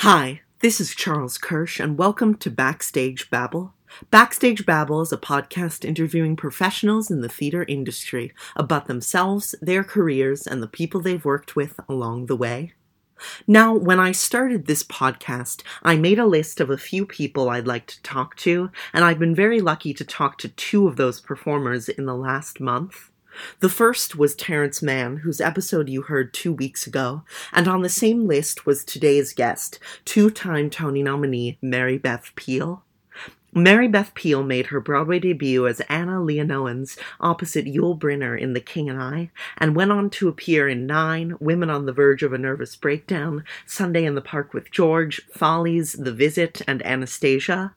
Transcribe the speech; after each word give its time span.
Hi, 0.00 0.42
this 0.60 0.78
is 0.78 0.94
Charles 0.94 1.38
Kirsch, 1.38 1.80
and 1.80 1.96
welcome 1.96 2.34
to 2.36 2.50
Backstage 2.50 3.30
Babble. 3.30 3.72
Backstage 4.10 4.66
Babble 4.66 5.00
is 5.00 5.10
a 5.10 5.16
podcast 5.16 5.86
interviewing 5.86 6.36
professionals 6.36 7.10
in 7.10 7.22
the 7.22 7.30
theater 7.30 7.64
industry 7.66 8.34
about 8.56 8.88
themselves, 8.88 9.54
their 9.62 9.82
careers, 9.82 10.46
and 10.46 10.62
the 10.62 10.68
people 10.68 11.00
they've 11.00 11.24
worked 11.24 11.56
with 11.56 11.80
along 11.88 12.26
the 12.26 12.36
way. 12.36 12.74
Now, 13.46 13.74
when 13.74 13.98
I 13.98 14.12
started 14.12 14.66
this 14.66 14.84
podcast, 14.84 15.62
I 15.82 15.96
made 15.96 16.18
a 16.18 16.26
list 16.26 16.60
of 16.60 16.68
a 16.68 16.76
few 16.76 17.06
people 17.06 17.48
I'd 17.48 17.66
like 17.66 17.86
to 17.86 18.02
talk 18.02 18.36
to, 18.36 18.70
and 18.92 19.02
I've 19.02 19.18
been 19.18 19.34
very 19.34 19.62
lucky 19.62 19.94
to 19.94 20.04
talk 20.04 20.36
to 20.38 20.48
two 20.48 20.86
of 20.86 20.96
those 20.96 21.22
performers 21.22 21.88
in 21.88 22.04
the 22.04 22.14
last 22.14 22.60
month. 22.60 23.10
The 23.60 23.68
first 23.68 24.16
was 24.16 24.34
Terrence 24.34 24.82
Mann, 24.82 25.18
whose 25.18 25.40
episode 25.40 25.88
you 25.88 26.02
heard 26.02 26.32
two 26.32 26.52
weeks 26.52 26.86
ago, 26.86 27.22
and 27.52 27.68
on 27.68 27.82
the 27.82 27.88
same 27.88 28.26
list 28.26 28.66
was 28.66 28.84
today's 28.84 29.32
guest, 29.32 29.78
two 30.04 30.30
time 30.30 30.70
Tony 30.70 31.02
nominee 31.02 31.58
Mary 31.60 31.98
Beth 31.98 32.32
Peil. 32.36 32.84
Mary 33.56 33.88
Beth 33.88 34.12
Peil 34.14 34.42
made 34.42 34.66
her 34.66 34.80
Broadway 34.80 35.18
debut 35.18 35.66
as 35.66 35.80
Anna 35.88 36.20
Leonowens 36.20 36.98
opposite 37.20 37.64
Yul 37.64 37.98
Brynner 37.98 38.38
in 38.38 38.52
The 38.52 38.60
King 38.60 38.90
and 38.90 39.02
I, 39.02 39.30
and 39.56 39.74
went 39.74 39.92
on 39.92 40.10
to 40.10 40.28
appear 40.28 40.68
in 40.68 40.86
Nine, 40.86 41.36
Women 41.40 41.70
on 41.70 41.86
the 41.86 41.92
Verge 41.92 42.22
of 42.22 42.34
a 42.34 42.38
Nervous 42.38 42.76
Breakdown, 42.76 43.44
Sunday 43.64 44.04
in 44.04 44.14
the 44.14 44.20
Park 44.20 44.52
with 44.52 44.70
George, 44.70 45.22
Follies, 45.32 45.94
The 45.94 46.12
Visit, 46.12 46.60
and 46.66 46.84
Anastasia. 46.84 47.74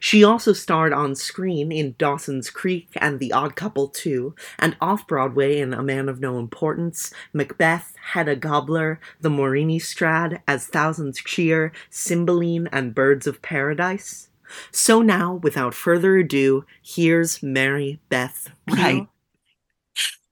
She 0.00 0.24
also 0.24 0.52
starred 0.52 0.92
on 0.92 1.14
screen 1.14 1.72
in 1.72 1.94
Dawson's 1.98 2.50
Creek 2.50 2.88
and 2.96 3.18
The 3.18 3.32
Odd 3.32 3.56
Couple 3.56 3.88
2, 3.88 4.34
and 4.58 4.76
off 4.80 5.06
Broadway 5.06 5.58
in 5.58 5.72
A 5.72 5.82
Man 5.82 6.08
of 6.08 6.20
No 6.20 6.38
Importance, 6.38 7.12
Macbeth, 7.32 7.94
Hedda 8.00 8.36
Gabler, 8.36 9.00
The 9.20 9.30
Morini 9.30 9.80
Strad, 9.80 10.42
As 10.46 10.66
Thousands 10.66 11.18
Cheer, 11.18 11.72
Cymbeline, 11.90 12.68
and 12.72 12.94
Birds 12.94 13.26
of 13.26 13.42
Paradise. 13.42 14.28
So 14.70 15.00
now, 15.00 15.34
without 15.34 15.74
further 15.74 16.16
ado, 16.16 16.64
here's 16.82 17.42
Mary 17.42 18.00
Beth. 18.08 18.50
Peil. 18.66 18.76
Right. 18.76 19.06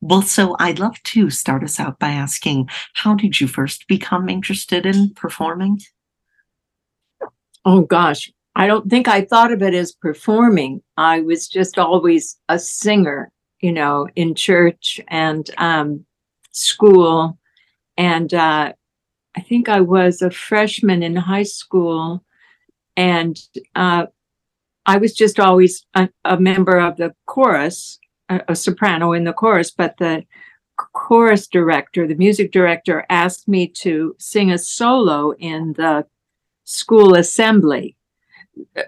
Well, 0.02 0.22
so 0.22 0.56
I'd 0.58 0.78
love 0.78 1.02
to 1.02 1.28
start 1.28 1.62
us 1.62 1.78
out 1.78 1.98
by 1.98 2.08
asking 2.10 2.70
how 2.94 3.14
did 3.14 3.40
you 3.40 3.46
first 3.46 3.86
become 3.86 4.28
interested 4.30 4.86
in 4.86 5.12
performing? 5.14 5.80
Oh 7.66 7.82
gosh, 7.82 8.32
I 8.56 8.66
don't 8.66 8.90
think 8.90 9.08
I 9.08 9.22
thought 9.22 9.52
of 9.52 9.62
it 9.62 9.74
as 9.74 9.92
performing. 9.92 10.82
I 10.96 11.20
was 11.20 11.48
just 11.48 11.78
always 11.78 12.36
a 12.48 12.58
singer, 12.58 13.30
you 13.60 13.72
know, 13.72 14.08
in 14.16 14.34
church 14.34 15.00
and 15.08 15.48
um, 15.58 16.04
school. 16.50 17.38
And 17.96 18.32
uh, 18.34 18.72
I 19.36 19.40
think 19.40 19.68
I 19.68 19.80
was 19.80 20.20
a 20.20 20.30
freshman 20.30 21.02
in 21.02 21.14
high 21.16 21.44
school. 21.44 22.24
And 22.96 23.40
uh, 23.76 24.06
I 24.84 24.96
was 24.96 25.14
just 25.14 25.38
always 25.38 25.86
a, 25.94 26.08
a 26.24 26.40
member 26.40 26.78
of 26.78 26.96
the 26.96 27.14
chorus, 27.26 27.98
a, 28.28 28.40
a 28.48 28.56
soprano 28.56 29.12
in 29.12 29.24
the 29.24 29.32
chorus, 29.32 29.70
but 29.70 29.96
the 29.98 30.24
chorus 30.76 31.46
director, 31.46 32.06
the 32.06 32.14
music 32.16 32.50
director, 32.50 33.06
asked 33.08 33.46
me 33.46 33.68
to 33.68 34.16
sing 34.18 34.50
a 34.50 34.58
solo 34.58 35.32
in 35.34 35.74
the 35.74 36.06
school 36.64 37.14
assembly 37.14 37.96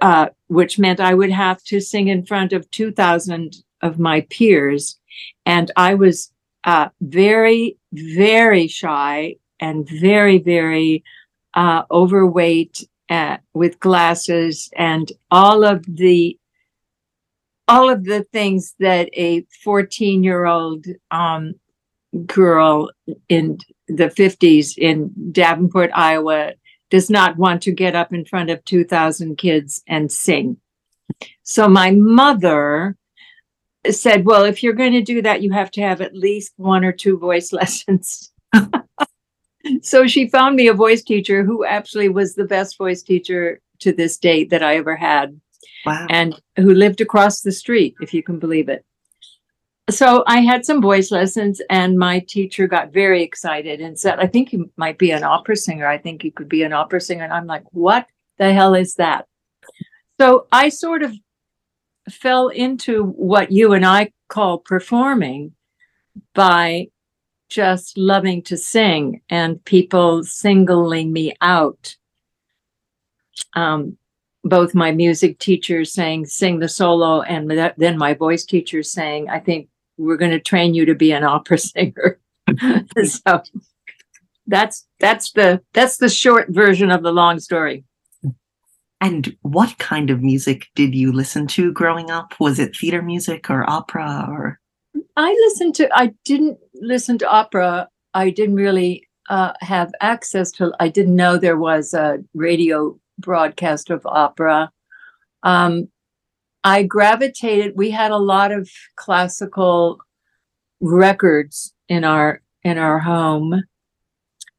uh, 0.00 0.28
which 0.48 0.78
meant 0.78 1.00
I 1.00 1.14
would 1.14 1.30
have 1.30 1.62
to 1.64 1.80
sing 1.80 2.08
in 2.08 2.24
front 2.24 2.52
of 2.52 2.70
2,000 2.70 3.56
of 3.80 3.98
my 3.98 4.22
peers. 4.22 4.98
And 5.46 5.70
I 5.76 5.94
was 5.94 6.32
uh, 6.64 6.88
very, 7.00 7.76
very 7.92 8.68
shy 8.68 9.36
and 9.60 9.88
very, 9.88 10.38
very 10.38 11.04
uh, 11.54 11.82
overweight 11.90 12.86
uh, 13.08 13.36
with 13.52 13.80
glasses 13.80 14.70
and 14.76 15.10
all 15.30 15.64
of 15.64 15.84
the 15.86 16.38
all 17.68 17.88
of 17.88 18.04
the 18.04 18.24
things 18.24 18.74
that 18.80 19.08
a 19.12 19.46
14 19.62 20.24
year 20.24 20.46
old 20.46 20.86
um, 21.10 21.54
girl 22.26 22.90
in 23.28 23.58
the 23.88 24.08
50s 24.08 24.76
in 24.76 25.10
Davenport, 25.32 25.90
Iowa 25.94 26.52
does 26.92 27.08
not 27.08 27.38
want 27.38 27.62
to 27.62 27.72
get 27.72 27.97
up 27.97 28.12
in 28.12 28.22
front 28.22 28.50
of 28.50 28.62
2,000 28.66 29.36
kids 29.36 29.82
and 29.88 30.12
sing. 30.12 30.58
So 31.42 31.66
my 31.66 31.91
mother 31.91 32.98
said, 33.91 34.26
Well, 34.26 34.44
if 34.44 34.62
you're 34.62 34.75
going 34.75 34.92
to 34.92 35.00
do 35.00 35.22
that, 35.22 35.41
you 35.41 35.53
have 35.53 35.70
to 35.70 35.80
have 35.80 36.03
at 36.03 36.14
least 36.14 36.53
one 36.58 36.84
or 36.84 36.92
two 36.92 37.19
voice 37.19 37.50
lessons. 37.60 38.30
so 39.80 40.06
she 40.06 40.28
found 40.28 40.54
me 40.54 40.69
a 40.69 40.75
voice 40.75 41.03
teacher 41.03 41.42
who 41.44 41.64
actually 41.64 42.10
was 42.10 42.34
the 42.34 42.44
best 42.44 42.76
voice 42.76 43.03
teacher 43.03 43.59
to 43.80 43.92
this 43.92 44.19
date 44.19 44.50
that 44.50 44.62
I 44.62 44.76
ever 44.76 44.94
had. 44.94 45.41
Wow. 45.86 46.06
And 46.10 46.38
who 46.56 46.74
lived 46.74 47.00
across 47.00 47.41
the 47.41 47.53
street, 47.53 47.94
if 48.03 48.12
you 48.12 48.22
can 48.22 48.38
believe 48.38 48.69
it 48.69 48.84
so 49.92 50.25
I 50.26 50.41
had 50.41 50.64
some 50.64 50.82
voice 50.82 51.10
lessons, 51.10 51.60
and 51.70 51.98
my 51.98 52.20
teacher 52.20 52.66
got 52.66 52.92
very 52.92 53.22
excited 53.22 53.80
and 53.80 53.98
said, 53.98 54.19
I 54.19 54.26
think 54.26 54.53
you 54.53 54.70
might 54.76 54.98
be 54.98 55.10
an 55.10 55.25
opera 55.25 55.56
singer. 55.56 55.86
I 55.86 55.98
think 55.98 56.25
you 56.25 56.32
could 56.32 56.48
be 56.48 56.62
an 56.62 56.72
opera 56.72 57.00
singer. 57.00 57.25
And 57.25 57.32
I'm 57.32 57.47
like, 57.47 57.64
what 57.72 58.06
the 58.38 58.53
hell 58.53 58.75
is 58.75 58.94
that? 58.97 59.26
So 60.20 60.47
I 60.53 60.69
sort 60.69 61.03
of 61.03 61.14
fell 62.10 62.48
into 62.48 63.04
what 63.04 63.50
you 63.50 63.72
and 63.72 63.86
I 63.86 64.12
call 64.28 64.58
performing 64.58 65.53
by 66.34 66.88
just 67.48 67.98
loving 67.98 68.42
to 68.42 68.56
sing 68.56 69.20
and 69.28 69.64
people 69.64 70.22
singling 70.24 71.12
me 71.12 71.34
out. 71.41 71.97
Um, 73.54 73.98
both 74.44 74.74
my 74.74 74.91
music 74.91 75.38
teachers 75.38 75.92
saying 75.92 76.26
sing 76.26 76.59
the 76.59 76.69
solo 76.69 77.22
and 77.22 77.50
then 77.76 77.97
my 77.97 78.12
voice 78.12 78.44
teacher 78.44 78.82
saying 78.82 79.28
i 79.30 79.38
think 79.38 79.69
we're 79.97 80.16
going 80.16 80.30
to 80.30 80.41
train 80.41 80.75
you 80.75 80.84
to 80.86 80.94
be 80.94 81.12
an 81.12 81.25
opera 81.25 81.58
singer. 81.58 82.19
so 83.04 83.42
that's 84.47 84.86
that's 84.98 85.32
the 85.32 85.62
that's 85.72 85.98
the 85.98 86.08
short 86.08 86.48
version 86.50 86.91
of 86.91 87.03
the 87.03 87.12
long 87.12 87.38
story. 87.41 87.84
And 89.00 89.36
what 89.42 89.78
kind 89.78 90.10
of 90.10 90.22
music 90.22 90.69
did 90.76 90.94
you 90.94 91.12
listen 91.12 91.48
to 91.48 91.72
growing 91.72 92.10
up? 92.10 92.34
Was 92.38 92.60
it 92.60 92.76
theater 92.76 93.03
music 93.03 93.50
or 93.50 93.69
opera 93.69 94.26
or? 94.30 94.60
I 95.16 95.32
listened 95.32 95.75
to. 95.76 95.88
I 95.92 96.14
didn't 96.24 96.59
listen 96.74 97.19
to 97.19 97.28
opera. 97.28 97.88
I 98.14 98.30
didn't 98.30 98.56
really 98.56 99.09
uh, 99.28 99.53
have 99.60 99.91
access 100.00 100.50
to. 100.53 100.72
I 100.78 100.88
didn't 100.88 101.16
know 101.16 101.36
there 101.36 101.59
was 101.59 101.94
a 101.94 102.19
radio 102.34 102.98
broadcast 103.19 103.91
of 103.91 104.06
opera. 104.06 104.70
Um, 105.42 105.88
I 106.64 106.84
gravitated. 106.84 107.74
We 107.76 107.90
had 107.90 108.10
a 108.10 108.18
lot 108.18 108.52
of 108.52 108.70
classical 108.96 109.98
records 110.80 111.74
in 111.88 112.04
our 112.04 112.42
in 112.62 112.78
our 112.78 113.00
home 113.00 113.64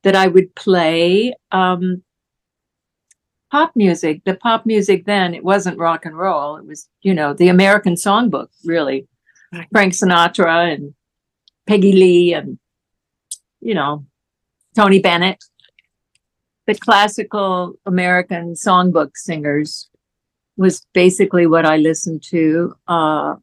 that 0.04 0.16
I 0.16 0.28
would 0.28 0.54
play. 0.56 1.34
Um, 1.52 2.04
pop 3.52 3.76
music. 3.76 4.24
The 4.26 4.36
pop 4.36 4.66
music 4.66 5.06
then 5.06 5.34
it 5.34 5.44
wasn't 5.44 5.78
rock 5.78 6.06
and 6.06 6.18
roll. 6.18 6.58
It 6.58 6.66
was 6.66 6.90
you 7.02 7.14
know 7.14 7.34
the 7.34 7.50
American 7.50 7.96
songbook 7.96 8.48
really. 8.66 9.08
Frank 9.72 9.94
Sinatra 9.94 10.74
and 10.74 10.96
Peggy 11.68 11.94
Lee 11.94 12.34
and 12.34 12.58
you 13.62 13.76
know 13.76 14.06
Tony 14.76 15.00
Bennett. 15.00 15.44
The 16.66 16.76
classical 16.76 17.76
American 17.86 18.54
songbook 18.54 19.12
singers 19.16 19.90
was 20.58 20.86
basically 20.94 21.48
what 21.48 21.66
I 21.66 21.78
listened 21.78 22.24
to. 22.30 22.76
Uh, 22.88 23.36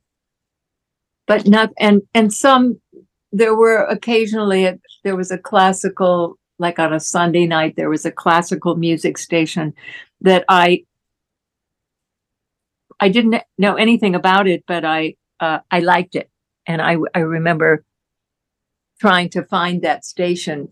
but 1.26 1.46
not 1.46 1.70
and 1.78 2.02
and 2.14 2.32
some 2.32 2.80
there 3.32 3.54
were 3.54 3.84
occasionally 3.84 4.64
a, 4.64 4.78
there 5.04 5.16
was 5.16 5.30
a 5.30 5.38
classical 5.38 6.36
like 6.58 6.78
on 6.78 6.92
a 6.92 7.00
Sunday 7.00 7.46
night 7.46 7.74
there 7.76 7.90
was 7.90 8.04
a 8.04 8.10
classical 8.10 8.76
music 8.76 9.16
station 9.16 9.72
that 10.20 10.44
I 10.48 10.84
I 13.00 13.08
didn't 13.08 13.42
know 13.56 13.76
anything 13.76 14.14
about 14.14 14.46
it, 14.46 14.64
but 14.66 14.84
I 14.84 15.14
uh, 15.40 15.60
I 15.70 15.80
liked 15.80 16.14
it, 16.14 16.30
and 16.66 16.82
I 16.82 16.96
I 17.14 17.20
remember 17.20 17.84
trying 19.00 19.30
to 19.30 19.42
find 19.44 19.80
that 19.82 20.04
station 20.04 20.68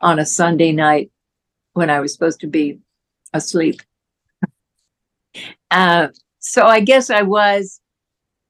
on 0.00 0.18
a 0.18 0.26
Sunday 0.26 0.72
night 0.72 1.12
when 1.74 1.90
I 1.90 2.00
was 2.00 2.12
supposed 2.12 2.40
to 2.40 2.48
be 2.48 2.80
asleep. 3.32 3.80
Uh, 5.70 6.08
so 6.38 6.66
I 6.66 6.80
guess 6.80 7.10
I 7.10 7.22
was 7.22 7.80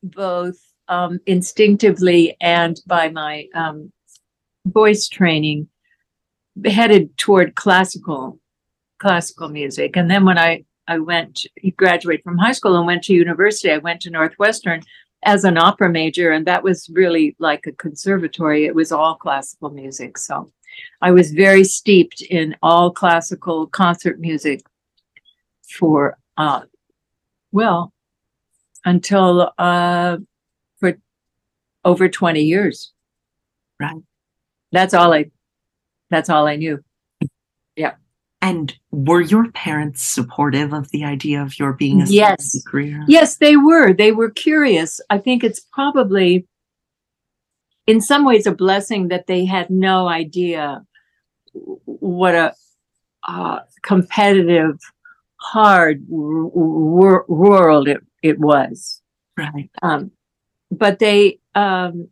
both 0.02 0.56
um, 0.88 1.18
instinctively 1.26 2.36
and 2.40 2.80
by 2.86 3.08
my 3.08 3.46
um, 3.54 3.92
voice 4.66 5.08
training 5.08 5.68
headed 6.64 7.16
toward 7.16 7.54
classical 7.54 8.38
classical 9.00 9.48
music. 9.48 9.96
And 9.96 10.10
then 10.10 10.24
when 10.24 10.38
I 10.38 10.64
I 10.86 10.98
went 10.98 11.36
to 11.36 11.70
graduate 11.72 12.22
from 12.22 12.38
high 12.38 12.52
school 12.52 12.76
and 12.76 12.86
went 12.86 13.04
to 13.04 13.14
university, 13.14 13.70
I 13.70 13.78
went 13.78 14.02
to 14.02 14.10
Northwestern 14.10 14.82
as 15.24 15.44
an 15.44 15.56
opera 15.56 15.88
major, 15.88 16.30
and 16.30 16.46
that 16.46 16.62
was 16.62 16.90
really 16.92 17.34
like 17.38 17.66
a 17.66 17.72
conservatory. 17.72 18.66
It 18.66 18.74
was 18.74 18.92
all 18.92 19.14
classical 19.14 19.70
music, 19.70 20.18
so 20.18 20.52
I 21.00 21.10
was 21.10 21.32
very 21.32 21.64
steeped 21.64 22.20
in 22.22 22.56
all 22.62 22.90
classical 22.90 23.66
concert 23.66 24.20
music 24.20 24.60
for 25.62 26.18
uh, 26.36 26.62
well 27.54 27.92
until 28.84 29.50
uh, 29.58 30.18
for 30.80 30.98
over 31.84 32.08
20 32.08 32.42
years 32.42 32.92
Right. 33.80 34.02
that's 34.72 34.92
all 34.92 35.12
i 35.14 35.30
that's 36.10 36.28
all 36.28 36.46
i 36.46 36.56
knew 36.56 36.82
Yeah. 37.76 37.94
And 38.42 38.76
were 38.90 39.22
your 39.22 39.50
parents 39.52 40.02
supportive 40.02 40.74
of 40.74 40.90
the 40.90 41.02
idea 41.04 41.40
of 41.42 41.58
your 41.58 41.72
being 41.72 42.02
a 42.02 42.06
Yes. 42.06 42.62
career? 42.66 43.02
yes 43.08 43.36
they 43.38 43.56
were 43.56 43.92
they 43.94 44.12
were 44.12 44.30
curious 44.30 45.00
i 45.08 45.18
think 45.18 45.42
it's 45.44 45.60
probably 45.72 46.46
in 47.86 48.00
some 48.00 48.24
ways 48.24 48.46
a 48.46 48.52
blessing 48.52 49.08
that 49.08 49.26
they 49.26 49.44
had 49.44 49.70
no 49.70 50.08
idea 50.08 50.84
what 51.52 52.34
a 52.34 52.52
uh, 53.28 53.60
competitive 53.82 54.78
hard 55.44 56.08
w- 56.08 56.50
w- 56.50 57.24
world 57.28 57.86
it, 57.88 58.00
it 58.22 58.38
was 58.38 59.02
Right. 59.36 59.70
um, 59.82 60.10
but 60.70 60.98
they 60.98 61.38
um, 61.54 62.08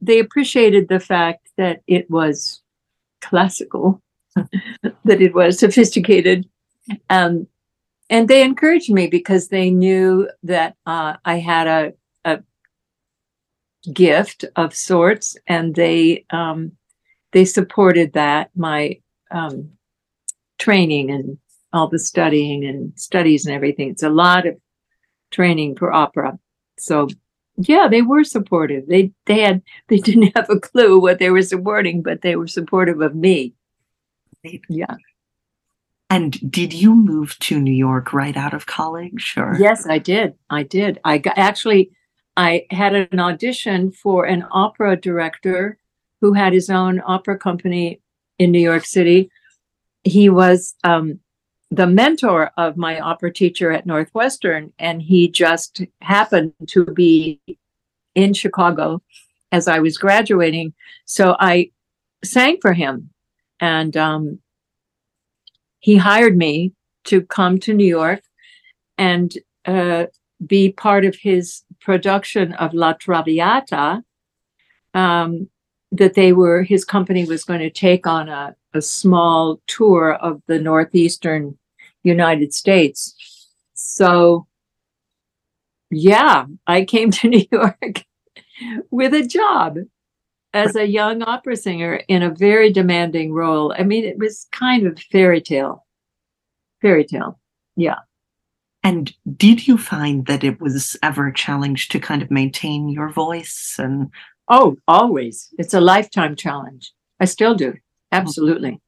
they 0.00 0.18
appreciated 0.18 0.88
the 0.88 1.00
fact 1.00 1.48
that 1.56 1.82
it 1.86 2.10
was 2.10 2.62
classical, 3.20 4.02
that 4.36 5.20
it 5.22 5.34
was 5.34 5.58
sophisticated, 5.58 6.48
um, 7.10 7.46
and 8.10 8.28
they 8.28 8.42
encouraged 8.42 8.92
me 8.92 9.06
because 9.06 9.48
they 9.48 9.70
knew 9.70 10.28
that 10.42 10.76
uh, 10.86 11.16
I 11.24 11.38
had 11.38 11.66
a 11.66 11.92
a 12.24 12.42
gift 13.92 14.44
of 14.56 14.74
sorts, 14.74 15.36
and 15.46 15.74
they 15.74 16.24
um, 16.30 16.72
they 17.32 17.44
supported 17.44 18.12
that 18.12 18.50
my 18.54 19.00
um, 19.30 19.70
training 20.58 21.10
and 21.10 21.38
all 21.74 21.88
the 21.88 21.98
studying 21.98 22.64
and 22.64 22.92
studies 22.96 23.44
and 23.44 23.54
everything. 23.54 23.90
It's 23.90 24.02
a 24.02 24.08
lot 24.08 24.46
of 24.46 24.56
training 25.30 25.76
for 25.76 25.92
opera. 25.92 26.38
So 26.78 27.08
yeah, 27.56 27.88
they 27.88 28.02
were 28.02 28.24
supportive. 28.24 28.86
They 28.88 29.12
they 29.26 29.40
had 29.40 29.62
they 29.88 29.98
didn't 29.98 30.36
have 30.36 30.48
a 30.48 30.58
clue 30.58 31.00
what 31.00 31.18
they 31.18 31.30
were 31.30 31.42
supporting, 31.42 32.02
but 32.02 32.22
they 32.22 32.36
were 32.36 32.48
supportive 32.48 33.00
of 33.00 33.14
me. 33.14 33.54
Yeah. 34.68 34.94
And 36.10 36.50
did 36.50 36.72
you 36.72 36.94
move 36.94 37.38
to 37.40 37.58
New 37.58 37.72
York 37.72 38.12
right 38.12 38.36
out 38.36 38.54
of 38.54 38.66
college 38.66 39.34
or? 39.36 39.56
Yes, 39.58 39.86
I 39.88 39.98
did. 39.98 40.34
I 40.50 40.62
did. 40.62 41.00
I 41.04 41.18
got 41.18 41.36
actually 41.36 41.90
I 42.36 42.66
had 42.70 42.94
an 42.94 43.18
audition 43.20 43.90
for 43.90 44.24
an 44.24 44.44
opera 44.50 44.96
director 44.96 45.78
who 46.20 46.32
had 46.32 46.52
his 46.52 46.70
own 46.70 47.02
opera 47.04 47.38
company 47.38 48.00
in 48.38 48.50
New 48.50 48.60
York 48.60 48.84
City. 48.84 49.30
He 50.02 50.28
was 50.28 50.74
um, 50.84 51.20
the 51.70 51.86
mentor 51.86 52.50
of 52.56 52.76
my 52.76 53.00
opera 53.00 53.32
teacher 53.32 53.72
at 53.72 53.86
Northwestern, 53.86 54.72
and 54.78 55.02
he 55.02 55.28
just 55.28 55.82
happened 56.00 56.52
to 56.68 56.84
be 56.84 57.40
in 58.14 58.32
Chicago 58.32 59.02
as 59.50 59.66
I 59.68 59.78
was 59.80 59.98
graduating. 59.98 60.74
So 61.04 61.36
I 61.38 61.70
sang 62.22 62.58
for 62.60 62.72
him, 62.72 63.10
and 63.60 63.96
um, 63.96 64.38
he 65.80 65.96
hired 65.96 66.36
me 66.36 66.72
to 67.04 67.22
come 67.22 67.58
to 67.60 67.74
New 67.74 67.86
York 67.86 68.22
and 68.96 69.32
uh, 69.64 70.06
be 70.46 70.72
part 70.72 71.04
of 71.04 71.16
his 71.16 71.62
production 71.80 72.52
of 72.54 72.72
La 72.74 72.92
Traviata. 72.92 74.02
Um, 74.94 75.48
that 75.90 76.14
they 76.14 76.32
were, 76.32 76.64
his 76.64 76.84
company 76.84 77.24
was 77.24 77.44
going 77.44 77.60
to 77.60 77.70
take 77.70 78.04
on 78.06 78.28
a, 78.28 78.56
a 78.74 78.82
small 78.82 79.60
tour 79.66 80.14
of 80.14 80.42
the 80.46 80.58
Northeastern 80.58 81.58
United 82.02 82.52
States. 82.52 83.14
So, 83.74 84.46
yeah, 85.90 86.46
I 86.66 86.84
came 86.84 87.10
to 87.12 87.28
New 87.30 87.46
York 87.50 88.04
with 88.90 89.14
a 89.14 89.26
job 89.26 89.78
as 90.52 90.76
a 90.76 90.86
young 90.86 91.22
opera 91.22 91.56
singer 91.56 92.00
in 92.08 92.22
a 92.22 92.34
very 92.34 92.72
demanding 92.72 93.32
role. 93.32 93.74
I 93.76 93.82
mean, 93.82 94.04
it 94.04 94.18
was 94.18 94.46
kind 94.52 94.86
of 94.86 94.98
fairy 95.10 95.40
tale. 95.40 95.84
Fairy 96.80 97.04
tale. 97.04 97.40
Yeah. 97.76 97.98
And 98.82 99.14
did 99.36 99.66
you 99.66 99.78
find 99.78 100.26
that 100.26 100.44
it 100.44 100.60
was 100.60 100.96
ever 101.02 101.28
a 101.28 101.34
challenge 101.34 101.88
to 101.88 101.98
kind 101.98 102.22
of 102.22 102.30
maintain 102.30 102.88
your 102.88 103.08
voice 103.08 103.76
and 103.78 104.10
Oh, 104.48 104.76
always. 104.86 105.48
It's 105.58 105.74
a 105.74 105.80
lifetime 105.80 106.36
challenge. 106.36 106.92
I 107.20 107.24
still 107.24 107.54
do. 107.54 107.74
Absolutely. 108.14 108.80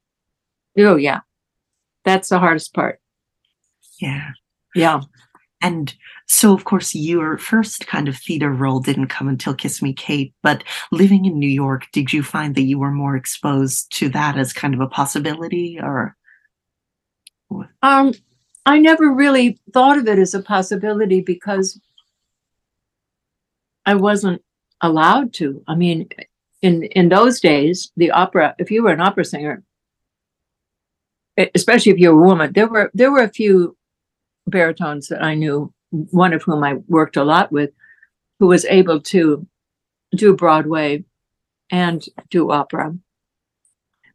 Oh, 0.78 0.96
yeah. 0.96 1.20
That's 2.04 2.28
the 2.28 2.38
hardest 2.38 2.72
part. 2.74 3.00
yeah. 4.00 4.30
Yeah. 4.74 5.00
And 5.62 5.94
so 6.26 6.52
of 6.52 6.64
course 6.64 6.94
your 6.94 7.38
first 7.38 7.86
kind 7.86 8.08
of 8.08 8.16
theater 8.16 8.52
role 8.52 8.78
didn't 8.78 9.08
come 9.08 9.26
until 9.26 9.54
Kiss 9.54 9.80
Me 9.80 9.92
Kate, 9.92 10.34
but 10.42 10.62
living 10.92 11.24
in 11.24 11.38
New 11.38 11.48
York, 11.48 11.86
did 11.92 12.12
you 12.12 12.22
find 12.22 12.54
that 12.54 12.62
you 12.62 12.78
were 12.78 12.90
more 12.90 13.16
exposed 13.16 13.90
to 13.98 14.08
that 14.10 14.36
as 14.36 14.52
kind 14.52 14.74
of 14.74 14.80
a 14.80 14.86
possibility 14.86 15.78
or 15.80 16.14
Um, 17.82 18.12
I 18.66 18.78
never 18.78 19.12
really 19.12 19.58
thought 19.72 19.98
of 19.98 20.06
it 20.08 20.18
as 20.18 20.34
a 20.34 20.42
possibility 20.42 21.20
because 21.20 21.80
I 23.86 23.94
wasn't 23.94 24.42
allowed 24.80 25.32
to. 25.34 25.62
I 25.66 25.74
mean, 25.74 26.08
in 26.66 26.82
in 27.00 27.08
those 27.08 27.40
days, 27.40 27.92
the 27.96 28.10
opera, 28.10 28.54
if 28.58 28.70
you 28.70 28.82
were 28.82 28.92
an 28.92 29.00
opera 29.00 29.24
singer, 29.24 29.62
especially 31.54 31.92
if 31.92 31.98
you 31.98 32.12
were 32.12 32.22
a 32.22 32.26
woman, 32.26 32.52
there 32.52 32.68
were 32.68 32.90
there 32.92 33.12
were 33.12 33.22
a 33.22 33.38
few 33.40 33.76
baritones 34.46 35.08
that 35.08 35.22
I 35.22 35.34
knew, 35.34 35.72
one 35.90 36.32
of 36.32 36.42
whom 36.42 36.64
I 36.64 36.74
worked 36.88 37.16
a 37.16 37.24
lot 37.24 37.52
with, 37.52 37.70
who 38.38 38.46
was 38.48 38.64
able 38.64 39.00
to 39.12 39.46
do 40.16 40.34
Broadway 40.34 41.04
and 41.70 42.04
do 42.30 42.50
opera. 42.50 42.94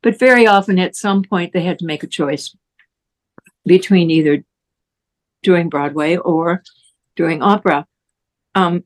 But 0.03 0.19
very 0.19 0.45
often 0.47 0.77
at 0.79 0.95
some 0.95 1.23
point 1.23 1.53
they 1.53 1.63
had 1.63 1.79
to 1.79 1.85
make 1.85 2.03
a 2.03 2.07
choice 2.19 2.55
between 3.65 4.11
either 4.11 4.43
doing 5.43 5.69
Broadway 5.69 6.17
or 6.17 6.63
doing 7.15 7.41
opera. 7.41 7.85
Um, 8.55 8.83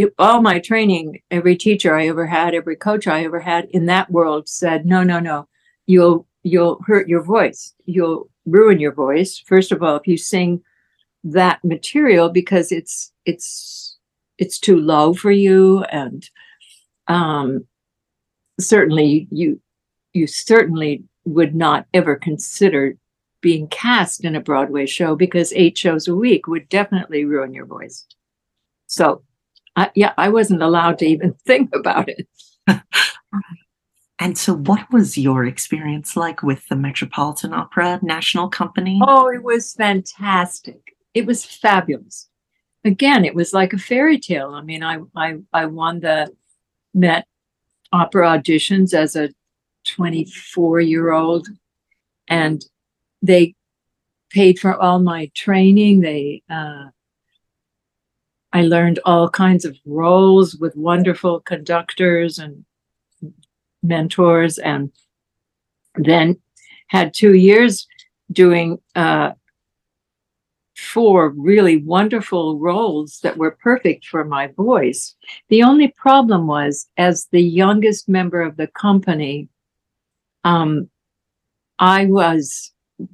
it, 0.00 0.14
all 0.18 0.40
my 0.42 0.58
training, 0.58 1.20
every 1.30 1.56
teacher 1.56 1.94
I 1.94 2.06
ever 2.08 2.26
had, 2.26 2.54
every 2.54 2.76
coach 2.76 3.06
I 3.06 3.24
ever 3.24 3.40
had 3.40 3.66
in 3.70 3.86
that 3.86 4.10
world 4.10 4.48
said, 4.48 4.86
no, 4.86 5.02
no, 5.02 5.20
no, 5.20 5.48
you'll 5.86 6.26
you'll 6.42 6.80
hurt 6.86 7.08
your 7.08 7.22
voice. 7.22 7.74
You'll 7.84 8.30
ruin 8.46 8.80
your 8.80 8.92
voice. 8.92 9.38
First 9.38 9.72
of 9.72 9.82
all, 9.82 9.96
if 9.96 10.06
you 10.06 10.16
sing 10.16 10.62
that 11.24 11.62
material 11.62 12.30
because 12.30 12.72
it's 12.72 13.12
it's 13.26 13.98
it's 14.38 14.58
too 14.58 14.78
low 14.80 15.12
for 15.12 15.30
you, 15.30 15.84
and 15.84 16.28
um, 17.08 17.66
certainly 18.58 19.28
you 19.30 19.60
you 20.12 20.26
certainly 20.26 21.04
would 21.24 21.54
not 21.54 21.86
ever 21.92 22.16
consider 22.16 22.96
being 23.40 23.68
cast 23.68 24.24
in 24.24 24.36
a 24.36 24.40
Broadway 24.40 24.86
show 24.86 25.16
because 25.16 25.52
eight 25.54 25.76
shows 25.76 26.08
a 26.08 26.14
week 26.14 26.46
would 26.46 26.68
definitely 26.68 27.24
ruin 27.24 27.54
your 27.54 27.66
voice. 27.66 28.06
So, 28.86 29.22
I, 29.76 29.90
yeah, 29.94 30.12
I 30.16 30.28
wasn't 30.28 30.62
allowed 30.62 30.98
to 30.98 31.06
even 31.06 31.34
think 31.46 31.70
about 31.74 32.08
it. 32.08 32.26
and 34.18 34.36
so 34.36 34.54
what 34.54 34.90
was 34.92 35.16
your 35.16 35.44
experience 35.44 36.16
like 36.16 36.42
with 36.42 36.66
the 36.68 36.76
Metropolitan 36.76 37.52
Opera 37.52 38.00
National 38.02 38.48
Company? 38.48 39.00
Oh, 39.06 39.28
it 39.28 39.42
was 39.42 39.74
fantastic. 39.74 40.96
It 41.14 41.26
was 41.26 41.44
fabulous. 41.44 42.28
Again, 42.84 43.24
it 43.24 43.34
was 43.34 43.52
like 43.52 43.72
a 43.72 43.78
fairy 43.78 44.18
tale. 44.18 44.52
I 44.54 44.62
mean, 44.62 44.82
I 44.82 45.00
I 45.14 45.36
I 45.52 45.66
won 45.66 46.00
the 46.00 46.30
Met 46.92 47.26
opera 47.92 48.26
auditions 48.26 48.94
as 48.94 49.16
a 49.16 49.30
24 49.86 50.80
year 50.80 51.12
old, 51.12 51.48
and 52.28 52.64
they 53.22 53.54
paid 54.30 54.58
for 54.58 54.74
all 54.74 54.98
my 54.98 55.30
training. 55.34 56.00
They 56.00 56.42
uh, 56.48 56.86
I 58.52 58.62
learned 58.62 58.98
all 59.04 59.28
kinds 59.28 59.64
of 59.64 59.76
roles 59.86 60.56
with 60.56 60.76
wonderful 60.76 61.40
conductors 61.40 62.38
and 62.38 62.64
mentors, 63.82 64.58
and 64.58 64.90
then 65.94 66.40
had 66.88 67.14
two 67.14 67.34
years 67.34 67.86
doing 68.32 68.78
uh, 68.96 69.32
four 70.76 71.30
really 71.30 71.76
wonderful 71.76 72.58
roles 72.58 73.20
that 73.20 73.36
were 73.36 73.52
perfect 73.52 74.06
for 74.06 74.24
my 74.24 74.48
voice. 74.48 75.14
The 75.48 75.62
only 75.62 75.88
problem 75.88 76.46
was, 76.46 76.88
as 76.96 77.28
the 77.30 77.42
youngest 77.42 78.08
member 78.08 78.42
of 78.42 78.56
the 78.56 78.66
company, 78.66 79.48
um, 80.44 80.90
I 81.78 82.06
was 82.06 82.72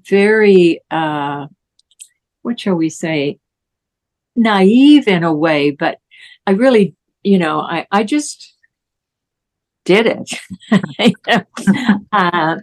very, 0.09 0.81
uh, 0.91 1.47
what 2.43 2.61
shall 2.61 2.75
we 2.75 2.89
say, 2.89 3.39
naive 4.37 5.09
in 5.09 5.25
a 5.25 5.33
way, 5.33 5.71
but 5.71 5.99
I 6.47 6.53
really, 6.53 6.95
you 7.23 7.39
know, 7.39 7.61
I, 7.61 7.87
I 7.91 8.05
just 8.05 8.55
did 9.85 10.07
it. 10.07 11.17
uh, 12.13 12.57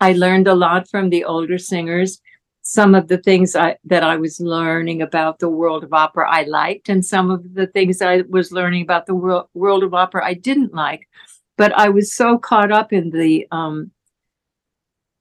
I 0.00 0.12
learned 0.12 0.48
a 0.48 0.54
lot 0.54 0.88
from 0.88 1.10
the 1.10 1.24
older 1.24 1.58
singers. 1.58 2.20
Some 2.62 2.94
of 2.94 3.08
the 3.08 3.18
things 3.18 3.56
I, 3.56 3.76
that 3.84 4.02
I 4.02 4.16
was 4.16 4.40
learning 4.40 5.02
about 5.02 5.38
the 5.38 5.48
world 5.48 5.84
of 5.84 5.92
opera 5.92 6.30
I 6.30 6.44
liked, 6.44 6.88
and 6.88 7.04
some 7.04 7.30
of 7.30 7.54
the 7.54 7.66
things 7.66 8.00
I 8.00 8.22
was 8.28 8.52
learning 8.52 8.82
about 8.82 9.06
the 9.06 9.14
world, 9.14 9.48
world 9.54 9.82
of 9.82 9.94
opera 9.94 10.24
I 10.24 10.34
didn't 10.34 10.74
like. 10.74 11.08
But 11.56 11.72
I 11.72 11.90
was 11.90 12.14
so 12.14 12.38
caught 12.38 12.72
up 12.72 12.92
in 12.92 13.10
the 13.10 13.46
um, 13.50 13.90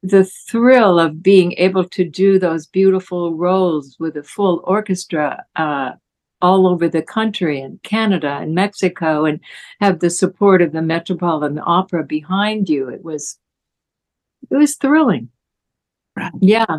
the 0.02 0.24
thrill 0.24 1.00
of 1.00 1.22
being 1.22 1.54
able 1.58 1.84
to 1.84 2.06
do 2.06 2.40
those 2.40 2.68
beautiful 2.68 3.36
roles 3.36 3.98
with 4.00 4.16
a 4.16 4.24
full 4.24 4.64
orchestra 4.66 5.44
uh, 5.56 5.92
all 6.42 6.68
over 6.68 6.88
the 6.88 7.02
country 7.02 7.60
and 7.60 7.82
Canada 7.84 8.38
and 8.42 8.56
Mexico 8.56 9.26
and 9.26 9.40
have 9.82 10.00
the 10.00 10.10
support 10.10 10.62
of 10.62 10.72
the 10.72 10.82
Metropolitan 10.82 11.60
Opera 11.64 12.04
behind 12.04 12.70
you. 12.70 12.88
It 12.88 13.04
was 13.04 13.38
it 14.50 14.56
was 14.56 14.76
thrilling. 14.76 15.30
Right. 16.16 16.32
Yeah. 16.40 16.78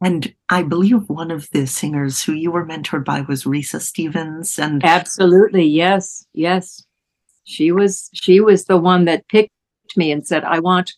And 0.00 0.34
I 0.48 0.62
believe 0.62 1.08
one 1.08 1.30
of 1.30 1.48
the 1.52 1.66
singers 1.66 2.22
who 2.22 2.32
you 2.32 2.50
were 2.50 2.66
mentored 2.66 3.04
by 3.04 3.20
was 3.20 3.44
Risë 3.44 3.80
Stevens 3.80 4.58
and 4.58 4.82
Absolutely. 4.84 5.64
Yes. 5.64 6.26
Yes. 6.32 6.84
She 7.44 7.72
was 7.72 8.08
she 8.12 8.40
was 8.40 8.64
the 8.64 8.78
one 8.78 9.04
that 9.04 9.28
picked 9.28 9.50
me 9.96 10.10
and 10.10 10.26
said, 10.26 10.44
I 10.44 10.58
want 10.60 10.94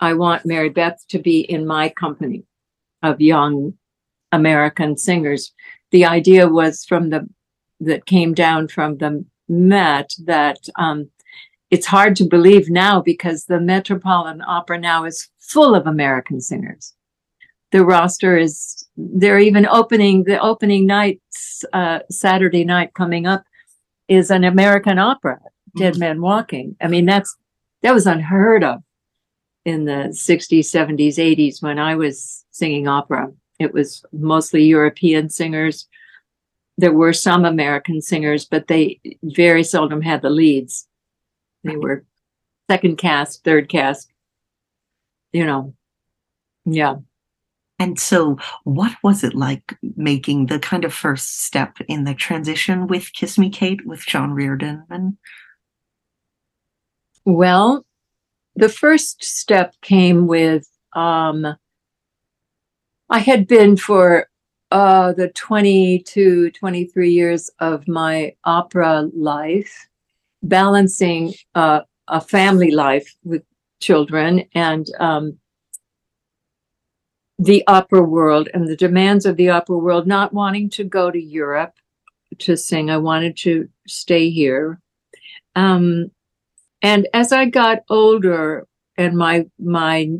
I 0.00 0.14
want 0.14 0.46
Mary 0.46 0.68
Beth 0.68 1.04
to 1.08 1.18
be 1.18 1.40
in 1.40 1.66
my 1.66 1.88
company 1.88 2.44
of 3.02 3.20
young 3.20 3.74
American 4.32 4.96
singers. 4.96 5.52
The 5.90 6.04
idea 6.04 6.48
was 6.48 6.84
from 6.84 7.10
the 7.10 7.28
that 7.80 8.06
came 8.06 8.34
down 8.34 8.68
from 8.68 8.98
the 8.98 9.24
Met 9.50 10.10
that 10.24 10.58
um, 10.76 11.08
it's 11.70 11.86
hard 11.86 12.16
to 12.16 12.24
believe 12.24 12.68
now 12.68 13.00
because 13.00 13.44
the 13.44 13.60
Metropolitan 13.60 14.42
Opera 14.46 14.78
now 14.78 15.04
is 15.04 15.30
full 15.38 15.74
of 15.74 15.86
American 15.86 16.40
singers. 16.40 16.94
The 17.72 17.84
roster 17.84 18.36
is 18.36 18.86
they're 18.96 19.38
even 19.38 19.66
opening 19.66 20.24
the 20.24 20.38
opening 20.38 20.86
night 20.86 21.22
uh, 21.72 22.00
Saturday 22.10 22.64
night 22.64 22.92
coming 22.92 23.26
up 23.26 23.44
is 24.08 24.30
an 24.30 24.44
American 24.44 24.98
opera, 24.98 25.40
Dead. 25.76 25.98
Man 25.98 26.20
Walking. 26.20 26.76
I 26.80 26.88
mean 26.88 27.06
that's 27.06 27.36
that 27.82 27.94
was 27.94 28.06
unheard 28.06 28.64
of 28.64 28.82
in 29.64 29.84
the 29.84 30.08
60s, 30.12 30.60
70s, 30.60 31.16
80s 31.16 31.62
when 31.62 31.78
I 31.78 31.94
was 31.94 32.44
singing 32.50 32.88
opera. 32.88 33.30
It 33.58 33.74
was 33.74 34.04
mostly 34.12 34.64
European 34.64 35.28
singers. 35.30 35.86
There 36.78 36.92
were 36.92 37.12
some 37.12 37.44
American 37.44 38.00
singers, 38.00 38.44
but 38.44 38.68
they 38.68 39.00
very 39.22 39.64
seldom 39.64 40.00
had 40.00 40.22
the 40.22 40.30
leads. 40.30 40.86
They 41.64 41.76
were 41.76 42.04
second 42.70 42.96
cast, 42.98 43.44
third 43.44 43.68
cast, 43.68 44.10
you 45.32 45.44
know. 45.44 45.74
Yeah. 46.64 46.96
and 47.78 47.98
so 47.98 48.36
what 48.64 48.92
was 49.02 49.24
it 49.24 49.34
like 49.34 49.76
making 49.96 50.46
the 50.46 50.58
kind 50.58 50.84
of 50.84 50.92
first 50.92 51.42
step 51.42 51.78
in 51.88 52.04
the 52.04 52.14
transition 52.14 52.86
with 52.86 53.12
Kiss 53.12 53.38
Me 53.38 53.50
Kate 53.50 53.86
with 53.86 54.00
John 54.06 54.32
Reardon 54.32 54.84
Well, 57.24 57.84
the 58.58 58.68
first 58.68 59.22
step 59.22 59.72
came 59.82 60.26
with 60.26 60.68
um, 60.94 61.46
I 63.08 63.20
had 63.20 63.46
been 63.46 63.76
for 63.76 64.28
uh, 64.72 65.12
the 65.12 65.28
22, 65.28 66.50
23 66.50 67.10
years 67.10 67.50
of 67.60 67.86
my 67.86 68.34
opera 68.44 69.08
life, 69.14 69.88
balancing 70.42 71.34
uh, 71.54 71.82
a 72.08 72.20
family 72.20 72.72
life 72.72 73.14
with 73.22 73.44
children 73.80 74.44
and 74.54 74.88
um, 74.98 75.38
the 77.38 77.62
opera 77.68 78.02
world 78.02 78.48
and 78.52 78.66
the 78.66 78.76
demands 78.76 79.24
of 79.24 79.36
the 79.36 79.50
opera 79.50 79.78
world, 79.78 80.08
not 80.08 80.34
wanting 80.34 80.68
to 80.70 80.82
go 80.82 81.12
to 81.12 81.22
Europe 81.22 81.74
to 82.38 82.56
sing. 82.56 82.90
I 82.90 82.96
wanted 82.96 83.36
to 83.38 83.68
stay 83.86 84.30
here. 84.30 84.80
Um, 85.54 86.10
and 86.82 87.08
as 87.12 87.32
I 87.32 87.46
got 87.46 87.78
older 87.88 88.66
and 88.96 89.16
my 89.16 89.46
my 89.58 90.10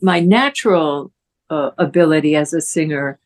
my 0.00 0.20
natural 0.20 1.12
uh, 1.50 1.70
ability 1.78 2.34
as 2.36 2.52
a 2.52 2.60
singer, 2.60 3.18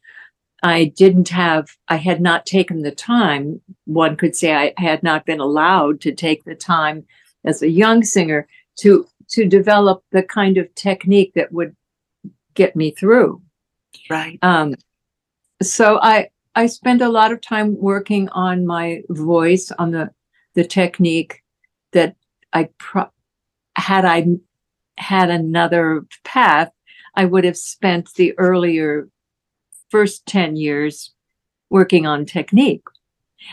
I 0.62 0.92
didn't 0.96 1.28
have 1.28 1.76
I 1.88 1.96
had 1.96 2.20
not 2.20 2.46
taken 2.46 2.82
the 2.82 2.92
time. 2.92 3.60
One 3.84 4.16
could 4.16 4.34
say 4.36 4.54
I 4.54 4.74
had 4.76 5.02
not 5.02 5.26
been 5.26 5.40
allowed 5.40 6.00
to 6.02 6.12
take 6.12 6.44
the 6.44 6.54
time 6.54 7.04
as 7.44 7.62
a 7.62 7.70
young 7.70 8.02
singer 8.02 8.46
to 8.80 9.06
to 9.28 9.46
develop 9.46 10.04
the 10.12 10.22
kind 10.22 10.56
of 10.56 10.74
technique 10.74 11.32
that 11.34 11.52
would 11.52 11.74
get 12.54 12.76
me 12.76 12.90
through. 12.90 13.42
right 14.08 14.38
Um, 14.42 14.74
so 15.62 15.98
I 16.02 16.28
I 16.54 16.66
spent 16.66 17.02
a 17.02 17.08
lot 17.08 17.32
of 17.32 17.40
time 17.42 17.76
working 17.78 18.28
on 18.30 18.66
my 18.66 19.02
voice, 19.10 19.70
on 19.78 19.90
the 19.90 20.10
the 20.54 20.64
technique 20.64 21.42
that 21.92 22.16
I 22.52 22.68
pro- 22.78 23.10
had 23.76 24.04
I 24.04 24.26
had 24.98 25.30
another 25.30 26.06
path, 26.24 26.70
I 27.14 27.24
would 27.24 27.44
have 27.44 27.56
spent 27.56 28.14
the 28.14 28.38
earlier 28.38 29.08
first 29.90 30.26
10 30.26 30.56
years 30.56 31.12
working 31.70 32.06
on 32.06 32.24
technique 32.24 32.84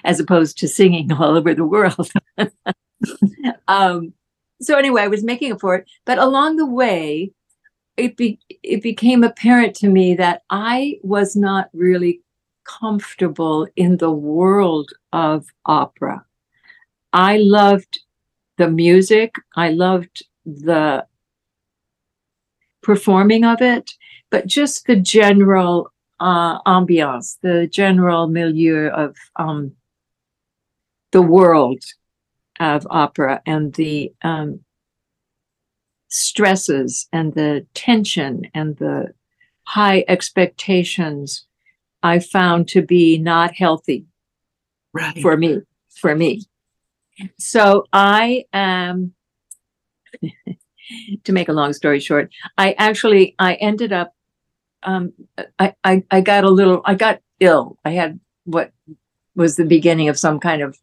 as 0.03 0.19
opposed 0.19 0.57
to 0.59 0.67
singing 0.67 1.11
all 1.13 1.35
over 1.37 1.53
the 1.53 1.65
world. 1.65 2.11
um, 3.67 4.13
so 4.61 4.77
anyway, 4.77 5.01
I 5.03 5.07
was 5.07 5.23
making 5.23 5.51
it 5.51 5.59
for 5.59 5.75
it, 5.75 5.89
but 6.05 6.17
along 6.17 6.57
the 6.57 6.65
way, 6.65 7.31
it 7.97 8.17
be, 8.17 8.39
it 8.63 8.81
became 8.81 9.23
apparent 9.23 9.75
to 9.75 9.87
me 9.87 10.15
that 10.15 10.41
I 10.49 10.99
was 11.03 11.35
not 11.35 11.69
really 11.73 12.21
comfortable 12.63 13.67
in 13.75 13.97
the 13.97 14.11
world 14.11 14.91
of 15.11 15.45
opera. 15.65 16.25
I 17.11 17.37
loved 17.37 17.99
the 18.57 18.69
music, 18.69 19.35
I 19.55 19.69
loved 19.69 20.23
the 20.45 21.05
performing 22.81 23.43
of 23.43 23.61
it, 23.61 23.91
but 24.29 24.47
just 24.47 24.85
the 24.85 24.95
general 24.95 25.91
uh, 26.19 26.61
ambiance, 26.61 27.37
the 27.41 27.67
general 27.67 28.27
milieu 28.27 28.87
of 28.89 29.15
um, 29.35 29.73
the 31.11 31.21
world 31.21 31.83
of 32.59 32.85
opera 32.89 33.41
and 33.45 33.73
the 33.73 34.13
um, 34.23 34.59
stresses 36.07 37.07
and 37.11 37.33
the 37.33 37.65
tension 37.73 38.49
and 38.53 38.77
the 38.77 39.13
high 39.63 40.03
expectations 40.07 41.45
I 42.03 42.19
found 42.19 42.67
to 42.69 42.81
be 42.81 43.17
not 43.17 43.55
healthy 43.55 44.05
right 44.93 45.17
for 45.21 45.35
me, 45.37 45.61
for 45.89 46.15
me. 46.15 46.43
So 47.37 47.85
I 47.93 48.45
um 48.53 49.13
to 51.23 51.31
make 51.31 51.49
a 51.49 51.53
long 51.53 51.73
story 51.73 51.99
short, 51.99 52.31
I 52.57 52.73
actually 52.73 53.35
I 53.39 53.55
ended 53.55 53.93
up 53.93 54.13
um 54.83 55.13
I, 55.59 55.73
I 55.83 56.03
I 56.11 56.21
got 56.21 56.43
a 56.43 56.49
little 56.49 56.81
I 56.85 56.95
got 56.95 57.19
ill. 57.39 57.77
I 57.85 57.91
had 57.91 58.19
what 58.45 58.71
was 59.35 59.55
the 59.55 59.65
beginning 59.65 60.09
of 60.09 60.19
some 60.19 60.39
kind 60.39 60.61
of 60.61 60.77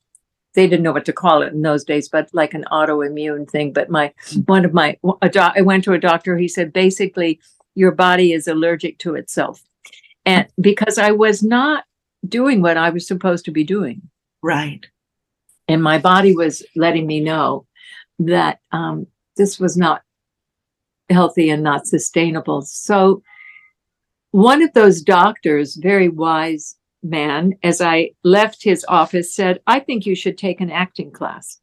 they 0.54 0.66
didn't 0.66 0.82
know 0.82 0.92
what 0.92 1.04
to 1.04 1.12
call 1.12 1.42
it 1.42 1.52
in 1.52 1.62
those 1.62 1.84
days, 1.84 2.08
but 2.08 2.28
like 2.32 2.54
an 2.54 2.64
autoimmune 2.72 3.48
thing. 3.48 3.72
But 3.72 3.88
my 3.88 4.12
one 4.46 4.64
of 4.64 4.74
my 4.74 4.98
doc, 5.30 5.54
I 5.56 5.60
went 5.62 5.84
to 5.84 5.92
a 5.92 5.98
doctor. 5.98 6.36
He 6.36 6.48
said 6.48 6.72
basically 6.72 7.40
your 7.74 7.92
body 7.92 8.32
is 8.32 8.48
allergic 8.48 8.98
to 8.98 9.14
itself, 9.14 9.62
and 10.26 10.46
because 10.60 10.98
I 10.98 11.12
was 11.12 11.42
not 11.42 11.84
doing 12.26 12.62
what 12.62 12.76
I 12.76 12.90
was 12.90 13.06
supposed 13.06 13.44
to 13.44 13.52
be 13.52 13.64
doing, 13.64 14.02
right 14.42 14.86
and 15.70 15.82
my 15.82 15.98
body 15.98 16.34
was 16.34 16.64
letting 16.74 17.06
me 17.06 17.20
know 17.20 17.66
that 18.18 18.58
um, 18.72 19.06
this 19.36 19.60
was 19.60 19.76
not 19.76 20.02
healthy 21.08 21.48
and 21.48 21.62
not 21.62 21.86
sustainable. 21.86 22.62
So 22.62 23.22
one 24.32 24.62
of 24.62 24.72
those 24.74 25.00
doctors, 25.02 25.76
very 25.76 26.08
wise 26.08 26.76
man, 27.02 27.54
as 27.62 27.80
I 27.80 28.10
left 28.24 28.62
his 28.62 28.84
office, 28.88 29.34
said, 29.34 29.60
"I 29.66 29.80
think 29.80 30.06
you 30.06 30.14
should 30.14 30.36
take 30.36 30.60
an 30.60 30.70
acting 30.70 31.10
class." 31.10 31.60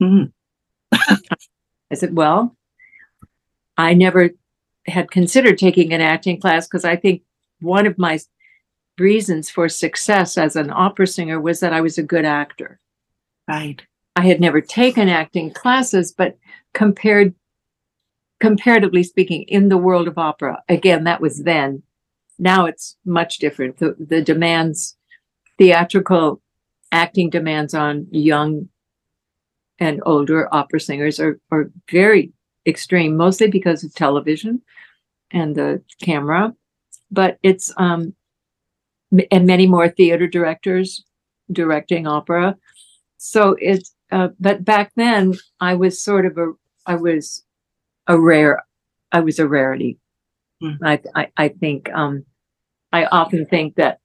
Mhm. 0.00 0.32
I 0.92 1.94
said, 1.94 2.16
"Well." 2.16 2.56
I 3.78 3.92
never 3.92 4.30
had 4.86 5.10
considered 5.10 5.58
taking 5.58 5.92
an 5.92 6.00
acting 6.00 6.40
class 6.40 6.66
because 6.66 6.86
I 6.86 6.96
think 6.96 7.22
one 7.60 7.86
of 7.86 7.98
my 7.98 8.18
reasons 8.98 9.50
for 9.50 9.68
success 9.68 10.38
as 10.38 10.56
an 10.56 10.70
opera 10.70 11.06
singer 11.06 11.38
was 11.38 11.60
that 11.60 11.74
I 11.74 11.82
was 11.82 11.98
a 11.98 12.02
good 12.02 12.24
actor. 12.24 12.80
Right. 13.48 13.82
I 14.16 14.22
had 14.22 14.40
never 14.40 14.60
taken 14.60 15.08
acting 15.08 15.52
classes, 15.52 16.12
but 16.12 16.38
compared 16.72 17.34
comparatively 18.40 19.02
speaking, 19.02 19.42
in 19.42 19.68
the 19.68 19.78
world 19.78 20.08
of 20.08 20.18
opera, 20.18 20.62
again, 20.68 21.04
that 21.04 21.20
was 21.20 21.42
then. 21.44 21.82
Now 22.38 22.66
it's 22.66 22.96
much 23.04 23.38
different. 23.38 23.78
The, 23.78 23.96
the 23.98 24.20
demands, 24.20 24.96
theatrical 25.58 26.42
acting 26.92 27.30
demands 27.30 27.74
on 27.74 28.06
young 28.10 28.68
and 29.78 30.02
older 30.04 30.52
opera 30.54 30.80
singers 30.80 31.18
are, 31.18 31.38
are 31.50 31.70
very 31.90 32.32
extreme, 32.66 33.16
mostly 33.16 33.48
because 33.48 33.84
of 33.84 33.94
television 33.94 34.62
and 35.30 35.54
the 35.54 35.82
camera. 36.02 36.54
But 37.10 37.38
it's 37.42 37.72
um 37.76 38.14
and 39.30 39.46
many 39.46 39.66
more 39.66 39.88
theater 39.88 40.26
directors 40.26 41.04
directing 41.52 42.06
opera. 42.06 42.56
So 43.18 43.56
it's 43.60 43.94
uh, 44.12 44.28
but 44.38 44.64
back 44.64 44.92
then 44.96 45.34
I 45.60 45.74
was 45.74 46.00
sort 46.00 46.26
of 46.26 46.38
a 46.38 46.52
I 46.86 46.96
was 46.96 47.44
a 48.06 48.18
rare 48.18 48.64
I 49.12 49.20
was 49.20 49.38
a 49.38 49.48
rarity. 49.48 49.98
Mm. 50.62 50.78
I, 50.82 51.00
I 51.14 51.28
I 51.36 51.48
think 51.48 51.90
um 51.92 52.24
I 52.92 53.06
often 53.06 53.46
think 53.46 53.76
that 53.76 54.00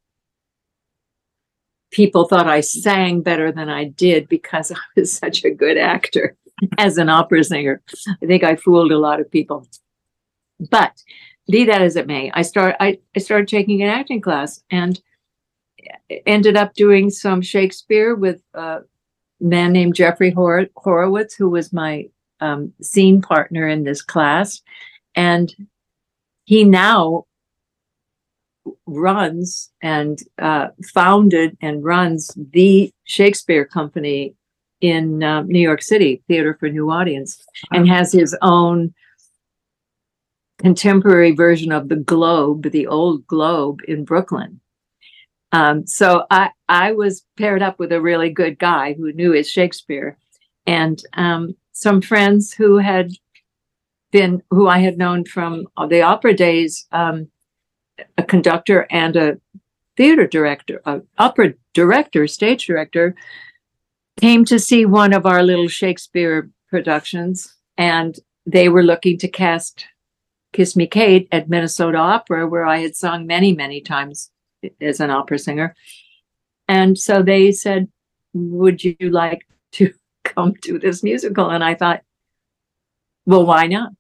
people 1.92 2.26
thought 2.26 2.48
I 2.48 2.62
sang 2.62 3.22
better 3.22 3.52
than 3.52 3.70
I 3.70 3.86
did 3.86 4.28
because 4.28 4.72
I 4.76 4.78
was 4.96 5.14
such 5.14 5.44
a 5.44 5.52
good 5.52 5.78
actor 5.78 6.36
as 6.78 6.98
an 6.98 7.10
opera 7.10 7.44
singer. 7.44 7.82
I 8.22 8.26
think 8.26 8.44
I 8.44 8.56
fooled 8.56 8.92
a 8.92 9.00
lot 9.00 9.20
of 9.20 9.32
people. 9.32 9.68
But 10.70 10.94
be 11.50 11.66
that 11.66 11.82
as 11.82 11.96
it 11.96 12.08
may, 12.08 12.32
I 12.34 12.44
start 12.44 12.76
I, 12.80 13.00
I 13.16 13.20
started 13.20 13.48
taking 13.48 13.82
an 13.82 13.90
acting 13.90 14.22
class 14.22 14.64
and 14.70 15.00
ended 16.26 16.56
up 16.56 16.74
doing 16.74 17.10
some 17.10 17.42
Shakespeare 17.42 18.16
with 18.16 18.42
a 18.54 18.80
man 19.42 19.74
named 19.74 19.96
Jeffrey 19.96 20.32
Hor- 20.32 20.70
Horowitz, 20.78 21.36
who 21.36 21.50
was 21.50 21.74
my 21.74 22.08
um, 22.40 22.74
scene 22.82 23.22
partner 23.22 23.68
in 23.68 23.84
this 23.84 24.02
class. 24.02 24.62
And 25.16 25.54
he 26.46 26.64
now 26.64 27.26
runs 28.86 29.72
and 29.82 30.20
uh, 30.40 30.68
founded 30.94 31.58
and 31.62 31.84
runs 31.84 32.32
the 32.52 32.94
Shakespeare 33.04 33.66
Company 33.66 34.36
in 34.80 35.24
uh, 35.24 35.44
New 35.44 35.60
York 35.60 35.82
City, 35.82 36.24
Theater 36.28 36.56
for 36.60 36.70
New 36.70 36.90
Audience, 36.90 37.44
and 37.72 37.88
has 37.88 38.12
his 38.12 38.36
own 38.42 38.94
contemporary 40.58 41.32
version 41.32 41.72
of 41.72 41.90
the 41.90 41.96
Globe, 41.96 42.72
the 42.72 42.88
old 42.88 43.26
Globe 43.28 43.82
in 43.88 44.06
Brooklyn. 44.06 44.60
Um, 45.52 45.86
so 45.86 46.26
I 46.32 46.52
I 46.70 46.94
was 46.94 47.26
paired 47.38 47.62
up 47.62 47.80
with 47.80 47.92
a 47.92 48.02
really 48.02 48.30
good 48.30 48.58
guy 48.58 48.94
who 48.94 49.12
knew 49.14 49.32
his 49.32 49.50
Shakespeare, 49.50 50.18
and 50.66 51.02
um, 51.14 51.56
some 51.74 52.02
friends 52.02 52.54
who 52.54 52.78
had 52.78 53.12
been 54.12 54.42
who 54.50 54.68
I 54.68 54.80
had 54.80 54.98
known 54.98 55.26
from 55.26 55.68
the 55.88 56.02
opera 56.02 56.34
days, 56.34 56.88
um, 56.92 57.28
a 58.18 58.24
conductor 58.24 58.88
and 58.90 59.16
a 59.16 59.38
theater 59.98 60.28
director, 60.28 60.82
a 60.86 61.02
opera 61.18 61.54
director, 61.74 62.28
stage 62.28 62.66
director, 62.66 63.16
came 64.20 64.46
to 64.46 64.60
see 64.60 64.86
one 64.86 65.14
of 65.14 65.26
our 65.26 65.44
little 65.44 65.68
Shakespeare 65.68 66.50
productions, 66.70 67.56
and 67.78 68.18
they 68.46 68.70
were 68.70 68.84
looking 68.84 69.18
to 69.20 69.28
cast 69.28 69.86
Kiss 70.54 70.76
Me 70.76 70.88
Kate 70.88 71.28
at 71.32 71.50
Minnesota 71.50 71.98
Opera, 71.98 72.48
where 72.48 72.66
I 72.66 72.80
had 72.80 72.96
sung 72.96 73.28
many, 73.28 73.54
many 73.54 73.82
times 73.82 74.31
as 74.80 75.00
an 75.00 75.10
opera 75.10 75.40
singer. 75.40 75.76
And 76.68 76.98
so 76.98 77.22
they 77.22 77.52
said, 77.52 77.90
Would 78.34 78.84
you 78.84 78.96
like 79.00 79.48
to 79.74 79.94
come 80.24 80.56
to 80.64 80.80
this 80.80 81.04
musical? 81.04 81.50
And 81.50 81.64
I 81.64 81.76
thought, 81.76 82.02
Well, 83.26 83.46
why 83.46 83.68
not? 83.68 83.92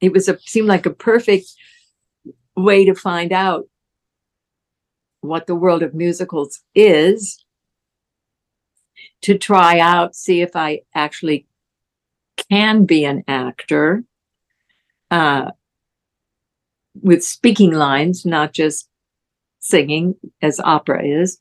It 0.00 0.12
was 0.12 0.28
a 0.28 0.38
seemed 0.40 0.68
like 0.68 0.86
a 0.86 0.90
perfect 0.90 1.48
way 2.54 2.84
to 2.84 2.94
find 2.94 3.32
out 3.32 3.66
what 5.20 5.46
the 5.46 5.54
world 5.54 5.82
of 5.82 5.94
musicals 5.94 6.60
is 6.74 7.44
to 9.22 9.36
try 9.36 9.78
out, 9.78 10.14
see 10.14 10.40
if 10.40 10.54
I 10.54 10.82
actually 10.94 11.46
can 12.50 12.84
be 12.84 13.04
an 13.04 13.24
actor 13.26 14.04
uh, 15.10 15.50
with 17.02 17.24
speaking 17.24 17.72
lines, 17.72 18.24
not 18.24 18.52
just 18.52 18.88
singing 19.68 20.14
as 20.42 20.60
opera 20.60 21.04
is. 21.04 21.38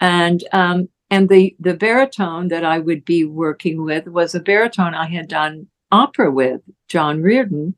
And 0.00 0.44
um, 0.52 0.88
and 1.10 1.28
the 1.28 1.54
the 1.60 1.74
baritone 1.74 2.48
that 2.48 2.64
I 2.64 2.78
would 2.78 3.04
be 3.04 3.24
working 3.24 3.84
with 3.84 4.06
was 4.06 4.34
a 4.34 4.40
baritone 4.40 4.94
I 4.94 5.06
had 5.06 5.28
done 5.28 5.66
opera 5.92 6.30
with, 6.30 6.60
John 6.88 7.22
Reardon, 7.22 7.74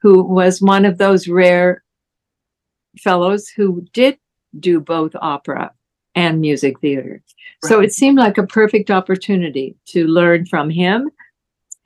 who 0.00 0.22
was 0.22 0.60
one 0.60 0.84
of 0.84 0.98
those 0.98 1.28
rare 1.28 1.84
fellows 2.98 3.48
who 3.48 3.86
did 3.92 4.18
do 4.58 4.80
both 4.80 5.12
opera 5.20 5.72
and 6.14 6.40
music 6.40 6.80
theater. 6.80 7.22
Right. 7.62 7.68
So 7.68 7.80
it 7.80 7.92
seemed 7.92 8.18
like 8.18 8.38
a 8.38 8.46
perfect 8.46 8.90
opportunity 8.90 9.76
to 9.88 10.06
learn 10.06 10.46
from 10.46 10.70
him 10.70 11.10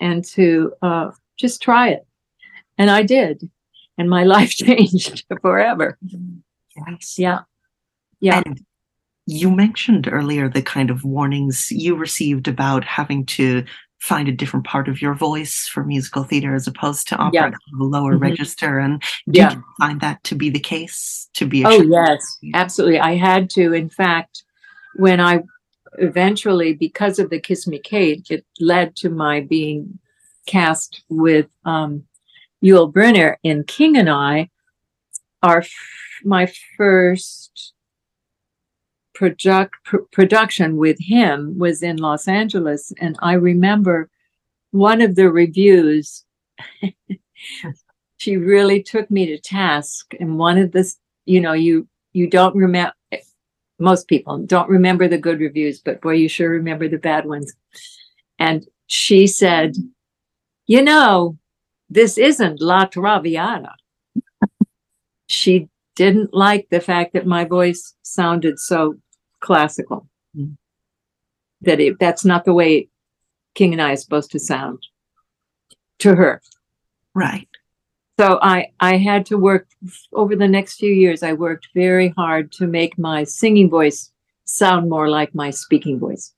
and 0.01 0.25
to 0.27 0.73
uh, 0.83 1.11
just 1.39 1.63
try 1.63 1.89
it. 1.91 2.07
And 2.77 2.91
I 2.91 3.03
did. 3.03 3.49
And 3.97 4.09
my 4.09 4.25
life 4.37 4.51
changed 4.51 5.25
forever. 5.41 5.99
Yes. 6.87 7.19
Yeah. 7.19 7.41
Yeah. 8.21 8.43
And 8.45 8.61
you 9.27 9.51
mentioned 9.51 10.09
earlier 10.11 10.49
the 10.49 10.63
kind 10.63 10.91
of 10.91 11.05
warnings 11.05 11.69
you 11.71 11.95
received 11.97 12.49
about 12.49 12.85
having 12.85 13.27
to 13.27 13.65
find 14.01 14.29
a 14.29 14.33
different 14.33 14.65
part 14.65 14.89
of 14.89 15.03
your 15.03 15.15
voice 15.15 15.67
for 15.67 15.85
musical 15.85 16.23
theater 16.23 16.55
as 16.55 16.67
opposed 16.67 17.09
to 17.09 17.17
opera, 17.17 17.33
yeah. 17.33 17.51
a 17.51 17.83
lower 17.83 18.15
mm-hmm. 18.15 18.23
register. 18.23 18.79
And 18.79 19.03
did 19.27 19.37
yeah. 19.37 19.53
you 19.55 19.65
find 19.79 20.01
that 20.01 20.23
to 20.25 20.35
be 20.35 20.51
the 20.51 20.61
case? 20.61 21.29
To 21.35 21.47
be 21.47 21.65
oh 21.65 21.83
yes, 21.83 22.39
absolutely. 22.55 23.01
I 23.01 23.17
had 23.17 23.51
to. 23.51 23.73
In 23.73 23.89
fact, 23.89 24.45
when 24.97 25.21
I 25.21 25.43
eventually, 25.99 26.75
because 26.75 27.19
of 27.19 27.31
the 27.31 27.41
Kiss 27.41 27.67
Me 27.67 27.79
Kate, 27.79 28.27
it 28.31 28.45
led 28.61 28.97
to 28.97 29.11
my 29.11 29.41
being 29.41 29.99
cast 30.47 31.03
with 31.09 31.47
um, 31.65 32.05
Yul 32.65 32.93
Brynner 32.93 33.37
in 33.43 33.65
King 33.65 33.97
and 33.97 34.09
I. 34.09 34.49
Our 35.43 35.65
my 36.25 36.51
first 36.77 37.73
product 39.15 39.75
pr- 39.85 39.99
production 40.13 40.77
with 40.77 40.99
him 41.01 41.59
was 41.59 41.83
in 41.83 41.97
Los 41.97 42.29
Angeles, 42.29 42.93
and 43.01 43.17
I 43.21 43.35
remember 43.35 44.11
one 44.71 45.01
of 45.01 45.15
the 45.15 45.31
reviews. 45.31 46.25
she 48.17 48.37
really 48.37 48.83
took 48.83 49.11
me 49.11 49.27
to 49.27 49.39
task, 49.39 50.13
and 50.19 50.39
one 50.39 50.59
of 50.59 50.73
the, 50.73 50.93
you 51.25 51.41
know, 51.41 51.53
you 51.53 51.87
you 52.13 52.29
don't 52.29 52.57
remember 52.57 52.95
most 53.79 54.09
people 54.09 54.39
don't 54.39 54.69
remember 54.69 55.09
the 55.09 55.19
good 55.19 55.41
reviews, 55.41 55.81
but 55.81 56.01
boy, 56.01 56.15
you 56.15 56.29
sure 56.29 56.51
remember 56.51 56.89
the 56.89 56.99
bad 56.99 57.27
ones. 57.27 57.53
And 58.39 58.67
she 58.87 59.27
said, 59.27 59.77
You 60.67 60.83
know, 60.83 61.39
this 61.89 62.19
isn't 62.19 62.61
La 62.61 62.87
Traviata. 62.87 63.75
She 65.29 65.69
didn't 65.95 66.35
like 66.35 66.69
the 66.71 66.81
fact 66.81 67.13
that 67.13 67.27
my 67.27 67.45
voice 67.45 67.95
sounded 68.03 68.59
so 68.59 68.97
classical. 69.41 70.09
Mm-hmm. 70.37 70.55
That 71.63 71.81
it, 71.81 71.99
that's 71.99 72.25
not 72.25 72.45
the 72.45 72.55
way 72.55 72.89
King 73.55 73.73
and 73.73 73.83
I 73.83 73.93
is 73.93 74.03
supposed 74.03 74.31
to 74.33 74.39
sound 74.39 74.87
to 75.99 76.15
her. 76.15 76.41
Right. 77.15 77.49
So 78.19 78.39
I 78.43 78.69
I 78.81 78.97
had 78.97 79.27
to 79.27 79.37
work 79.37 79.69
over 80.13 80.35
the 80.35 80.49
next 80.49 80.77
few 80.77 80.93
years. 80.93 81.23
I 81.23 81.33
worked 81.33 81.69
very 81.75 82.11
hard 82.11 82.53
to 82.53 82.67
make 82.67 82.99
my 82.99 83.25
singing 83.25 83.71
voice 83.71 84.11
sound 84.45 84.89
more 84.89 85.09
like 85.09 85.35
my 85.35 85.51
speaking 85.51 85.99
voice. 85.99 86.33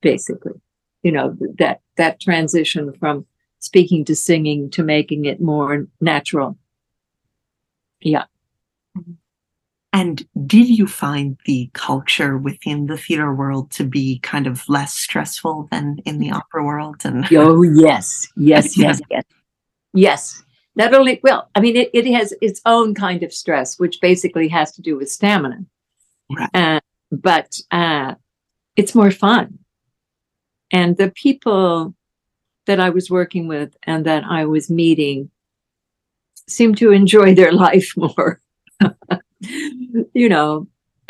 Basically, 0.00 0.60
you 1.02 1.12
know 1.12 1.36
that 1.58 1.80
that 1.96 2.20
transition 2.20 2.92
from 2.92 3.26
speaking 3.58 4.04
to 4.06 4.16
singing 4.16 4.70
to 4.70 4.82
making 4.82 5.26
it 5.26 5.40
more 5.40 5.86
natural. 6.00 6.56
Yeah. 8.00 8.24
And 9.92 10.24
did 10.46 10.68
you 10.68 10.86
find 10.86 11.36
the 11.46 11.68
culture 11.72 12.38
within 12.38 12.86
the 12.86 12.96
theater 12.96 13.34
world 13.34 13.70
to 13.72 13.84
be 13.84 14.20
kind 14.20 14.46
of 14.46 14.68
less 14.68 14.94
stressful 14.94 15.68
than 15.70 15.98
in 16.04 16.18
the 16.18 16.30
opera 16.30 16.64
world? 16.64 17.02
And 17.04 17.26
oh 17.32 17.62
yes, 17.62 18.28
yes, 18.36 18.76
yes, 18.78 19.00
yes, 19.10 19.24
yes. 19.92 20.42
Not 20.76 20.94
only 20.94 21.18
well 21.24 21.50
i 21.56 21.60
mean 21.60 21.76
it, 21.76 21.90
it 21.92 22.06
has 22.06 22.32
its 22.40 22.60
own 22.64 22.94
kind 22.94 23.24
of 23.24 23.32
stress 23.32 23.78
which 23.78 24.00
basically 24.00 24.46
has 24.48 24.70
to 24.72 24.80
do 24.80 24.96
with 24.96 25.10
stamina. 25.10 25.64
Right. 26.30 26.48
uh, 26.54 26.80
but 27.10 27.60
uh, 27.70 28.14
it's 28.76 28.94
more 28.94 29.10
fun. 29.10 29.58
And 30.70 30.96
the 30.96 31.10
people 31.10 31.94
that 32.66 32.78
I 32.78 32.90
was 32.90 33.10
working 33.10 33.48
with 33.48 33.76
and 33.82 34.06
that 34.06 34.24
I 34.24 34.44
was 34.44 34.70
meeting 34.70 35.30
seemed 36.48 36.78
to 36.78 36.92
enjoy 36.92 37.34
their 37.34 37.52
life 37.66 37.92
more. 37.96 38.40
you 40.12 40.28
know, 40.28 40.66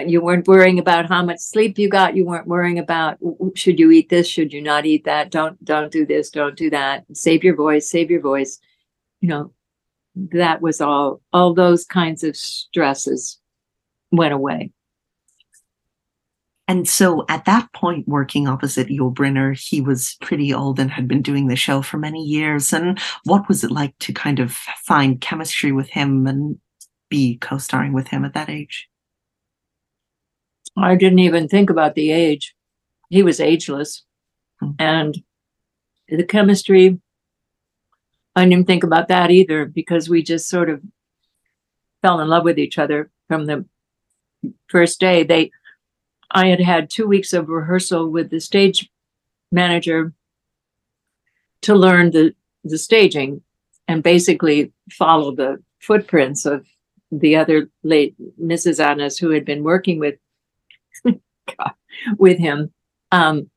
you 0.07 0.21
weren't 0.21 0.49
worrying 0.49 0.79
about 0.79 1.09
how 1.09 1.23
much 1.25 1.41
sleep 1.41 1.79
you 1.79 1.89
got. 1.89 2.17
You 2.17 2.25
weren't 2.25 2.47
worrying 2.47 2.79
about 2.79 3.19
should 3.55 3.79
you 3.79 3.91
eat 3.91 4.09
this, 4.09 4.27
should 4.27 4.53
you 4.53 4.63
not 4.63 4.87
eat 4.87 5.05
that. 5.05 5.31
Don't 5.31 5.63
don't 5.65 5.93
do 5.93 6.07
this, 6.07 6.31
don't 6.31 6.57
do 6.57 6.71
that. 6.71 7.05
Save 7.13 7.45
your 7.45 7.57
voice, 7.57 7.91
save 7.91 8.11
your 8.11 8.21
voice. 8.21 8.59
You 9.21 9.29
know, 9.29 9.53
that 10.33 10.61
was 10.63 10.81
all 10.81 11.21
all 11.33 11.55
those 11.55 11.85
kinds 11.85 12.25
of 12.25 12.37
stresses 12.37 13.39
went 14.11 14.35
away. 14.35 14.73
And 16.71 16.89
so 16.89 17.25
at 17.29 17.47
that 17.47 17.73
point, 17.73 18.07
working 18.07 18.47
opposite 18.47 18.87
Yul 18.87 19.13
Brynner, 19.13 19.59
he 19.59 19.81
was 19.81 20.17
pretty 20.21 20.55
old 20.55 20.79
and 20.79 20.89
had 20.89 21.09
been 21.09 21.21
doing 21.21 21.49
the 21.49 21.57
show 21.57 21.83
for 21.83 21.99
many 21.99 22.23
years. 22.23 22.73
And 22.73 22.97
what 23.25 23.49
was 23.49 23.65
it 23.65 23.73
like 23.73 23.99
to 23.99 24.13
kind 24.13 24.39
of 24.39 24.53
find 24.53 25.21
chemistry 25.21 25.73
with 25.73 25.91
him 25.91 26.29
and 26.29 26.61
be 27.09 27.39
co 27.39 27.59
starring 27.59 27.93
with 27.93 28.07
him 28.07 28.25
at 28.25 28.35
that 28.35 28.49
age? 28.49 28.89
I 30.77 30.95
didn't 30.95 31.19
even 31.19 31.49
think 31.49 31.71
about 31.71 31.97
the 31.97 32.13
age. 32.13 32.55
He 33.09 33.25
was 33.25 33.41
ageless. 33.41 34.05
Hmm. 34.61 34.71
And 34.79 35.25
the 36.09 36.23
chemistry, 36.23 37.01
I 38.37 38.45
didn't 38.45 38.69
think 38.69 38.85
about 38.85 39.09
that 39.09 39.33
either 39.33 39.65
because 39.65 40.09
we 40.09 40.23
just 40.23 40.49
sort 40.49 40.71
of 40.71 40.81
fell 42.01 42.21
in 42.21 42.29
love 42.29 42.45
with 42.45 42.61
each 42.61 42.79
other 42.79 43.11
from 43.27 43.47
the 43.47 43.65
first 44.69 45.01
day. 45.01 45.25
They, 45.25 45.51
I 46.31 46.49
had 46.49 46.61
had 46.61 46.91
two 46.91 47.07
weeks 47.07 47.33
of 47.33 47.49
rehearsal 47.49 48.09
with 48.09 48.31
the 48.31 48.41
stage 48.41 48.91
manager 49.51 50.13
to 51.63 51.75
learn 51.75 52.11
the, 52.11 52.35
the 52.65 52.79
staging 52.79 53.43
and 53.89 54.03
basically 54.03 54.73
follow 54.93 55.35
the 55.35 55.63
footprints 55.81 56.47
of 56.47 56.67
the 57.11 57.37
other 57.37 57.69
late 57.83 58.15
Mrs. 58.41 58.85
Annas 58.85 59.19
who 59.19 59.31
had 59.31 59.45
been 59.45 59.65
working 59.65 59.99
with 59.99 60.17
with 62.19 62.39
him. 62.39 62.73
Um, 63.11 63.51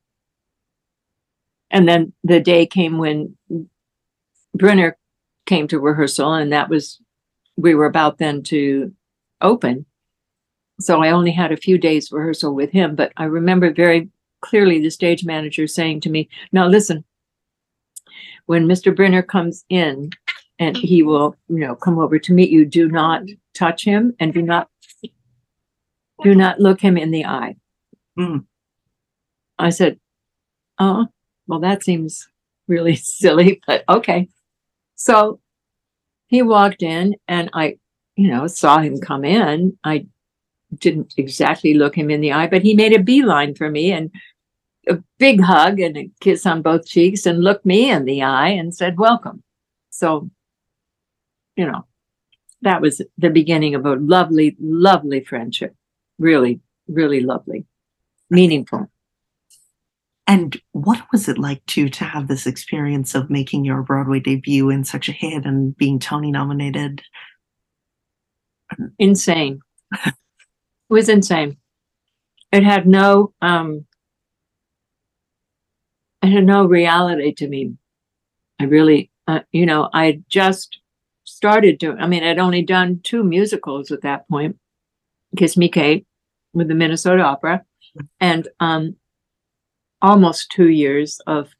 and 1.70 1.88
then 1.88 2.12
the 2.24 2.40
day 2.40 2.66
came 2.66 2.98
when 2.98 3.36
Brynner 4.56 4.94
came 5.46 5.68
to 5.68 5.80
rehearsal, 5.80 6.34
and 6.34 6.52
that 6.52 6.68
was 6.68 7.00
we 7.56 7.74
were 7.74 7.86
about 7.86 8.18
then 8.18 8.42
to 8.44 8.92
open. 9.40 9.86
So 10.80 11.02
I 11.02 11.10
only 11.10 11.30
had 11.30 11.52
a 11.52 11.56
few 11.56 11.78
days 11.78 12.10
rehearsal 12.10 12.54
with 12.54 12.70
him, 12.70 12.96
but 12.96 13.12
I 13.16 13.24
remember 13.24 13.72
very 13.72 14.08
clearly 14.40 14.80
the 14.80 14.90
stage 14.90 15.24
manager 15.24 15.66
saying 15.66 16.00
to 16.00 16.10
me, 16.10 16.28
"Now 16.52 16.66
listen, 16.66 17.04
when 18.46 18.66
Mr. 18.66 18.94
Brynner 18.94 19.26
comes 19.26 19.64
in, 19.68 20.10
and 20.58 20.76
he 20.76 21.02
will, 21.02 21.36
you 21.48 21.58
know, 21.58 21.74
come 21.74 21.98
over 21.98 22.18
to 22.18 22.32
meet 22.32 22.50
you, 22.50 22.64
do 22.64 22.88
not 22.88 23.22
touch 23.54 23.84
him 23.84 24.14
and 24.20 24.34
do 24.34 24.42
not 24.42 24.68
do 26.22 26.34
not 26.34 26.60
look 26.60 26.80
him 26.80 26.96
in 26.96 27.10
the 27.10 27.24
eye." 27.24 27.56
Mm. 28.18 28.46
I 29.58 29.70
said, 29.70 30.00
"Oh, 30.78 31.06
well, 31.46 31.60
that 31.60 31.84
seems 31.84 32.28
really 32.66 32.96
silly, 33.20 33.60
but 33.66 33.84
okay." 33.88 34.28
So 34.96 35.40
he 36.26 36.42
walked 36.42 36.82
in, 36.82 37.14
and 37.28 37.48
I, 37.52 37.78
you 38.16 38.28
know, 38.28 38.46
saw 38.48 38.80
him 38.80 38.98
come 39.00 39.24
in. 39.24 39.78
I 39.84 40.06
didn't 40.78 41.14
exactly 41.16 41.74
look 41.74 41.96
him 41.96 42.10
in 42.10 42.20
the 42.20 42.32
eye, 42.32 42.46
but 42.46 42.62
he 42.62 42.74
made 42.74 42.92
a 42.92 43.02
beeline 43.02 43.54
for 43.54 43.70
me 43.70 43.92
and 43.92 44.10
a 44.88 44.98
big 45.18 45.40
hug 45.40 45.80
and 45.80 45.96
a 45.96 46.10
kiss 46.20 46.44
on 46.46 46.62
both 46.62 46.86
cheeks 46.86 47.26
and 47.26 47.42
looked 47.42 47.64
me 47.64 47.90
in 47.90 48.04
the 48.04 48.22
eye 48.22 48.48
and 48.48 48.74
said, 48.74 48.98
Welcome. 48.98 49.42
So, 49.90 50.30
you 51.56 51.66
know, 51.66 51.86
that 52.62 52.80
was 52.80 53.00
the 53.18 53.30
beginning 53.30 53.74
of 53.74 53.86
a 53.86 53.96
lovely, 53.96 54.56
lovely 54.60 55.20
friendship. 55.20 55.74
Really, 56.18 56.60
really 56.86 57.20
lovely 57.20 57.66
meaningful. 58.30 58.90
And 60.26 60.60
what 60.72 61.02
was 61.12 61.28
it 61.28 61.38
like 61.38 61.64
to 61.66 61.88
to 61.88 62.04
have 62.04 62.28
this 62.28 62.46
experience 62.46 63.14
of 63.14 63.28
making 63.28 63.64
your 63.64 63.82
Broadway 63.82 64.20
debut 64.20 64.70
in 64.70 64.84
such 64.84 65.08
a 65.08 65.12
hit 65.12 65.44
and 65.44 65.76
being 65.76 65.98
Tony 65.98 66.30
nominated? 66.30 67.02
Insane. 68.98 69.60
It 70.94 71.02
was 71.02 71.08
insane. 71.08 71.56
It 72.52 72.62
had 72.62 72.86
no 72.86 73.34
um 73.42 73.84
it 76.22 76.28
had 76.28 76.44
no 76.44 76.66
reality 76.66 77.34
to 77.34 77.48
me. 77.48 77.74
I 78.60 78.64
really 78.66 79.10
uh, 79.26 79.40
you 79.50 79.66
know, 79.66 79.90
I 79.92 80.22
just 80.28 80.78
started 81.24 81.78
doing 81.78 81.98
I 81.98 82.06
mean, 82.06 82.22
I'd 82.22 82.38
only 82.38 82.62
done 82.62 83.00
two 83.02 83.24
musicals 83.24 83.90
at 83.90 84.02
that 84.02 84.28
point. 84.28 84.56
Kiss 85.36 85.56
Me 85.56 85.68
Kate 85.68 86.06
with 86.52 86.68
the 86.68 86.76
Minnesota 86.76 87.24
Opera 87.24 87.64
and 88.20 88.46
um, 88.60 88.94
almost 90.00 90.52
two 90.52 90.68
years 90.68 91.20
of 91.26 91.50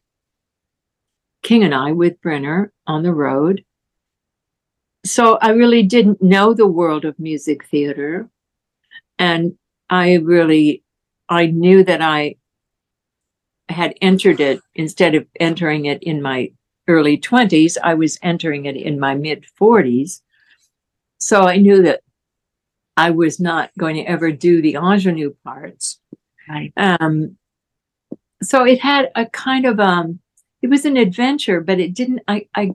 King 1.42 1.64
and 1.64 1.75
I 1.75 1.90
with 1.90 2.20
Brynner 2.20 2.68
on 2.87 3.03
the 3.03 3.12
road. 3.12 3.64
So 5.05 5.38
I 5.42 5.51
really 5.51 5.83
didn't 5.83 6.23
know 6.23 6.55
the 6.55 6.68
world 6.68 7.05
of 7.05 7.18
music 7.18 7.64
theater. 7.64 8.31
And 9.18 9.57
I 9.90 10.14
really, 10.14 10.83
I 11.29 11.46
knew 11.46 11.85
that 11.85 12.00
I 12.00 12.37
had 13.68 13.94
entered 14.00 14.40
it 14.40 14.61
instead 14.74 15.14
of 15.14 15.27
entering 15.40 15.87
it 15.87 16.03
in 16.03 16.20
my 16.20 16.53
early 16.88 17.18
20s, 17.18 17.77
I 17.83 17.94
was 17.94 18.18
entering 18.22 18.66
it 18.66 18.77
in 18.77 19.00
my 19.00 19.14
mid 19.14 19.46
40s. 19.61 20.20
So 21.18 21.42
I 21.42 21.57
knew 21.57 21.83
that 21.83 22.00
I 22.96 23.11
was 23.11 23.40
not 23.40 23.70
going 23.79 23.96
to 23.96 24.03
ever 24.03 24.31
do 24.31 24.61
the 24.61 24.74
ingenue 24.74 25.35
parts. 25.44 25.98
Right. 26.48 26.72
Um, 26.77 27.37
so 28.42 28.64
it 28.64 28.81
had 28.81 29.11
a 29.14 29.27
kind 29.27 29.64
of 29.64 29.81
um, 29.81 30.20
it 30.62 30.68
was 30.68 30.85
an 30.85 30.96
adventure, 30.96 31.61
but 31.61 31.81
it 31.81 31.94
didn't. 31.94 32.20
I, 32.29 32.46
I, 32.55 32.72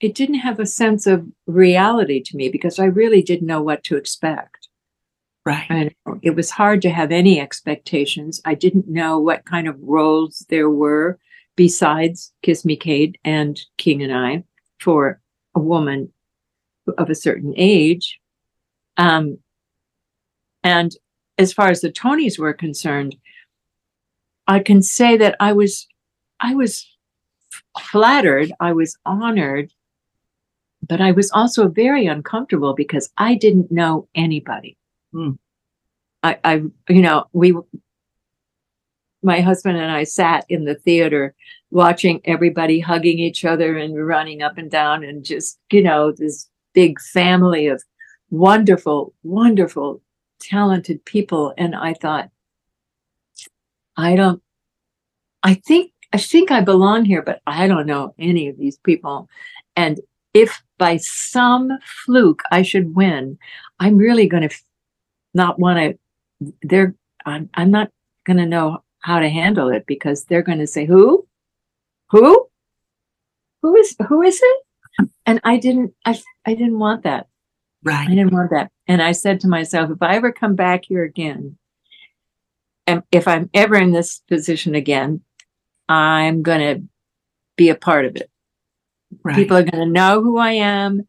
it 0.00 0.14
didn't 0.14 0.40
have 0.40 0.58
a 0.58 0.66
sense 0.66 1.06
of 1.06 1.26
reality 1.46 2.20
to 2.20 2.36
me 2.36 2.48
because 2.48 2.78
I 2.78 2.86
really 2.86 3.22
didn't 3.22 3.46
know 3.46 3.62
what 3.62 3.84
to 3.84 3.96
expect. 3.96 4.61
Right. 5.44 5.66
And 5.68 5.94
it 6.22 6.36
was 6.36 6.50
hard 6.50 6.82
to 6.82 6.90
have 6.90 7.10
any 7.10 7.40
expectations. 7.40 8.40
I 8.44 8.54
didn't 8.54 8.88
know 8.88 9.18
what 9.18 9.44
kind 9.44 9.66
of 9.66 9.76
roles 9.80 10.46
there 10.48 10.70
were 10.70 11.18
besides 11.56 12.32
Kiss 12.42 12.64
Me 12.64 12.76
Kate 12.76 13.18
and 13.24 13.60
King 13.76 14.02
and 14.02 14.14
I 14.14 14.44
for 14.78 15.20
a 15.54 15.60
woman 15.60 16.12
of 16.96 17.10
a 17.10 17.14
certain 17.14 17.54
age. 17.56 18.20
Um, 18.96 19.38
and 20.62 20.94
as 21.38 21.52
far 21.52 21.70
as 21.70 21.80
the 21.80 21.90
Tonys 21.90 22.38
were 22.38 22.52
concerned, 22.52 23.16
I 24.46 24.60
can 24.60 24.82
say 24.82 25.16
that 25.16 25.36
I 25.40 25.52
was 25.52 25.86
I 26.40 26.54
was 26.54 26.86
flattered, 27.78 28.52
I 28.60 28.72
was 28.72 28.96
honored, 29.06 29.72
but 30.86 31.00
I 31.00 31.12
was 31.12 31.30
also 31.30 31.68
very 31.68 32.06
uncomfortable 32.06 32.74
because 32.74 33.10
I 33.16 33.34
didn't 33.34 33.70
know 33.70 34.08
anybody. 34.14 34.76
Mm. 35.14 35.38
I, 36.22 36.38
I, 36.44 36.54
you 36.88 37.02
know, 37.02 37.24
we, 37.32 37.54
my 39.22 39.40
husband 39.40 39.78
and 39.78 39.90
I 39.90 40.04
sat 40.04 40.44
in 40.48 40.64
the 40.64 40.74
theater 40.74 41.34
watching 41.70 42.20
everybody 42.24 42.80
hugging 42.80 43.18
each 43.18 43.44
other 43.44 43.76
and 43.76 44.06
running 44.06 44.42
up 44.42 44.58
and 44.58 44.70
down 44.70 45.04
and 45.04 45.24
just, 45.24 45.58
you 45.70 45.82
know, 45.82 46.12
this 46.12 46.48
big 46.74 47.00
family 47.00 47.66
of 47.66 47.82
wonderful, 48.30 49.14
wonderful 49.22 50.00
talented 50.40 51.04
people. 51.04 51.54
And 51.56 51.74
I 51.74 51.94
thought, 51.94 52.30
I 53.96 54.16
don't, 54.16 54.42
I 55.42 55.54
think, 55.54 55.92
I 56.12 56.18
think 56.18 56.50
I 56.50 56.60
belong 56.60 57.04
here, 57.04 57.22
but 57.22 57.40
I 57.46 57.66
don't 57.66 57.86
know 57.86 58.14
any 58.18 58.48
of 58.48 58.58
these 58.58 58.78
people. 58.78 59.28
And 59.76 60.00
if 60.34 60.62
by 60.78 60.96
some 60.98 61.70
fluke 62.04 62.42
I 62.50 62.62
should 62.62 62.94
win, 62.94 63.38
I'm 63.80 63.96
really 63.96 64.26
going 64.26 64.48
to 64.48 64.54
not 65.34 65.58
want 65.58 65.78
to, 65.78 66.52
they're, 66.62 66.94
I'm, 67.24 67.48
I'm 67.54 67.70
not 67.70 67.90
going 68.24 68.38
to 68.38 68.46
know 68.46 68.82
how 69.00 69.18
to 69.18 69.28
handle 69.28 69.68
it 69.68 69.86
because 69.86 70.24
they're 70.24 70.42
going 70.42 70.58
to 70.58 70.66
say, 70.66 70.84
who, 70.84 71.26
who, 72.10 72.48
who 73.62 73.76
is, 73.76 73.96
who 74.08 74.22
is 74.22 74.40
it? 74.42 75.08
And 75.26 75.40
I 75.44 75.56
didn't, 75.56 75.94
I, 76.04 76.20
I 76.46 76.54
didn't 76.54 76.78
want 76.78 77.04
that. 77.04 77.28
Right. 77.82 78.08
I 78.08 78.14
didn't 78.14 78.32
want 78.32 78.50
that. 78.50 78.70
And 78.86 79.02
I 79.02 79.12
said 79.12 79.40
to 79.40 79.48
myself, 79.48 79.90
if 79.90 80.02
I 80.02 80.16
ever 80.16 80.32
come 80.32 80.54
back 80.54 80.84
here 80.84 81.04
again, 81.04 81.56
and 82.86 83.02
if 83.10 83.28
I'm 83.28 83.48
ever 83.54 83.76
in 83.76 83.92
this 83.92 84.20
position 84.28 84.74
again, 84.74 85.22
I'm 85.88 86.42
going 86.42 86.60
to 86.60 86.88
be 87.56 87.68
a 87.68 87.74
part 87.74 88.04
of 88.04 88.16
it. 88.16 88.30
Right. 89.22 89.36
People 89.36 89.56
are 89.56 89.62
going 89.62 89.84
to 89.84 89.92
know 89.92 90.22
who 90.22 90.38
I 90.38 90.52
am. 90.52 91.02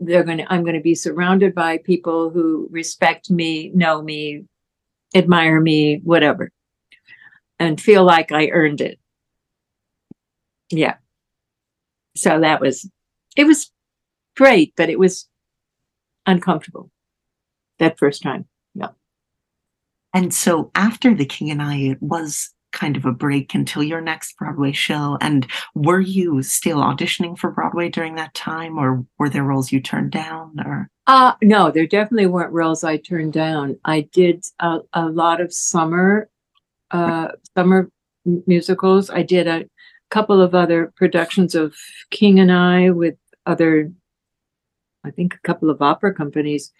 They're 0.00 0.24
going 0.24 0.38
to, 0.38 0.52
I'm 0.52 0.62
going 0.62 0.74
to 0.76 0.80
be 0.82 0.94
surrounded 0.94 1.54
by 1.54 1.78
people 1.78 2.30
who 2.30 2.68
respect 2.70 3.30
me, 3.30 3.70
know 3.74 4.02
me, 4.02 4.44
admire 5.14 5.60
me, 5.60 6.00
whatever, 6.04 6.50
and 7.58 7.80
feel 7.80 8.04
like 8.04 8.32
I 8.32 8.48
earned 8.48 8.80
it. 8.80 8.98
Yeah. 10.70 10.96
so 12.16 12.40
that 12.40 12.60
was 12.60 12.90
it 13.36 13.44
was 13.44 13.70
great, 14.36 14.74
but 14.76 14.90
it 14.90 14.98
was 14.98 15.28
uncomfortable 16.26 16.90
that 17.78 17.98
first 17.98 18.22
time. 18.22 18.46
Yeah. 18.74 18.88
And 20.12 20.34
so 20.34 20.70
after 20.74 21.14
The 21.14 21.24
King 21.24 21.50
and 21.50 21.62
I, 21.62 21.76
it 21.76 22.02
was 22.02 22.50
kind 22.72 22.96
of 22.96 23.04
a 23.04 23.12
break 23.12 23.54
until 23.54 23.82
your 23.82 24.00
next 24.00 24.36
Broadway 24.36 24.72
show. 24.72 25.18
And 25.20 25.46
were 25.74 26.00
you 26.00 26.42
still 26.42 26.78
auditioning 26.78 27.38
for 27.38 27.50
Broadway 27.50 27.88
during 27.88 28.14
that 28.16 28.34
time, 28.34 28.78
or 28.78 29.04
were 29.18 29.28
there 29.28 29.44
roles 29.44 29.72
you 29.72 29.80
turned 29.80 30.10
down? 30.10 30.54
Or 30.64 30.90
uh 31.06 31.34
no, 31.42 31.70
there 31.70 31.86
definitely 31.86 32.26
weren't 32.26 32.52
roles 32.52 32.84
I 32.84 32.98
turned 32.98 33.32
down. 33.32 33.78
I 33.84 34.02
did 34.12 34.44
a, 34.60 34.80
a 34.92 35.06
lot 35.06 35.40
of 35.40 35.52
summer 35.52 36.28
uh 36.90 37.28
summer 37.56 37.90
musicals. 38.24 39.10
I 39.10 39.22
did 39.22 39.46
a 39.46 39.64
couple 40.10 40.40
of 40.40 40.54
other 40.54 40.92
productions 40.96 41.54
of 41.54 41.74
King 42.10 42.40
and 42.40 42.52
I 42.52 42.90
with 42.90 43.16
other 43.46 43.90
I 45.04 45.10
think 45.10 45.34
a 45.34 45.46
couple 45.46 45.70
of 45.70 45.80
opera 45.80 46.12
companies. 46.12 46.72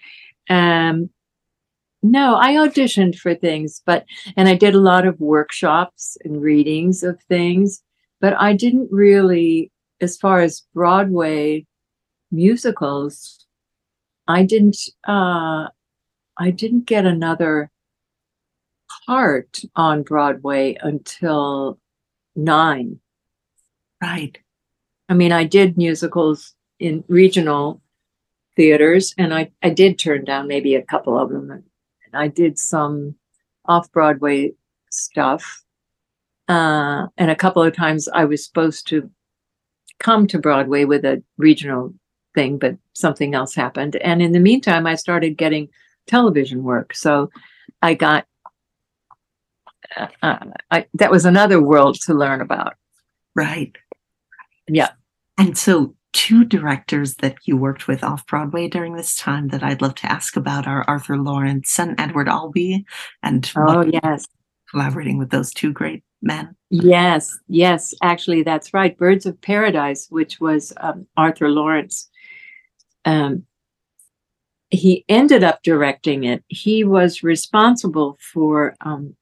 No, 2.03 2.37
I 2.37 2.53
auditioned 2.55 3.17
for 3.17 3.35
things, 3.35 3.83
but 3.85 4.05
and 4.37 4.49
I 4.49 4.55
did 4.55 4.75
a 4.75 4.81
lot 4.81 5.07
of 5.07 5.21
workshops 5.21 6.17
and 6.25 6.41
readings 6.41 7.03
of 7.03 7.21
things, 7.29 7.83
but 8.21 8.35
I 8.39 8.53
didn't 8.55 8.89
really, 8.93 9.73
as 10.01 10.17
far 10.17 10.41
as 10.41 10.63
Broadway 10.75 11.67
musicals, 12.31 13.47
I 14.29 14.45
didn't 14.45 14.79
uh 15.07 15.69
I 16.39 16.51
didn't 16.53 16.87
get 16.87 17.07
another 17.07 17.71
part 19.07 19.61
on 19.77 20.03
Broadway 20.03 20.77
until 20.81 21.79
nine. 22.37 23.01
right, 24.03 24.39
I 25.09 25.15
mean, 25.15 25.33
I 25.33 25.45
did 25.45 25.77
musicals 25.77 26.55
in 26.79 27.05
regional 27.09 27.83
theaters, 28.57 29.15
and 29.19 29.35
I, 29.35 29.51
I 29.63 29.71
did 29.71 29.99
turn 29.99 30.25
down 30.25 30.49
maybe 30.49 30.75
a 30.75 30.83
couple 30.83 31.19
of 31.19 31.31
them. 31.31 31.65
I 32.15 32.29
did 32.29 32.59
some 32.59 33.15
off 33.67 33.91
Broadway 33.93 34.53
stuff. 34.91 35.65
Uh, 36.49 37.07
and 37.19 37.31
a 37.31 37.37
couple 37.37 37.63
of 37.63 37.77
times 37.77 38.09
I 38.09 38.25
was 38.25 38.45
supposed 38.45 38.87
to 38.89 39.11
come 39.99 40.27
to 40.29 40.39
Broadway 40.39 40.85
with 40.85 41.05
a 41.05 41.23
regional 41.37 41.93
thing, 42.35 42.59
but 42.59 42.77
something 42.95 43.35
else 43.35 43.55
happened. 43.55 43.97
And 43.97 44.23
in 44.23 44.33
the 44.33 44.41
meantime, 44.41 44.87
I 44.87 44.95
started 44.95 45.37
getting 45.37 45.69
television 46.07 46.63
work. 46.63 46.95
So 46.95 47.31
I 47.83 47.95
got, 47.95 48.27
uh, 49.97 50.07
uh, 50.23 50.39
I, 50.71 50.87
that 50.95 51.11
was 51.11 51.25
another 51.25 51.61
world 51.63 52.01
to 52.03 52.15
learn 52.15 52.41
about. 52.41 52.75
right. 53.35 53.77
Yeah. 54.69 54.91
And 55.37 55.57
so, 55.57 55.95
two 56.19 56.45
directors 56.45 57.15
that 57.15 57.37
you 57.45 57.57
worked 57.57 57.87
with 57.87 58.03
off 58.03 58.27
Broadway 58.27 58.67
during 58.67 58.97
this 58.97 59.15
time 59.15 59.49
that 59.49 59.63
I'd 59.63 59.81
love 59.81 59.95
to 59.95 60.11
ask 60.11 60.37
about 60.37 60.67
are 60.67 60.85
Arthur 60.89 61.17
Laurents 61.17 61.79
and 61.79 61.95
Edward 62.01 62.29
Albee, 62.29 62.85
and 63.23 63.49
Oh, 63.57 63.85
yes. 63.85 64.27
collaborating 64.69 65.17
with 65.19 65.31
those 65.31 65.53
two 65.53 65.73
great 65.73 66.03
men. 66.21 66.57
Yes, 66.71 67.39
yes, 67.47 67.95
actually, 68.03 68.43
that's 68.43 68.75
right. 68.75 68.99
Birds 68.99 69.27
of 69.27 69.41
Paradise, 69.41 70.09
which 70.11 70.41
was 70.41 70.73
um, 70.79 71.07
Arthur 71.17 71.51
Laurents. 71.51 72.11
Um, 73.05 73.45
he 74.71 75.05
ended 75.09 75.45
up 75.45 75.63
directing 75.63 76.25
it. 76.25 76.43
He 76.49 76.83
was 76.83 77.23
responsible 77.23 78.19
for 78.21 78.75
um, 78.81 79.15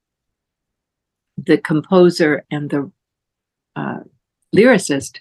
the 1.37 1.59
composer 1.59 2.47
and 2.51 2.71
the 2.71 2.91
uh, 3.77 3.99
lyricist 4.55 5.19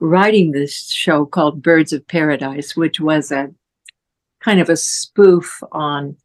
writing 0.00 0.52
this 0.52 0.90
show 0.90 1.26
called 1.26 1.62
Birds 1.62 1.92
of 1.92 2.06
Paradise, 2.08 2.76
which 2.76 3.00
was 3.00 3.30
a 3.32 3.52
kind 4.40 4.60
of 4.60 4.68
a 4.68 4.76
spoof 4.76 5.62
on 5.72 6.16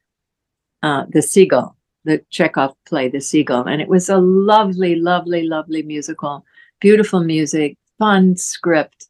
uh, 0.81 1.05
the 1.09 1.21
seagull 1.21 1.75
the 2.05 2.23
Chekhov 2.29 2.75
play, 2.85 3.07
The 3.07 3.21
Seagull. 3.21 3.67
And 3.67 3.81
it 3.81 3.87
was 3.87 4.09
a 4.09 4.17
lovely, 4.17 4.95
lovely, 4.95 5.43
lovely 5.43 5.83
musical. 5.83 6.45
Beautiful 6.79 7.23
music, 7.23 7.77
fun 7.97 8.35
script, 8.35 9.07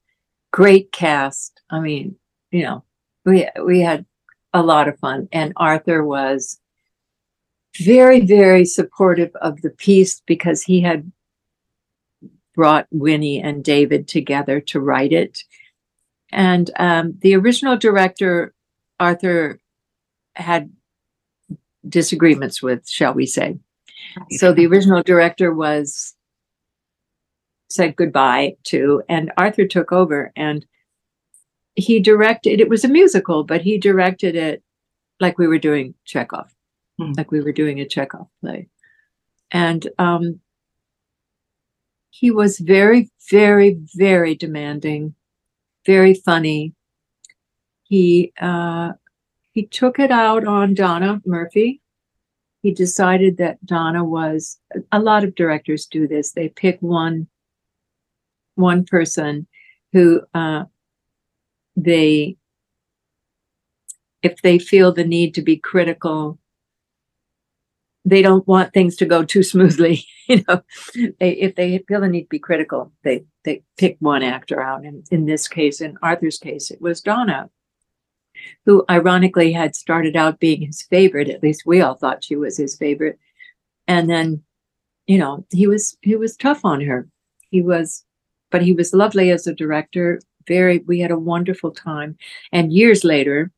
great 0.51 0.91
cast. 0.91 1.61
I 1.69 1.79
mean, 1.79 2.15
you 2.51 2.63
know, 2.63 2.83
we 3.25 3.47
we 3.63 3.79
had 3.79 4.05
a 4.53 4.61
lot 4.61 4.87
of 4.87 4.99
fun. 4.99 5.27
And 5.31 5.53
Arthur 5.55 6.03
was 6.03 6.59
very, 7.79 8.19
very 8.19 8.65
supportive 8.65 9.31
of 9.41 9.61
the 9.61 9.71
piece 9.71 10.21
because 10.27 10.61
he 10.61 10.81
had 10.81 11.11
brought 12.55 12.87
Winnie 12.91 13.41
and 13.41 13.63
David 13.63 14.07
together 14.07 14.59
to 14.61 14.79
write 14.79 15.11
it. 15.11 15.43
And 16.31 16.69
um, 16.77 17.17
the 17.21 17.35
original 17.35 17.77
director, 17.77 18.53
Arthur, 18.99 19.59
had 20.35 20.71
disagreements 21.87 22.61
with, 22.61 22.87
shall 22.89 23.13
we 23.13 23.25
say. 23.25 23.57
So 24.31 24.53
the 24.53 24.65
original 24.67 25.03
director 25.03 25.53
was 25.53 26.15
said 27.69 27.95
goodbye 27.95 28.55
to, 28.65 29.01
and 29.09 29.31
Arthur 29.37 29.65
took 29.65 29.91
over 29.91 30.31
and 30.35 30.65
he 31.75 31.99
directed 31.99 32.61
it 32.61 32.69
was 32.69 32.83
a 32.83 32.87
musical, 32.87 33.43
but 33.43 33.61
he 33.61 33.77
directed 33.77 34.35
it 34.35 34.61
like 35.19 35.37
we 35.39 35.47
were 35.47 35.57
doing 35.57 35.95
Chekhov, 36.05 36.53
Hmm. 36.99 37.13
like 37.17 37.31
we 37.31 37.41
were 37.41 37.51
doing 37.51 37.79
a 37.79 37.87
Chekhov 37.87 38.27
play. 38.41 38.67
And 39.51 39.87
um 39.97 40.39
he 42.13 42.29
was 42.29 42.59
very, 42.59 43.09
very, 43.31 43.79
very 43.95 44.35
demanding, 44.35 45.15
very 45.83 46.13
funny. 46.13 46.75
He 47.85 48.31
uh 48.39 48.93
he 49.51 49.65
took 49.65 49.97
it 49.97 50.11
out 50.11 50.45
on 50.45 50.75
Donna 50.75 51.21
Murphy. 51.25 51.81
He 52.61 52.71
decided 52.71 53.37
that 53.37 53.65
Donna 53.65 54.03
was 54.03 54.59
a 54.91 54.99
lot 54.99 55.23
of 55.23 55.33
directors 55.33 55.87
do 55.87 56.07
this. 56.07 56.33
They 56.33 56.49
pick 56.49 56.77
one 56.81 57.27
one 58.53 58.85
person 58.85 59.47
who 59.91 60.21
uh, 60.35 60.65
they 61.75 62.37
if 64.21 64.39
they 64.43 64.59
feel 64.59 64.91
the 64.91 65.03
need 65.03 65.33
to 65.33 65.41
be 65.41 65.57
critical 65.57 66.37
they 68.05 68.21
don't 68.21 68.47
want 68.47 68.73
things 68.73 68.95
to 68.97 69.05
go 69.05 69.23
too 69.23 69.43
smoothly 69.43 70.05
you 70.27 70.43
know. 70.47 70.61
They, 71.19 71.31
if 71.33 71.55
they 71.55 71.77
feel 71.87 72.01
the 72.01 72.07
need 72.07 72.23
to 72.23 72.29
be 72.29 72.39
critical 72.39 72.91
they 73.03 73.25
they 73.43 73.63
pick 73.77 73.97
one 73.99 74.23
actor 74.23 74.61
out. 74.61 74.83
And 74.83 75.05
in 75.11 75.25
this 75.25 75.47
case 75.47 75.81
in 75.81 75.97
arthur's 76.01 76.37
case 76.37 76.71
it 76.71 76.81
was 76.81 77.01
donna 77.01 77.49
who 78.65 78.83
ironically 78.89 79.53
had 79.53 79.75
started 79.75 80.15
out 80.15 80.39
being 80.39 80.61
his 80.61 80.81
favorite 80.81 81.29
at 81.29 81.43
least 81.43 81.63
we 81.65 81.81
all 81.81 81.95
thought 81.95 82.23
she 82.23 82.35
was 82.35 82.57
his 82.57 82.75
favorite. 82.75 83.19
And 83.87 84.09
then 84.09 84.43
you 85.07 85.17
know 85.17 85.45
he 85.51 85.67
was 85.67 85.97
he 86.01 86.15
was 86.15 86.35
tough 86.35 86.63
on 86.63 86.81
her. 86.81 87.07
He 87.49 87.61
was 87.61 88.03
but 88.51 88.61
he 88.61 88.73
was 88.73 88.93
lovely 88.93 89.31
as 89.31 89.47
a 89.47 89.55
director. 89.55 90.21
Very 90.47 90.79
we 90.79 90.99
had 90.99 91.11
a 91.11 91.17
wonderful 91.17 91.71
time. 91.71 92.17
And 92.51 92.73
years 92.73 93.03
later 93.03 93.51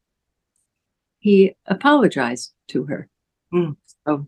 he 1.20 1.56
apologized 1.66 2.54
to 2.68 2.84
her. 2.86 3.10
Hmm. 3.52 3.72
so 4.06 4.28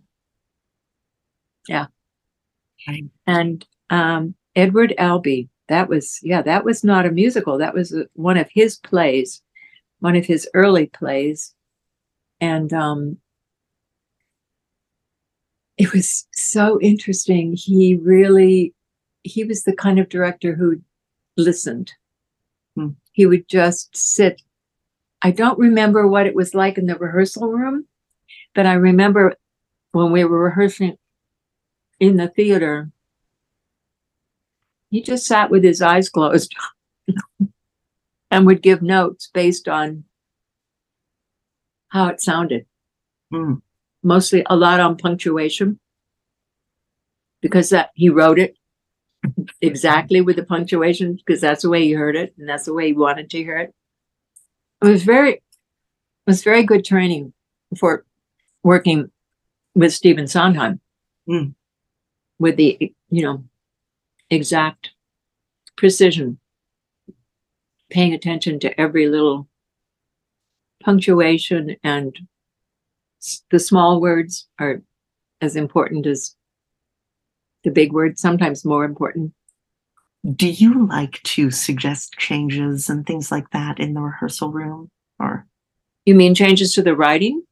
yeah. 1.68 1.88
Right. 2.88 3.06
and 3.26 3.66
um 3.90 4.36
edward 4.56 4.94
albee 4.98 5.50
that 5.68 5.90
was 5.90 6.20
yeah 6.24 6.42
that 6.42 6.64
was 6.64 6.84
not 6.84 7.06
a 7.06 7.12
musical. 7.12 7.58
That 7.58 7.74
was 7.74 7.94
uh, 7.94 8.04
one 8.14 8.38
of 8.38 8.48
his 8.54 8.78
plays 8.78 9.42
one 10.00 10.16
of 10.16 10.26
his 10.26 10.48
early 10.54 10.88
plays. 10.88 11.54
And 12.40 12.72
um 12.74 13.18
it 15.78 15.92
was 15.94 16.28
so 16.34 16.80
interesting. 16.82 17.54
He 17.56 17.96
really 17.96 18.74
he 19.24 19.44
was 19.44 19.64
the 19.64 19.76
kind 19.76 20.00
of 20.00 20.10
director 20.10 20.56
who 20.56 20.82
listened. 21.36 21.94
Hmm. 22.76 22.90
he 23.12 23.26
would 23.26 23.48
just 23.50 23.96
sit. 23.98 24.42
I 25.24 25.32
don't 25.32 25.58
remember 25.60 26.08
what 26.08 26.28
it 26.28 26.36
was 26.36 26.54
like 26.54 26.78
in 26.78 26.86
the 26.86 26.96
rehearsal 26.96 27.50
room 27.50 27.88
but 28.58 28.66
i 28.66 28.74
remember 28.74 29.36
when 29.92 30.12
we 30.12 30.24
were 30.26 30.44
rehearsing 30.44 30.98
in 32.00 32.18
the 32.18 32.28
theater 32.28 32.92
he 34.90 35.02
just 35.02 35.26
sat 35.26 35.50
with 35.50 35.64
his 35.64 35.82
eyes 35.82 36.10
closed 36.10 36.56
and 38.32 38.46
would 38.46 38.62
give 38.62 38.82
notes 38.82 39.30
based 39.34 39.68
on 39.68 40.04
how 41.90 42.08
it 42.08 42.22
sounded 42.22 42.66
Hmm. 43.32 43.56
mostly 44.04 44.44
a 44.50 44.56
lot 44.56 44.80
on 44.80 44.96
punctuation 44.98 45.80
because 47.42 47.70
that 47.72 47.90
he 47.94 48.10
wrote 48.10 48.40
it 48.40 48.56
exactly 49.62 50.22
with 50.22 50.38
the 50.38 50.46
punctuation 50.46 51.16
because 51.16 51.42
that's 51.42 51.64
the 51.64 51.70
way 51.70 51.84
he 51.84 51.92
heard 51.92 52.16
it 52.16 52.34
and 52.38 52.48
that's 52.48 52.66
the 52.66 52.74
way 52.74 52.88
he 52.88 52.94
wanted 52.94 53.30
to 53.32 53.38
hear 53.38 53.58
it. 53.58 53.74
It 54.82 54.88
was 54.88 55.04
very 55.04 55.34
it 55.34 55.42
was 56.26 56.44
very 56.44 56.64
good 56.64 56.86
training 56.86 57.34
for 57.78 58.06
working 58.64 59.12
with 59.76 59.94
Stephen 59.94 60.28
Sondheim 60.28 60.80
Hmm. 61.28 61.50
With 62.40 62.58
the 62.58 62.94
you 63.10 63.22
know 63.24 63.44
exact 64.30 64.92
precision 65.76 66.40
paying 67.90 68.14
attention 68.14 68.60
to 68.60 68.80
every 68.80 69.08
little 69.08 69.48
punctuation 70.84 71.76
and 71.84 72.18
the 73.50 73.60
small 73.60 74.00
words 74.00 74.48
are 74.60 74.82
as 75.42 75.56
important 75.56 76.06
as 76.06 76.36
the 77.64 77.72
big 77.72 77.92
words, 77.92 78.22
sometimes 78.22 78.66
more 78.66 78.86
important. 78.86 79.34
Do 80.36 80.48
you 80.48 80.88
like 80.88 81.22
to 81.24 81.52
suggest 81.52 82.14
changes 82.14 82.90
and 82.90 83.06
things 83.06 83.32
like 83.32 83.50
that 83.52 83.80
in 83.80 83.94
the 83.94 84.02
rehearsal 84.02 84.52
room? 84.52 84.90
Or 85.20 85.46
you 86.06 86.16
mean 86.16 86.36
changes 86.36 86.74
to 86.74 86.82
the 86.82 86.96
writing? 86.96 87.44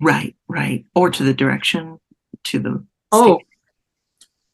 Right, 0.00 0.36
right. 0.48 0.84
Or 0.94 1.10
to 1.10 1.22
the 1.22 1.34
direction, 1.34 1.98
to 2.44 2.58
the 2.58 2.84
Oh, 3.10 3.40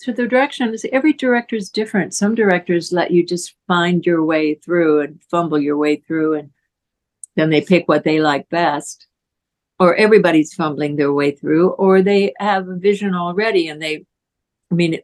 to 0.05 0.12
the 0.12 0.29
direction. 0.29 0.73
Is 0.73 0.87
every 0.93 1.12
director 1.12 1.57
is 1.57 1.71
different. 1.71 2.14
Some 2.14 2.35
directors 2.35 2.93
let 2.93 3.11
you 3.11 3.25
just 3.25 3.55
find 3.67 4.05
your 4.05 4.25
way 4.25 4.55
through 4.55 5.01
and 5.01 5.21
fumble 5.31 5.59
your 5.59 5.77
way 5.77 5.97
through, 5.97 6.35
and 6.35 6.51
then 7.37 7.51
they 7.51 7.61
pick 7.61 7.88
what 7.88 8.05
they 8.05 8.21
like 8.21 8.49
best. 8.49 9.07
Or 9.81 9.97
everybody's 9.97 10.55
fumbling 10.55 10.97
their 10.97 11.12
way 11.12 11.33
through, 11.33 11.71
or 11.71 12.01
they 12.01 12.33
have 12.38 12.69
a 12.69 12.77
vision 12.77 13.14
already 13.14 13.67
and 13.67 13.83
they 13.83 14.07
I 14.71 14.75
mean, 14.75 14.99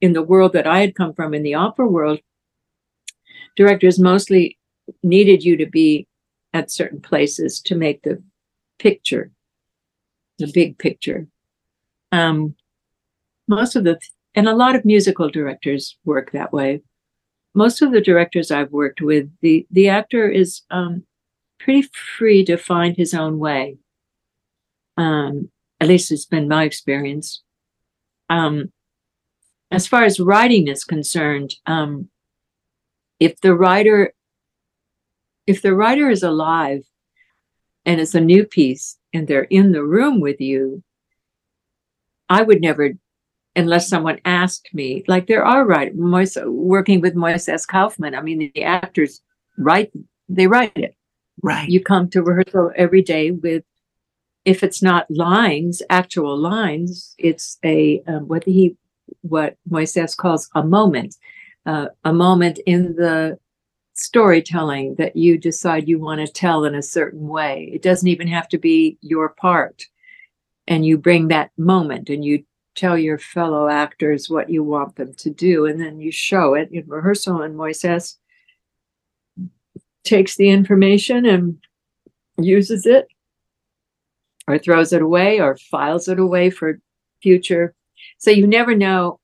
in 0.00 0.12
the 0.12 0.22
world 0.22 0.52
that 0.52 0.66
I 0.66 0.80
had 0.80 0.94
come 0.94 1.12
from, 1.12 1.34
in 1.34 1.42
the 1.42 1.54
opera 1.54 1.86
world, 1.88 2.20
directors 3.56 3.98
mostly 3.98 4.58
needed 5.02 5.42
you 5.42 5.56
to 5.56 5.66
be 5.66 6.06
at 6.52 6.70
certain 6.70 7.00
places 7.00 7.60
to 7.62 7.74
make 7.74 8.02
the 8.02 8.22
picture, 8.78 9.32
the 10.38 10.50
big 10.52 10.78
picture. 10.78 11.26
Um, 12.12 12.54
most 13.48 13.74
of 13.74 13.84
the, 13.84 13.98
and 14.36 14.46
a 14.46 14.54
lot 14.54 14.76
of 14.76 14.84
musical 14.84 15.28
directors 15.30 15.96
work 16.04 16.30
that 16.32 16.52
way. 16.52 16.82
Most 17.54 17.82
of 17.82 17.90
the 17.90 18.02
directors 18.02 18.50
I've 18.50 18.70
worked 18.70 19.00
with, 19.00 19.30
the 19.40 19.66
the 19.70 19.88
actor 19.88 20.28
is 20.28 20.62
um, 20.70 21.04
pretty 21.58 21.88
free 22.16 22.44
to 22.44 22.56
find 22.56 22.96
his 22.96 23.14
own 23.14 23.38
way. 23.38 23.78
Um, 24.98 25.50
at 25.80 25.88
least 25.88 26.12
it's 26.12 26.26
been 26.26 26.48
my 26.48 26.64
experience. 26.64 27.42
Um, 28.28 28.72
as 29.70 29.86
far 29.86 30.04
as 30.04 30.20
writing 30.20 30.68
is 30.68 30.84
concerned, 30.84 31.54
um, 31.66 32.08
if 33.18 33.40
the 33.40 33.54
writer 33.54 34.12
if 35.46 35.62
the 35.62 35.74
writer 35.74 36.10
is 36.10 36.22
alive 36.22 36.82
and 37.84 38.00
it's 38.00 38.14
a 38.14 38.20
new 38.20 38.44
piece 38.44 38.98
and 39.14 39.26
they're 39.26 39.44
in 39.44 39.72
the 39.72 39.84
room 39.84 40.20
with 40.20 40.40
you, 40.40 40.82
I 42.28 42.42
would 42.42 42.60
never, 42.60 42.94
unless 43.56 43.88
someone 43.88 44.20
asked 44.24 44.68
me, 44.72 45.04
like 45.08 45.26
there 45.26 45.44
are 45.44 45.64
right 45.64 45.94
Moise, 45.96 46.36
working 46.44 47.00
with 47.00 47.14
Moises 47.14 47.66
Kaufman. 47.66 48.14
I 48.14 48.20
mean, 48.20 48.50
the 48.54 48.64
actors 48.64 49.22
write, 49.58 49.90
they 50.28 50.46
write 50.46 50.76
it. 50.76 50.94
Right. 51.42 51.68
You 51.68 51.82
come 51.82 52.08
to 52.10 52.22
rehearsal 52.22 52.72
every 52.76 53.02
day 53.02 53.30
with, 53.30 53.64
if 54.44 54.62
it's 54.62 54.82
not 54.82 55.10
lines, 55.10 55.82
actual 55.90 56.38
lines, 56.38 57.14
it's 57.18 57.58
a, 57.64 58.02
um, 58.06 58.28
what 58.28 58.44
he 58.44 58.76
what 59.22 59.56
Moises 59.68 60.16
calls 60.16 60.48
a 60.54 60.62
moment, 60.62 61.16
uh, 61.64 61.86
a 62.04 62.12
moment 62.12 62.58
in 62.66 62.94
the 62.94 63.38
storytelling 63.94 64.94
that 64.96 65.16
you 65.16 65.38
decide 65.38 65.88
you 65.88 65.98
want 65.98 66.20
to 66.20 66.32
tell 66.32 66.64
in 66.64 66.74
a 66.74 66.82
certain 66.82 67.26
way. 67.26 67.70
It 67.72 67.82
doesn't 67.82 68.08
even 68.08 68.28
have 68.28 68.48
to 68.50 68.58
be 68.58 68.98
your 69.00 69.30
part. 69.30 69.84
And 70.68 70.84
you 70.84 70.98
bring 70.98 71.28
that 71.28 71.50
moment 71.56 72.08
and 72.10 72.24
you 72.24 72.44
tell 72.76 72.96
your 72.96 73.18
fellow 73.18 73.68
actors 73.68 74.30
what 74.30 74.50
you 74.50 74.62
want 74.62 74.96
them 74.96 75.14
to 75.14 75.30
do. 75.30 75.66
And 75.66 75.80
then 75.80 75.98
you 75.98 76.12
show 76.12 76.54
it 76.54 76.70
in 76.70 76.86
rehearsal. 76.86 77.42
And 77.42 77.56
Moises 77.56 78.16
takes 80.04 80.36
the 80.36 80.50
information 80.50 81.26
and 81.26 81.58
uses 82.38 82.86
it 82.86 83.08
or 84.46 84.58
throws 84.58 84.92
it 84.92 85.02
away 85.02 85.40
or 85.40 85.56
files 85.56 86.06
it 86.06 86.18
away 86.18 86.50
for 86.50 86.80
future 87.20 87.74
so 88.18 88.30
you 88.30 88.46
never 88.46 88.74
know 88.74 89.20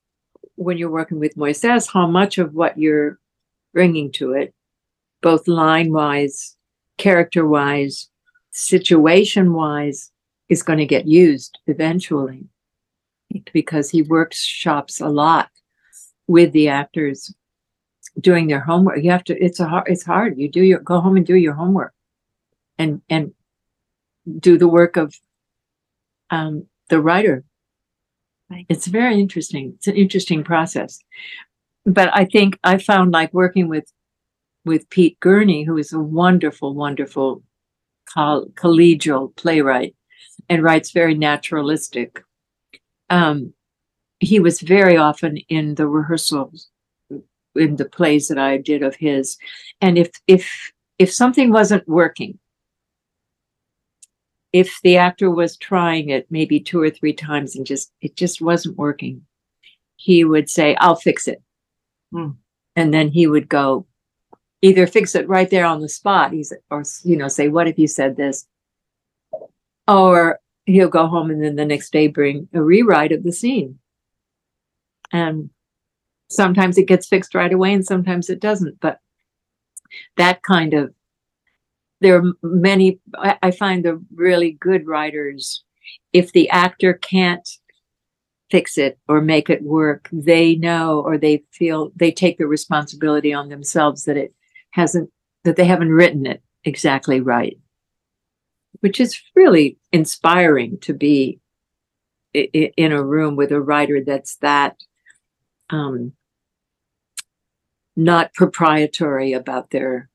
when 0.55 0.77
you're 0.77 0.91
working 0.91 1.19
with 1.19 1.35
Moises 1.35 1.91
how 1.91 2.07
much 2.07 2.37
of 2.37 2.53
what 2.53 2.77
you're 2.77 3.19
bringing 3.73 4.11
to 4.13 4.33
it, 4.33 4.53
both 5.21 5.47
line 5.47 5.91
wise, 5.91 6.55
character 6.97 7.47
wise, 7.47 8.09
situation 8.51 9.53
wise, 9.53 10.11
is 10.49 10.61
going 10.61 10.79
to 10.79 10.85
get 10.85 11.07
used 11.07 11.57
eventually 11.67 12.47
because 13.53 13.89
he 13.89 14.01
workshops 14.01 14.99
a 14.99 15.09
lot 15.09 15.49
with 16.27 16.51
the 16.51 16.69
actors 16.69 17.33
doing 18.19 18.47
their 18.47 18.59
homework. 18.59 19.03
You 19.03 19.11
have 19.11 19.23
to, 19.25 19.43
it's 19.43 19.59
a 19.59 19.67
hard, 19.67 19.87
it's 19.87 20.05
hard. 20.05 20.37
You 20.37 20.49
do 20.49 20.63
your, 20.63 20.79
go 20.79 20.99
home 20.99 21.17
and 21.17 21.25
do 21.25 21.35
your 21.35 21.53
homework 21.53 21.93
and, 22.77 23.01
and 23.09 23.33
do 24.39 24.57
the 24.57 24.67
work 24.67 24.97
of 24.97 25.13
um, 26.29 26.67
the 26.89 27.01
writer 27.01 27.43
it's 28.69 28.87
very 28.87 29.19
interesting. 29.19 29.73
It's 29.75 29.87
an 29.87 29.95
interesting 29.95 30.43
process. 30.43 30.99
But 31.85 32.09
I 32.13 32.25
think 32.25 32.57
I 32.63 32.77
found 32.77 33.11
like 33.11 33.33
working 33.33 33.67
with 33.67 33.91
with 34.65 34.89
Pete 34.89 35.19
Gurney, 35.19 35.63
who 35.63 35.77
is 35.77 35.91
a 35.91 35.99
wonderful, 35.99 36.73
wonderful 36.73 37.43
coll- 38.13 38.47
collegial 38.55 39.35
playwright 39.35 39.93
and 40.47 40.63
writes 40.63 40.91
very 40.91 41.15
naturalistic. 41.15 42.23
Um, 43.13 43.53
he 44.19 44.39
was 44.39 44.61
very 44.61 44.97
often 44.97 45.37
in 45.49 45.75
the 45.75 45.87
rehearsals 45.87 46.69
in 47.55 47.75
the 47.75 47.85
plays 47.85 48.27
that 48.29 48.37
I 48.37 48.57
did 48.57 48.81
of 48.81 48.95
his. 48.95 49.37
And 49.81 49.97
if 49.97 50.09
if 50.27 50.71
if 50.97 51.11
something 51.11 51.51
wasn't 51.51 51.87
working, 51.87 52.39
if 54.53 54.79
the 54.83 54.97
actor 54.97 55.31
was 55.31 55.57
trying 55.57 56.09
it 56.09 56.27
maybe 56.29 56.59
two 56.59 56.79
or 56.79 56.89
three 56.89 57.11
times 57.11 57.55
and 57.55 57.65
just 57.65 57.91
it 58.01 58.15
just 58.15 58.41
wasn't 58.41 58.77
working 58.77 59.21
he 59.97 60.23
would 60.23 60.49
say 60.49 60.75
i'll 60.79 60.95
fix 60.95 61.27
it 61.27 61.41
mm. 62.13 62.33
and 62.75 62.93
then 62.93 63.09
he 63.09 63.27
would 63.27 63.49
go 63.49 63.85
either 64.61 64.87
fix 64.87 65.15
it 65.15 65.27
right 65.27 65.49
there 65.49 65.65
on 65.65 65.81
the 65.81 65.89
spot 65.89 66.31
he's 66.31 66.53
or 66.69 66.83
you 67.03 67.17
know 67.17 67.27
say 67.27 67.49
what 67.49 67.67
if 67.67 67.77
you 67.77 67.87
said 67.87 68.15
this 68.15 68.47
or 69.87 70.39
he'll 70.65 70.89
go 70.89 71.07
home 71.07 71.29
and 71.29 71.43
then 71.43 71.55
the 71.55 71.65
next 71.65 71.91
day 71.91 72.07
bring 72.07 72.47
a 72.53 72.61
rewrite 72.61 73.11
of 73.11 73.23
the 73.23 73.31
scene. 73.31 73.79
And 75.11 75.49
sometimes 76.33 76.77
it 76.77 76.87
gets 76.87 77.07
fixed 77.07 77.35
right 77.35 77.53
away 77.53 77.73
and 77.73 77.85
sometimes 77.85 78.29
it 78.29 78.39
doesn't 78.39 78.79
but 78.79 78.99
that 80.17 80.41
kind 80.41 80.73
of 80.73 80.93
there 82.01 82.17
are 82.17 82.33
many 82.41 82.99
I, 83.15 83.37
I 83.41 83.51
find 83.51 83.85
the 83.85 84.03
really 84.13 84.51
good 84.51 84.87
writers 84.87 85.63
if 86.11 86.31
the 86.31 86.49
actor 86.49 86.93
can't 86.93 87.47
fix 88.49 88.77
it 88.77 88.99
or 89.07 89.21
make 89.21 89.49
it 89.49 89.63
work 89.63 90.09
they 90.11 90.55
know 90.55 91.01
or 91.01 91.17
they 91.17 91.43
feel 91.51 91.91
they 91.95 92.11
take 92.11 92.37
the 92.37 92.47
responsibility 92.47 93.33
on 93.33 93.49
themselves 93.49 94.03
that 94.05 94.17
it 94.17 94.33
hasn't 94.71 95.09
that 95.43 95.55
they 95.55 95.65
haven't 95.65 95.91
written 95.91 96.25
it 96.25 96.41
exactly 96.63 97.19
right 97.19 97.57
which 98.83 98.99
is 98.99 99.21
really 99.33 99.77
inspiring 99.93 100.77
to 100.79 100.93
be 100.93 101.39
in 102.33 102.91
a 102.91 103.01
room 103.01 103.37
with 103.37 103.49
a 103.53 103.61
writer 103.61 104.03
that's 104.05 104.35
that 104.37 104.75
um, 105.69 106.11
not 107.95 108.33
proprietary 108.33 109.31
about 109.31 109.69
their 109.69 110.09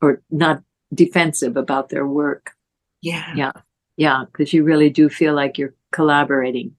or 0.00 0.22
not 0.30 0.62
defensive 0.94 1.56
about 1.56 1.88
their 1.88 2.06
work. 2.06 2.52
Yeah. 3.00 3.34
Yeah. 3.34 3.52
Yeah. 3.96 4.24
Because 4.26 4.52
you 4.52 4.62
really 4.62 4.88
do 4.88 5.08
feel 5.08 5.34
like 5.34 5.58
you're 5.58 5.74
collaborating. 5.90 6.76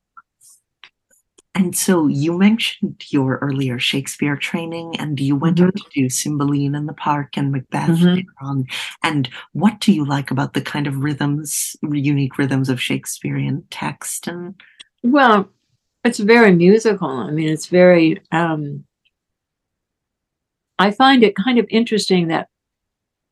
And 1.56 1.76
so 1.76 2.08
you 2.08 2.38
mentioned 2.38 3.04
your 3.10 3.38
earlier 3.38 3.78
Shakespeare 3.78 4.36
training, 4.36 4.96
and 5.00 5.20
you 5.20 5.36
went 5.36 5.58
mm-hmm. 5.58 5.66
on 5.66 5.72
to 5.74 5.84
do 5.94 6.10
Cymbeline 6.10 6.74
in 6.74 6.88
the 6.88 6.94
Park 6.94 7.38
and 7.38 7.52
Macbeth 7.52 7.90
mm-hmm. 7.90 8.16
later 8.16 8.34
on. 8.42 8.66
And 9.04 9.30
what 9.52 9.80
do 9.80 9.94
you 9.94 10.04
like 10.04 10.32
about 10.32 10.54
the 10.54 10.62
kind 10.62 10.88
of 10.88 11.04
rhythms, 11.04 11.76
unique 11.84 12.38
rhythms 12.40 12.70
of 12.70 12.82
Shakespearean 12.82 13.66
text? 13.70 14.28
And 14.28 14.56
well, 15.04 15.48
it's 16.04 16.20
very 16.20 16.56
musical. 16.56 17.10
I 17.10 17.30
mean, 17.30 17.50
it's 17.50 17.68
very. 17.68 18.22
Um, 18.32 18.86
I 20.80 20.90
find 20.90 21.24
it 21.24 21.36
kind 21.36 21.60
of 21.60 21.68
interesting 21.70 22.30
that 22.30 22.50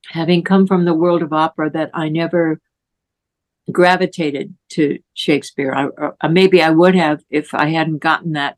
having 0.07 0.43
come 0.43 0.67
from 0.67 0.85
the 0.85 0.93
world 0.93 1.23
of 1.23 1.33
opera 1.33 1.71
that 1.71 1.89
I 1.93 2.09
never 2.09 2.59
gravitated 3.69 4.55
to 4.69 4.99
Shakespeare. 5.13 5.73
I, 5.73 5.85
or 5.85 6.15
uh, 6.21 6.29
maybe 6.29 6.61
I 6.61 6.69
would 6.69 6.95
have 6.95 7.21
if 7.29 7.53
I 7.53 7.67
hadn't 7.67 7.99
gotten 7.99 8.33
that 8.33 8.57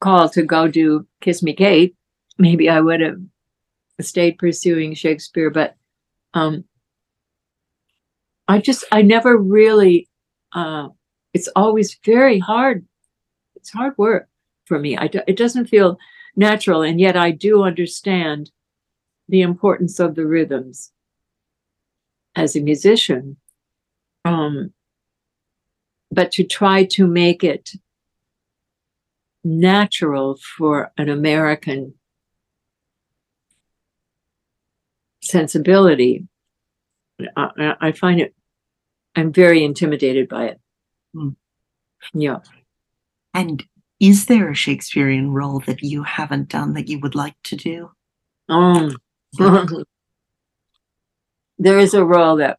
call 0.00 0.28
to 0.30 0.42
go 0.42 0.68
do 0.68 1.06
Kiss 1.20 1.42
Me 1.42 1.54
Kate. 1.54 1.96
Maybe 2.38 2.68
I 2.68 2.80
would 2.80 3.00
have 3.00 3.20
stayed 4.00 4.38
pursuing 4.38 4.94
Shakespeare, 4.94 5.50
but 5.50 5.76
um, 6.34 6.64
I 8.46 8.58
just 8.58 8.84
I 8.92 9.02
never 9.02 9.36
really. 9.36 10.08
Uh, 10.52 10.88
it's 11.34 11.48
always 11.54 11.98
very 12.04 12.38
hard. 12.38 12.86
It's 13.56 13.70
hard 13.70 13.96
work 13.98 14.28
for 14.64 14.78
me. 14.78 14.96
I 14.96 15.10
it 15.26 15.36
doesn't 15.36 15.66
feel 15.66 15.98
natural, 16.36 16.82
and 16.82 17.00
yet 17.00 17.16
I 17.16 17.32
do 17.32 17.62
understand 17.62 18.50
the 19.28 19.42
importance 19.42 19.98
of 20.00 20.14
the 20.14 20.26
rhythms 20.26 20.92
as 22.34 22.56
a 22.56 22.60
musician. 22.60 23.36
Um, 24.24 24.72
but 26.10 26.32
to 26.32 26.44
try 26.44 26.84
to 26.84 27.06
make 27.06 27.44
it 27.44 27.70
natural 29.44 30.38
for 30.56 30.92
an 30.96 31.08
American 31.08 31.94
sensibility, 35.22 36.26
I, 37.36 37.74
I 37.80 37.92
find 37.92 38.20
it, 38.20 38.34
I'm 39.14 39.32
very 39.32 39.64
intimidated 39.64 40.28
by 40.28 40.46
it. 40.46 40.60
Hmm. 41.14 41.30
Yeah. 42.14 42.38
And 43.34 43.64
is 44.00 44.26
there 44.26 44.50
a 44.50 44.54
Shakespearean 44.54 45.32
role 45.32 45.60
that 45.60 45.82
you 45.82 46.04
haven't 46.04 46.48
done 46.48 46.74
that 46.74 46.88
you 46.88 47.00
would 47.00 47.14
like 47.14 47.36
to 47.44 47.56
do? 47.56 47.90
Um, 48.48 48.96
there 51.58 51.78
is 51.78 51.94
a 51.94 52.04
role 52.04 52.36
that 52.36 52.58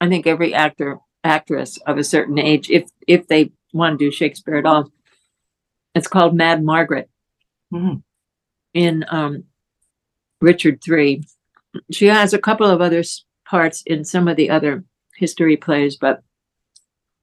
I 0.00 0.08
think 0.08 0.26
every 0.26 0.54
actor, 0.54 0.98
actress 1.24 1.76
of 1.86 1.98
a 1.98 2.04
certain 2.04 2.38
age, 2.38 2.70
if 2.70 2.90
if 3.06 3.26
they 3.26 3.52
want 3.72 3.98
to 3.98 4.04
do 4.06 4.10
Shakespeare 4.10 4.56
at 4.56 4.66
all, 4.66 4.90
it's 5.94 6.08
called 6.08 6.34
Mad 6.34 6.62
Margaret 6.64 7.08
Mhm. 7.72 8.02
in 8.74 9.04
um, 9.08 9.44
Richard 10.40 10.80
III. 10.88 11.22
She 11.92 12.06
has 12.06 12.32
a 12.32 12.38
couple 12.38 12.66
of 12.66 12.80
other 12.80 13.02
parts 13.48 13.82
in 13.86 14.04
some 14.04 14.26
of 14.28 14.36
the 14.36 14.50
other 14.50 14.84
history 15.16 15.56
plays, 15.56 15.96
but 15.96 16.22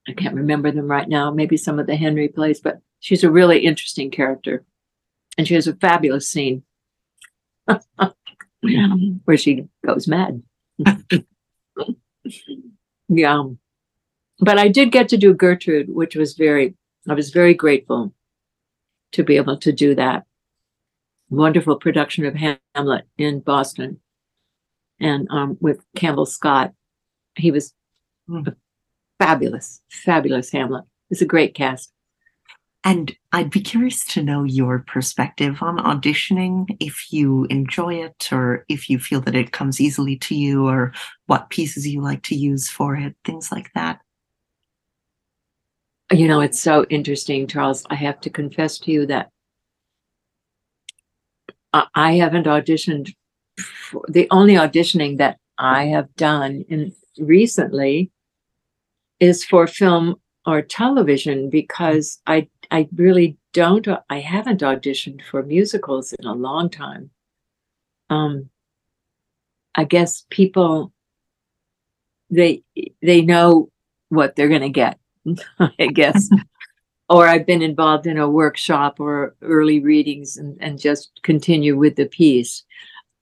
I 0.08 0.14
can't 0.14 0.36
remember 0.36 0.72
them 0.72 0.88
right 0.90 1.08
now. 1.08 1.32
Maybe 1.32 1.58
some 1.58 1.80
of 1.80 1.88
the 1.88 1.96
Henry 1.98 2.28
plays, 2.30 2.62
but 2.62 2.80
she's 3.00 3.24
a 3.24 3.32
really 3.32 3.60
interesting 3.66 4.10
character. 4.12 4.64
And 5.38 5.46
she 5.48 5.54
has 5.56 5.68
a 5.68 5.76
fabulous 5.76 6.28
scene 6.30 6.64
where 9.26 9.38
she 9.38 9.68
goes 9.86 10.08
mad. 10.08 10.44
yeah. 13.10 13.44
But 14.40 14.60
I 14.60 14.68
did 14.68 14.92
get 14.92 15.10
to 15.10 15.18
do 15.18 15.34
Gertrude, 15.34 15.90
which 15.90 16.16
was 16.16 16.34
very, 16.36 16.76
I 17.10 17.14
was 17.14 17.32
very 17.32 17.54
grateful 17.54 18.14
to 19.14 19.24
be 19.24 19.38
able 19.38 19.58
to 19.58 19.72
do 19.72 19.96
that. 19.96 20.26
Wonderful 21.30 21.78
production 21.78 22.26
of 22.26 22.36
Hamlet 22.76 23.06
in 23.18 23.40
Boston 23.42 24.00
and 25.00 25.28
um, 25.32 25.58
with 25.60 25.84
Campbell 25.96 26.26
Scott. 26.26 26.74
He 27.36 27.52
was 27.52 27.74
Mm. 28.30 28.56
fabulous, 29.20 29.82
fabulous 29.90 30.52
Hamlet. 30.52 30.84
It's 31.10 31.22
a 31.22 31.26
great 31.26 31.56
cast. 31.56 31.94
And 32.88 33.14
I'd 33.34 33.50
be 33.50 33.60
curious 33.60 34.06
to 34.14 34.24
know 34.24 34.46
your 34.46 34.80
perspective 34.80 35.62
on 35.62 35.78
auditioning, 35.78 36.78
if 36.80 37.12
you 37.12 37.44
enjoy 37.50 37.96
it 37.96 38.32
or 38.32 38.64
if 38.70 38.90
you 38.90 38.98
feel 38.98 39.20
that 39.22 39.36
it 39.36 39.52
comes 39.52 39.82
easily 39.82 40.16
to 40.20 40.34
you 40.34 40.66
or 40.70 40.94
what 41.26 41.50
pieces 41.50 41.86
you 41.86 42.00
like 42.00 42.24
to 42.24 42.36
use 42.36 42.70
for 42.70 42.96
it, 42.96 43.14
things 43.26 43.52
like 43.52 43.70
that. 43.76 44.00
You 46.14 46.30
know, 46.30 46.40
it's 46.40 46.62
so 46.62 46.86
interesting, 46.90 47.46
Charles. 47.46 47.86
I 47.90 47.96
have 47.96 48.22
to 48.22 48.30
confess 48.30 48.80
to 48.80 48.92
you 48.94 49.06
that 49.08 49.32
I, 51.94 52.14
haven't 52.14 52.46
auditioned. 52.46 53.14
For, 53.60 54.06
the 54.08 54.30
only 54.32 54.54
auditioning 54.54 55.18
that 55.18 55.40
I 55.58 55.88
have 55.88 56.16
done 56.16 56.64
in 56.70 56.94
recently 57.20 58.12
is 59.20 59.44
for 59.44 59.68
film 59.68 60.22
or 60.46 60.62
television 60.62 61.50
because 61.50 62.20
I 62.26 62.48
I 62.72 62.88
really 62.96 63.38
don't 63.54 63.88
I 64.10 64.20
haven't 64.20 64.62
auditioned 64.62 65.22
for 65.30 65.44
musicals 65.44 66.14
in 66.14 66.26
a 66.26 66.34
long 66.34 66.70
time. 66.70 67.10
Um, 68.10 68.50
I 69.76 69.84
guess 69.84 70.26
people 70.30 70.92
they 72.30 72.64
they 73.02 73.22
know 73.22 73.70
what 74.10 74.36
they're 74.36 74.50
going 74.50 74.62
to 74.62 74.70
get. 74.70 75.00
I 75.60 75.88
guess. 75.88 76.30
or 77.10 77.28
I've 77.28 77.46
been 77.46 77.62
involved 77.62 78.08
in 78.08 78.18
a 78.18 78.30
workshop 78.30 79.00
or 79.00 79.36
early 79.42 79.80
readings 79.80 80.38
and, 80.38 80.58
and 80.60 80.80
just 80.80 81.22
continue 81.24 81.78
with 81.78 81.96
the 81.96 82.06
piece. 82.06 82.64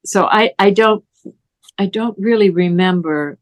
So 0.05 0.25
I, 0.25 0.51
I 0.59 0.71
don't 0.71 1.03
I 1.77 1.87
don't 1.87 2.17
really 2.17 2.49
remember 2.49 3.37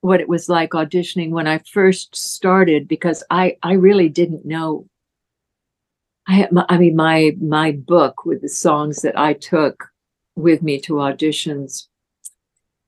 what 0.00 0.20
it 0.20 0.28
was 0.28 0.48
like 0.48 0.70
auditioning 0.70 1.30
when 1.30 1.46
I 1.46 1.58
first 1.72 2.14
started 2.14 2.86
because 2.86 3.24
I, 3.30 3.56
I 3.62 3.72
really 3.72 4.10
didn't 4.10 4.44
know. 4.44 4.86
I 6.26 6.48
I 6.68 6.78
mean 6.78 6.96
my 6.96 7.36
my 7.40 7.72
book 7.72 8.24
with 8.24 8.42
the 8.42 8.48
songs 8.48 9.02
that 9.02 9.18
I 9.18 9.34
took 9.34 9.88
with 10.36 10.62
me 10.62 10.80
to 10.80 10.94
auditions. 10.94 11.86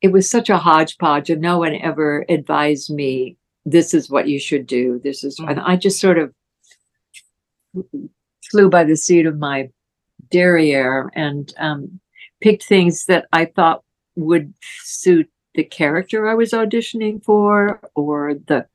It 0.02 0.08
was 0.08 0.28
such 0.28 0.50
a 0.50 0.58
hodgepodge, 0.58 1.30
and 1.30 1.40
no 1.40 1.58
one 1.58 1.74
ever 1.74 2.24
advised 2.28 2.90
me 2.90 3.36
this 3.64 3.92
is 3.92 4.08
what 4.08 4.28
you 4.28 4.38
should 4.38 4.66
do. 4.66 5.00
This 5.02 5.24
is, 5.24 5.38
and 5.40 5.60
I 5.60 5.76
just 5.76 6.00
sort 6.00 6.18
of 6.18 6.32
flew 8.50 8.70
by 8.70 8.84
the 8.84 8.96
seat 8.96 9.26
of 9.26 9.38
my 9.38 9.70
derriere 10.30 11.10
and 11.14 11.52
um, 11.58 12.00
picked 12.40 12.64
things 12.64 13.06
that 13.06 13.26
I 13.32 13.46
thought 13.46 13.82
would 14.14 14.54
suit 14.82 15.28
the 15.54 15.64
character 15.64 16.28
I 16.28 16.34
was 16.34 16.52
auditioning 16.52 17.22
for 17.24 17.80
or 17.94 18.34
the 18.34 18.66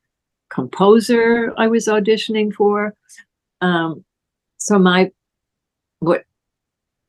composer 0.50 1.54
I 1.58 1.68
was 1.68 1.88
auditioning 1.88 2.54
for. 2.54 2.94
Um, 3.62 4.04
so 4.62 4.78
my 4.78 5.12
what 6.00 6.24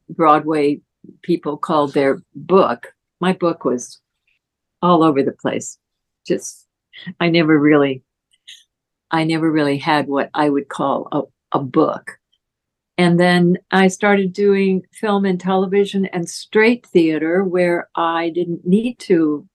Broadway 0.09 0.81
people 1.23 1.59
called 1.59 1.93
their 1.93 2.23
book, 2.35 2.95
my 3.21 3.35
book 3.35 3.65
was 3.65 4.01
all 4.81 5.03
over 5.03 5.23
the 5.23 5.33
place. 5.33 5.79
Just 6.27 6.67
I 7.21 7.29
never 7.29 7.59
really 7.59 8.03
I 9.11 9.25
never 9.25 9.51
really 9.51 9.77
had 9.77 10.09
what 10.09 10.31
I 10.33 10.49
would 10.49 10.71
call 10.71 11.09
a, 11.13 11.59
a 11.59 11.63
book. 11.63 12.19
And 12.97 13.21
then 13.21 13.59
I 13.71 13.89
started 13.89 14.33
doing 14.33 14.87
film 14.93 15.27
and 15.27 15.39
television 15.39 16.07
and 16.07 16.29
straight 16.29 16.87
theater 16.87 17.45
where 17.45 17.89
I 17.95 18.31
didn't 18.31 18.67
need 18.67 18.99
to 19.01 19.47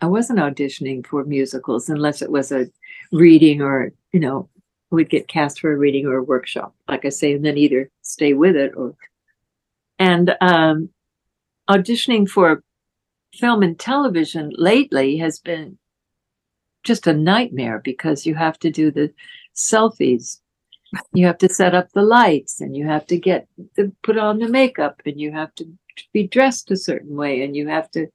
I 0.00 0.06
wasn't 0.06 0.38
auditioning 0.38 1.04
for 1.04 1.24
musicals 1.24 1.88
unless 1.88 2.22
it 2.22 2.30
was 2.30 2.52
a 2.52 2.66
reading 3.10 3.60
or, 3.60 3.92
you 4.12 4.20
know, 4.20 4.48
would 4.94 5.10
get 5.10 5.28
cast 5.28 5.60
for 5.60 5.72
a 5.72 5.76
reading 5.76 6.06
or 6.06 6.16
a 6.16 6.22
workshop, 6.22 6.74
like 6.88 7.04
I 7.04 7.10
say, 7.10 7.34
and 7.34 7.44
then 7.44 7.58
either 7.58 7.90
stay 8.02 8.32
with 8.32 8.56
it 8.56 8.72
or. 8.76 8.94
And 9.98 10.34
um, 10.40 10.88
auditioning 11.68 12.28
for 12.28 12.62
film 13.32 13.62
and 13.62 13.78
television 13.78 14.52
lately 14.56 15.16
has 15.18 15.38
been 15.38 15.78
just 16.82 17.06
a 17.06 17.12
nightmare 17.12 17.80
because 17.82 18.26
you 18.26 18.34
have 18.34 18.58
to 18.60 18.70
do 18.70 18.90
the 18.90 19.12
selfies. 19.54 20.40
You 21.12 21.26
have 21.26 21.38
to 21.38 21.48
set 21.48 21.74
up 21.74 21.90
the 21.92 22.02
lights 22.02 22.60
and 22.60 22.76
you 22.76 22.86
have 22.86 23.06
to 23.06 23.18
get 23.18 23.48
the 23.76 23.92
put 24.02 24.18
on 24.18 24.38
the 24.38 24.48
makeup 24.48 25.02
and 25.06 25.20
you 25.20 25.32
have 25.32 25.54
to 25.56 25.66
be 26.12 26.26
dressed 26.26 26.70
a 26.70 26.76
certain 26.76 27.16
way 27.16 27.42
and 27.42 27.56
you 27.56 27.68
have 27.68 27.90
to 27.92 28.06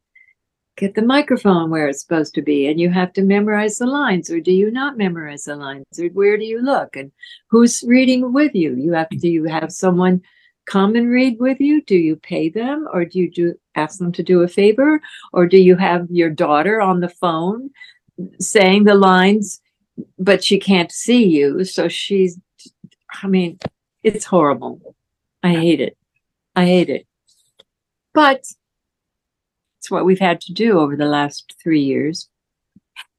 get 0.80 0.96
the 0.96 1.02
microphone 1.02 1.70
where 1.70 1.88
it's 1.88 2.02
supposed 2.02 2.34
to 2.36 2.42
be 2.42 2.68
and 2.68 2.80
you 2.80 2.90
have 2.90 3.14
to 3.14 3.22
memorize 3.22 3.78
the 3.78 3.86
lines 3.86 4.30
or 4.30 4.40
do 4.40 4.52
you 4.52 4.72
not 4.72 4.98
memorize 4.98 5.44
the 5.44 5.56
lines 5.56 5.86
or 6.00 6.08
where 6.08 6.38
do 6.38 6.46
you 6.46 6.62
look 6.62 6.96
and 6.96 7.12
who's 7.50 7.84
reading 7.86 8.34
with 8.34 8.56
you? 8.56 8.76
You 8.76 8.94
have 8.94 9.10
do 9.10 9.30
you 9.30 9.44
have 9.46 9.72
someone 9.72 10.22
come 10.66 10.96
and 10.96 11.10
read 11.10 11.38
with 11.40 11.60
you? 11.60 11.82
Do 11.82 11.96
you 11.96 12.16
pay 12.16 12.50
them 12.50 12.88
or 12.94 13.06
do 13.06 13.20
you 13.20 13.30
do 13.30 13.56
ask 13.76 14.00
them 14.00 14.12
to 14.14 14.24
do 14.24 14.42
a 14.42 14.48
favor? 14.48 15.02
Or 15.34 15.46
do 15.46 15.58
you 15.58 15.76
have 15.76 16.08
your 16.10 16.30
daughter 16.30 16.82
on 16.82 17.02
the 17.02 17.10
phone 17.10 17.70
saying 18.40 18.86
the 18.86 18.96
lines 18.96 19.62
but 20.18 20.44
she 20.44 20.60
can't 20.60 20.92
see 20.92 21.26
you 21.26 21.64
so 21.64 21.88
she's 21.88 22.38
i 23.24 23.28
mean 23.28 23.58
it's 24.04 24.26
horrible. 24.26 24.96
I 25.44 25.54
hate 25.54 25.82
it. 25.82 25.98
I 26.56 26.66
hate 26.66 26.90
it. 26.90 27.06
But 28.14 28.44
what 29.92 30.06
we've 30.06 30.20
had 30.20 30.42
to 30.42 30.54
do 30.54 30.80
over 30.80 30.96
the 30.96 31.06
last 31.06 31.56
three 31.62 31.82
years. 31.82 32.30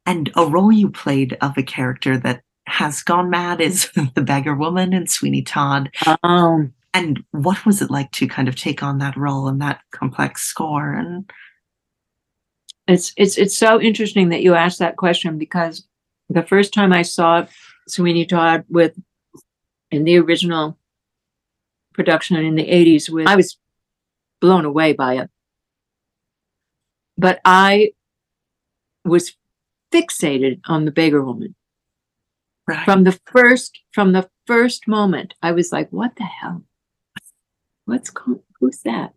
And 0.06 0.30
a 0.36 0.46
role 0.46 0.72
you 0.72 0.90
played 0.90 1.36
of 1.40 1.56
a 1.56 1.62
character 1.62 2.18
that 2.18 2.42
has 2.66 3.02
gone 3.02 3.30
mad 3.30 3.60
is 3.60 3.90
the 4.14 4.22
beggar 4.22 4.54
woman 4.54 4.92
in 4.92 5.06
Sweeney 5.06 5.42
Todd. 5.42 5.90
Um, 6.22 6.72
And 6.92 7.22
what 7.30 7.64
was 7.64 7.80
it 7.82 7.90
like 7.90 8.10
to 8.12 8.26
kind 8.26 8.48
of 8.48 8.56
take 8.56 8.82
on 8.82 8.98
that 8.98 9.16
role 9.16 9.46
and 9.46 9.60
that 9.60 9.80
complex 9.92 10.42
score? 10.42 10.92
And 10.92 11.30
it's 12.88 13.12
it's 13.16 13.38
it's 13.38 13.56
so 13.56 13.80
interesting 13.80 14.30
that 14.30 14.42
you 14.42 14.54
asked 14.54 14.80
that 14.80 14.96
question 14.96 15.38
because 15.38 15.86
the 16.28 16.42
first 16.42 16.74
time 16.74 16.92
I 16.92 17.02
saw 17.02 17.46
Sweeney 17.88 18.26
Todd 18.26 18.64
with 18.68 18.98
in 19.90 20.04
the 20.04 20.18
original 20.18 20.76
production 21.94 22.36
in 22.36 22.54
the 22.54 22.66
80s 22.66 23.08
with 23.08 23.26
I 23.28 23.36
was 23.36 23.56
blown 24.40 24.64
away 24.64 24.92
by 24.92 25.18
it. 25.18 25.30
But 27.16 27.40
I 27.44 27.92
was 29.04 29.36
fixated 29.92 30.60
on 30.66 30.84
the 30.84 30.90
beggar 30.90 31.24
woman. 31.24 31.54
right, 32.66 32.84
from 32.84 33.04
the 33.04 33.18
first 33.26 33.80
from 33.92 34.12
the 34.12 34.28
first 34.46 34.86
moment 34.86 35.34
i 35.42 35.50
was 35.50 35.72
like 35.72 35.90
what 35.90 36.14
the 36.14 36.22
hell 36.22 36.62
what's 37.86 38.10
going 38.10 38.40
who's 38.60 38.80
that 38.82 39.12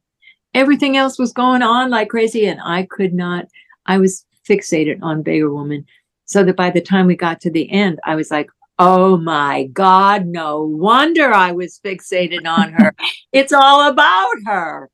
everything 0.53 0.97
else 0.97 1.17
was 1.17 1.33
going 1.33 1.61
on 1.61 1.89
like 1.89 2.09
crazy, 2.09 2.45
and 2.47 2.59
I 2.63 2.87
could 2.89 3.13
not. 3.13 3.47
I 3.85 3.97
was 3.97 4.25
fixated 4.47 4.99
on 5.01 5.23
Beggar 5.23 5.53
Woman, 5.53 5.85
so 6.25 6.43
that 6.43 6.55
by 6.55 6.69
the 6.69 6.81
time 6.81 7.07
we 7.07 7.15
got 7.15 7.41
to 7.41 7.51
the 7.51 7.69
end, 7.71 7.99
I 8.05 8.15
was 8.15 8.31
like, 8.31 8.49
"Oh 8.79 9.17
my 9.17 9.65
God! 9.73 10.25
No 10.25 10.63
wonder 10.63 11.33
I 11.33 11.51
was 11.51 11.79
fixated 11.83 12.47
on 12.47 12.73
her. 12.73 12.95
it's 13.31 13.53
all 13.53 13.89
about 13.89 14.35
her." 14.45 14.89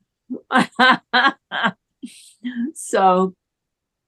so 2.73 3.33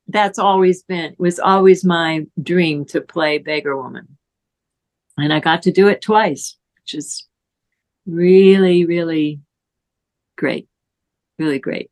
that's 0.07 0.39
always 0.39 0.83
been 0.83 1.15
was 1.17 1.39
always 1.39 1.83
my 1.83 2.25
dream 2.41 2.85
to 2.85 3.01
play 3.01 3.37
beggar 3.37 3.75
woman 3.75 4.17
and 5.17 5.33
i 5.33 5.39
got 5.39 5.61
to 5.61 5.71
do 5.71 5.87
it 5.87 6.01
twice 6.01 6.57
which 6.79 6.93
is 6.93 7.27
really 8.05 8.85
really 8.85 9.39
great 10.37 10.67
really 11.37 11.59
great 11.59 11.91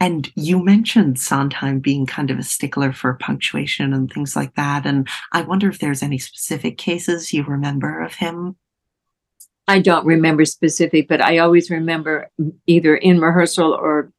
and 0.00 0.32
you 0.34 0.64
mentioned 0.64 1.20
Sondheim 1.20 1.78
being 1.78 2.06
kind 2.06 2.30
of 2.30 2.38
a 2.38 2.42
stickler 2.42 2.90
for 2.90 3.12
punctuation 3.14 3.92
and 3.92 4.10
things 4.10 4.34
like 4.34 4.54
that. 4.54 4.86
And 4.86 5.06
I 5.32 5.42
wonder 5.42 5.68
if 5.68 5.78
there's 5.78 6.02
any 6.02 6.16
specific 6.16 6.78
cases 6.78 7.34
you 7.34 7.44
remember 7.44 8.00
of 8.00 8.14
him. 8.14 8.56
I 9.68 9.78
don't 9.78 10.06
remember 10.06 10.46
specific, 10.46 11.06
but 11.06 11.20
I 11.20 11.38
always 11.38 11.70
remember 11.70 12.30
either 12.66 12.96
in 12.96 13.20
rehearsal 13.20 13.72
or 13.72 14.10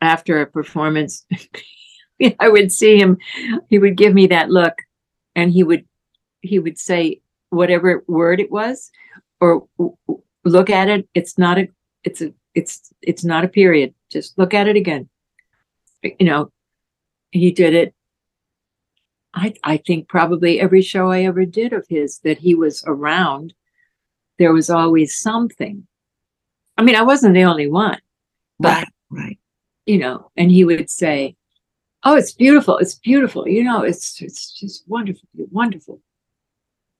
after 0.00 0.40
a 0.40 0.46
performance 0.46 1.24
I 2.38 2.48
would 2.48 2.70
see 2.70 2.98
him, 2.98 3.18
he 3.68 3.78
would 3.78 3.96
give 3.96 4.14
me 4.14 4.26
that 4.28 4.50
look 4.50 4.74
and 5.34 5.50
he 5.50 5.62
would 5.62 5.86
he 6.42 6.58
would 6.58 6.78
say 6.78 7.20
whatever 7.50 8.04
word 8.06 8.40
it 8.40 8.50
was 8.50 8.90
or 9.40 9.66
look 10.44 10.70
at 10.70 10.88
it. 10.88 11.08
It's 11.14 11.38
not 11.38 11.58
a 11.58 11.68
it's 12.04 12.20
a 12.20 12.32
it's 12.54 12.92
it's 13.02 13.24
not 13.24 13.44
a 13.44 13.48
period. 13.48 13.94
Just 14.10 14.36
look 14.38 14.54
at 14.54 14.68
it 14.68 14.76
again. 14.76 15.08
You 16.02 16.26
know 16.26 16.52
he 17.30 17.52
did 17.52 17.74
it. 17.74 17.94
I 19.32 19.54
i 19.62 19.76
think 19.76 20.08
probably 20.08 20.60
every 20.60 20.82
show 20.82 21.10
i 21.10 21.22
ever 21.22 21.44
did 21.44 21.72
of 21.72 21.86
his 21.88 22.18
that 22.24 22.38
he 22.38 22.54
was 22.54 22.82
around 22.86 23.54
there 24.38 24.52
was 24.52 24.70
always 24.70 25.16
something. 25.16 25.86
I 26.76 26.82
mean 26.82 26.96
i 26.96 27.02
wasn't 27.02 27.34
the 27.34 27.44
only 27.44 27.68
one 27.68 28.00
but 28.58 28.68
right, 28.68 28.88
right. 29.10 29.39
You 29.90 29.98
know 29.98 30.30
and 30.36 30.50
he 30.50 30.62
would 30.64 30.90
say 30.90 31.34
oh 32.04 32.16
it's 32.16 32.32
beautiful 32.32 32.78
it's 32.78 32.94
beautiful 32.94 33.48
you 33.48 33.62
know 33.64 33.82
it's 33.82 34.20
it's 34.22 34.58
just 34.58 34.84
wonderful 34.86 35.28
wonderful. 35.50 36.00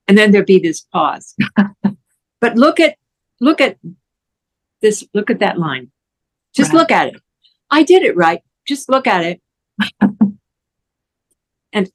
And 0.07 0.17
then 0.17 0.31
there'd 0.31 0.45
be 0.45 0.59
this 0.59 0.81
pause. 0.81 1.35
But 2.41 2.55
look 2.55 2.79
at 2.79 2.97
look 3.39 3.61
at 3.61 3.77
this 4.81 5.07
look 5.13 5.29
at 5.29 5.39
that 5.39 5.59
line. 5.59 5.91
Just 6.55 6.73
right. 6.73 6.79
look 6.79 6.91
at 6.91 7.07
it. 7.09 7.21
I 7.69 7.83
did 7.83 8.01
it 8.01 8.17
right. 8.17 8.41
Just 8.67 8.89
look 8.89 9.07
at 9.07 9.23
it. 9.23 9.41
And 11.73 11.89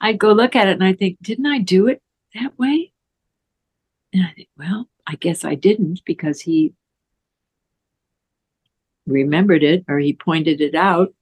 i'd 0.00 0.20
go 0.20 0.30
look 0.32 0.54
at 0.54 0.68
it 0.68 0.74
and 0.78 0.84
i 0.84 0.92
think 0.92 1.18
didn't 1.20 1.46
i 1.46 1.58
do 1.58 1.88
it 1.88 2.00
that 2.34 2.56
way? 2.56 2.92
And 4.12 4.22
i 4.22 4.30
think 4.36 4.48
well 4.56 4.88
i 5.04 5.16
guess 5.16 5.44
i 5.44 5.56
didn't 5.56 6.02
because 6.04 6.40
he 6.40 6.74
remembered 9.06 9.62
it 9.62 9.84
or 9.88 9.98
he 9.98 10.12
pointed 10.12 10.60
it 10.60 10.74
out 10.74 11.12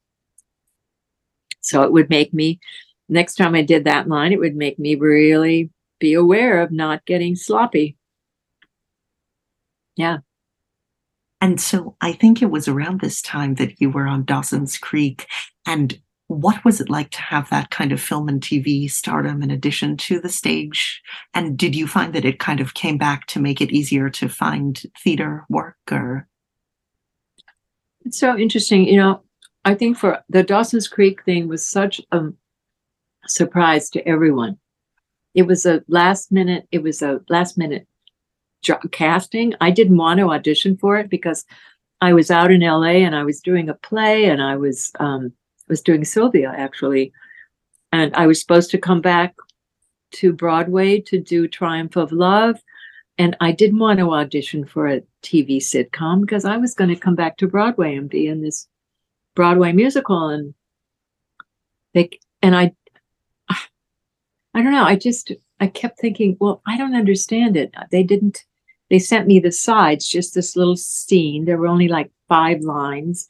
so 1.65 1.83
it 1.83 1.93
would 1.93 2.11
make 2.11 2.35
me, 2.35 2.61
next 3.09 3.37
time 3.37 3.55
I 3.55 3.63
did 3.63 3.85
that 3.85 4.07
line, 4.07 4.33
it 4.33 4.39
would 4.39 4.55
make 4.55 4.79
me 4.79 4.97
really 4.97 5.71
be 5.99 6.13
aware 6.13 6.61
of 6.61 6.71
not 6.71 7.07
getting 7.07 7.37
sloppy. 7.37 7.97
Yeah. 9.97 10.19
And 11.41 11.59
so 11.61 11.97
I 12.01 12.13
think 12.13 12.43
it 12.43 12.51
was 12.51 12.69
around 12.69 13.01
this 13.01 13.23
time 13.23 13.55
that 13.55 13.81
you 13.81 13.89
were 13.89 14.07
on 14.07 14.25
Dawson's 14.25 14.77
Creek. 14.77 15.27
And 15.67 15.99
what 16.27 16.63
was 16.65 16.81
it 16.81 16.91
like 16.91 17.11
to 17.13 17.21
have 17.21 17.49
that 17.49 17.71
kind 17.71 17.93
of 17.93 18.01
film 18.01 18.29
and 18.29 18.43
TV 18.43 18.91
stardom 18.91 19.43
in 19.43 19.51
addition 19.51 19.97
to 19.99 20.21
the 20.21 20.29
stage? 20.29 21.03
And 21.33 21.57
did 21.57 21.75
you 21.75 21.87
find 21.87 22.15
that 22.15 22.25
it 22.27 22.39
kind 22.39 22.61
of 22.61 22.75
came 22.75 22.99
back 22.99 23.27
to 23.29 23.41
make 23.41 23.63
it 23.63 23.73
easier 23.73 24.11
to 24.11 24.29
find 24.29 24.83
theater 25.03 25.47
work 25.49 25.77
or? 25.91 26.29
It's 28.05 28.19
so 28.19 28.37
interesting. 28.37 28.87
You 28.87 28.99
know, 28.99 29.23
I 29.65 29.75
think 29.75 29.97
for 29.97 30.23
the 30.29 30.43
Dawson's 30.43 30.89
Creek 30.89 31.25
thing 31.25 31.49
was 31.49 31.67
such 31.67 32.01
a 32.13 32.29
surprise 33.27 33.89
to 33.91 34.07
everyone. 34.07 34.59
It 35.35 35.47
was 35.47 35.67
a 35.67 35.83
last 35.89 36.31
minute, 36.31 36.69
it 36.71 36.83
was 36.83 37.03
a 37.03 37.21
last 37.29 37.59
minute 37.59 37.87
casting. 38.93 39.55
I 39.61 39.71
didn't 39.71 39.97
want 39.97 40.21
to 40.21 40.31
audition 40.31 40.77
for 40.77 40.97
it 40.99 41.11
because 41.11 41.45
I 42.01 42.13
was 42.13 42.31
out 42.31 42.51
in 42.51 42.61
LA 42.61 43.05
and 43.05 43.15
I 43.15 43.23
was 43.23 43.41
doing 43.41 43.69
a 43.69 43.75
play 43.75 44.27
and 44.27 44.43
I 44.43 44.57
was 44.57 44.93
um, 45.01 45.33
was 45.69 45.81
doing 45.81 46.05
Sylvia 46.05 46.53
actually, 46.55 47.13
and 47.93 48.15
I 48.15 48.27
was 48.27 48.41
supposed 48.41 48.71
to 48.73 48.79
come 48.79 49.01
back 49.01 49.35
to 50.13 50.33
Broadway 50.33 51.01
to 51.01 51.19
do 51.19 51.49
Triumph 51.49 51.97
of 51.97 52.13
Love, 52.13 52.61
and 53.19 53.37
I 53.41 53.53
didn't 53.53 53.79
want 53.79 53.99
to 54.01 54.13
audition 54.13 54.65
for 54.65 54.89
a 54.89 55.03
TV 55.23 55.59
sitcom 55.59 56.23
because 56.23 56.45
I 56.45 56.57
was 56.57 56.75
going 56.75 56.91
to 56.91 56.97
come 56.97 57.15
back 57.15 57.37
to 57.39 57.49
Broadway 57.49 57.95
and 57.95 58.09
be 58.09 58.27
in 58.27 58.43
this 58.43 58.69
Broadway 59.35 59.73
musical 59.73 60.29
and 60.29 60.55
they 61.93 62.11
and 62.43 62.57
I 62.57 62.73
I 63.49 64.63
don't 64.63 64.73
know, 64.73 64.85
I 64.85 64.97
just 64.97 65.33
I 65.61 65.69
kept 65.69 66.01
thinking, 66.01 66.37
well, 66.41 66.63
I 66.67 66.77
don't 66.77 66.97
understand 66.97 67.57
it. 67.57 67.75
They 67.91 68.03
didn't 68.03 68.45
they 68.91 68.99
sent 68.99 69.27
me 69.27 69.39
the 69.39 69.53
sides, 69.53 70.09
just 70.09 70.35
this 70.35 70.57
little 70.57 70.77
scene. 70.77 71.45
There 71.45 71.57
were 71.57 71.67
only 71.67 71.89
like 71.89 72.11
five 72.29 72.61
lines. 72.61 73.27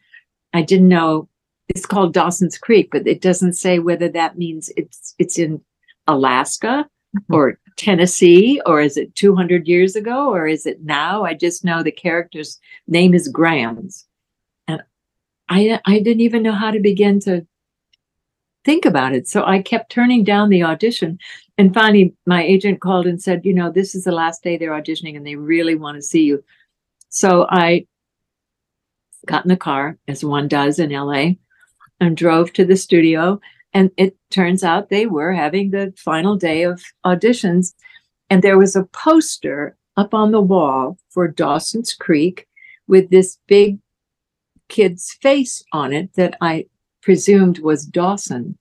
I 0.52 0.62
didn't 0.62 0.88
know 0.88 1.28
it's 1.68 1.86
called 1.86 2.12
Dawson's 2.12 2.58
Creek, 2.58 2.88
but 2.90 3.06
it 3.06 3.20
doesn't 3.20 3.54
say 3.54 3.78
whether 3.78 4.08
that 4.08 4.38
means 4.38 4.70
it's 4.76 5.14
it's 5.18 5.38
in 5.38 5.62
Alaska. 6.06 6.86
Mm-hmm. 7.14 7.34
or 7.34 7.58
Tennessee 7.76 8.60
or 8.66 8.80
is 8.80 8.96
it 8.96 9.14
200 9.14 9.68
years 9.68 9.94
ago 9.94 10.32
or 10.32 10.46
is 10.46 10.66
it 10.66 10.82
now? 10.82 11.24
I 11.24 11.34
just 11.34 11.64
know 11.64 11.82
the 11.82 11.92
character's 11.92 12.58
name 12.88 13.14
is 13.14 13.28
Grams. 13.28 14.06
And 14.66 14.82
I 15.48 15.80
I 15.86 15.98
didn't 16.00 16.22
even 16.22 16.42
know 16.42 16.52
how 16.52 16.70
to 16.70 16.80
begin 16.80 17.20
to 17.20 17.46
think 18.64 18.84
about 18.84 19.14
it. 19.14 19.28
So 19.28 19.44
I 19.44 19.62
kept 19.62 19.92
turning 19.92 20.24
down 20.24 20.48
the 20.48 20.64
audition. 20.64 21.18
And 21.58 21.72
finally, 21.74 22.14
my 22.26 22.42
agent 22.42 22.80
called 22.80 23.06
and 23.06 23.20
said, 23.22 23.44
you 23.44 23.54
know, 23.54 23.70
this 23.70 23.94
is 23.94 24.04
the 24.04 24.12
last 24.12 24.42
day 24.42 24.56
they're 24.56 24.70
auditioning 24.70 25.16
and 25.16 25.26
they 25.26 25.36
really 25.36 25.74
want 25.74 25.96
to 25.96 26.02
see 26.02 26.24
you. 26.24 26.42
So 27.10 27.46
I 27.48 27.86
got 29.26 29.44
in 29.44 29.48
the 29.48 29.56
car, 29.56 29.98
as 30.08 30.24
one 30.24 30.48
does 30.48 30.78
in 30.78 30.90
LA, 30.90 31.32
and 32.00 32.16
drove 32.16 32.52
to 32.54 32.64
the 32.64 32.76
studio. 32.76 33.40
And 33.74 33.90
it 33.96 34.16
turns 34.30 34.62
out 34.62 34.88
they 34.88 35.06
were 35.06 35.32
having 35.32 35.70
the 35.70 35.92
final 35.96 36.36
day 36.36 36.62
of 36.62 36.80
auditions. 37.04 37.74
And 38.30 38.42
there 38.42 38.58
was 38.58 38.76
a 38.76 38.84
poster 38.84 39.76
up 39.96 40.14
on 40.14 40.30
the 40.30 40.40
wall 40.40 40.96
for 41.10 41.28
Dawson's 41.28 41.92
Creek 41.92 42.46
with 42.86 43.10
this 43.10 43.38
big 43.46 43.78
kid's 44.68 45.16
face 45.20 45.62
on 45.72 45.92
it 45.92 46.14
that 46.14 46.36
I 46.40 46.66
presumed 47.02 47.58
was 47.58 47.84
Dawson. 47.84 48.58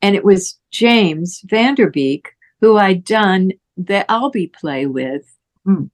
And 0.00 0.14
it 0.14 0.24
was 0.24 0.58
James 0.70 1.40
Van 1.44 1.74
Der 1.74 1.90
Beek, 1.90 2.30
who 2.60 2.76
I'd 2.76 3.04
done 3.04 3.52
the 3.76 4.10
Albee 4.10 4.48
play 4.48 4.86
with, 4.86 5.22
mm. 5.66 5.90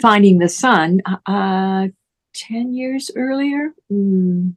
Finding 0.00 0.38
the 0.38 0.48
Sun, 0.48 1.02
uh, 1.26 1.88
10 2.34 2.74
years 2.74 3.10
earlier. 3.14 3.72
Mm. 3.90 4.56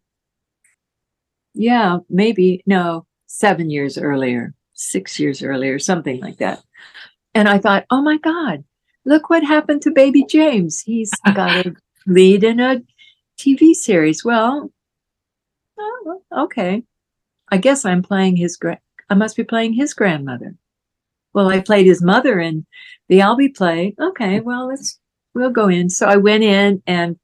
Yeah, 1.58 1.99
maybe, 2.10 2.64
no, 2.66 3.05
seven 3.26 3.70
years 3.70 3.97
earlier, 3.97 4.53
six 4.74 5.20
years 5.20 5.41
earlier, 5.41 5.80
something 5.80 6.20
like 6.22 6.38
that. 6.38 6.64
And 7.34 7.47
I 7.47 7.58
thought, 7.58 7.86
oh 7.89 8.01
my 8.01 8.18
God, 8.18 8.64
look 9.05 9.30
what 9.30 9.43
happened 9.43 9.82
to 9.84 9.91
baby 9.91 10.24
James. 10.30 10.82
He's 10.82 11.12
got 11.34 11.66
a 11.66 11.76
lead 12.05 12.43
in 12.43 12.60
a 12.60 12.82
TV 13.38 13.74
series. 13.74 14.24
Well, 14.24 14.72
oh, 15.80 16.22
okay. 16.32 16.84
I 17.49 17.58
guess 17.58 17.86
I'm 17.86 18.03
playing 18.03 18.36
his 18.36 18.58
gra- 18.58 18.80
I 19.10 19.16
must 19.16 19.36
be 19.36 19.43
playing 19.43 19.74
his 19.74 19.93
grandmother. 19.93 20.55
Well, 21.34 21.49
I 21.49 21.60
played 21.60 21.86
his 21.86 22.01
mother 22.01 22.39
in 22.39 22.66
the 23.10 23.22
Albee 23.22 23.49
play. 23.49 23.95
Okay, 23.99 24.39
well, 24.41 24.68
let's 24.68 24.99
we'll 25.34 25.51
go 25.51 25.68
in. 25.68 25.89
So 25.89 26.08
I 26.08 26.18
went 26.18 26.43
in 26.43 26.82
and 26.88 27.18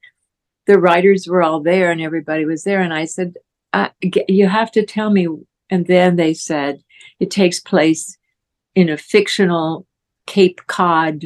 the 0.68 0.80
writers 0.80 1.28
were 1.28 1.42
all 1.42 1.62
there 1.62 1.92
and 1.92 2.02
everybody 2.02 2.46
was 2.46 2.64
there 2.64 2.82
and 2.82 2.94
I 2.94 3.06
said, 3.06 3.34
you 4.28 4.48
have 4.48 4.72
to 4.72 4.86
tell 4.86 5.10
me 5.10 5.28
and 5.70 5.88
then 5.88 6.16
they 6.16 6.34
said 6.34 6.84
it 7.20 7.32
takes 7.32 7.60
place 7.60 8.18
in 8.76 8.90
a 8.90 8.98
fictional 8.98 9.88
Cape 10.28 10.62
Cod 10.68 11.26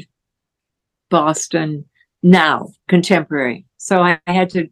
Boston 1.10 1.86
now 2.24 2.70
contemporary. 2.88 3.66
So 3.78 4.02
I, 4.02 4.20
I 4.28 4.34
had 4.34 4.50
to 4.52 4.68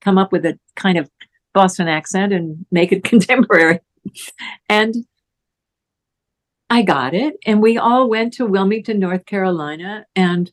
come 0.00 0.18
up 0.18 0.32
with 0.32 0.44
a 0.44 0.58
kind 0.76 0.98
of 0.98 1.10
Boston 1.52 1.88
accent 1.88 2.32
and 2.32 2.64
make 2.70 2.92
it 2.92 3.04
contemporary. 3.12 3.80
and 4.68 4.94
I 6.70 6.82
got 6.82 7.14
it. 7.14 7.36
And 7.46 7.62
we 7.62 7.78
all 7.78 8.08
went 8.08 8.32
to 8.34 8.46
Wilmington, 8.46 8.98
North 8.98 9.26
Carolina. 9.26 10.06
And 10.16 10.50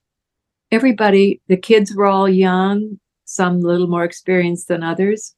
everybody, 0.72 1.42
the 1.48 1.58
kids 1.58 1.96
were 1.96 2.06
all 2.06 2.30
young. 2.30 3.00
some 3.26 3.56
a 3.56 3.60
little 3.60 3.88
more 3.88 4.04
experienced 4.04 4.68
than 4.68 4.84
others. 4.84 5.36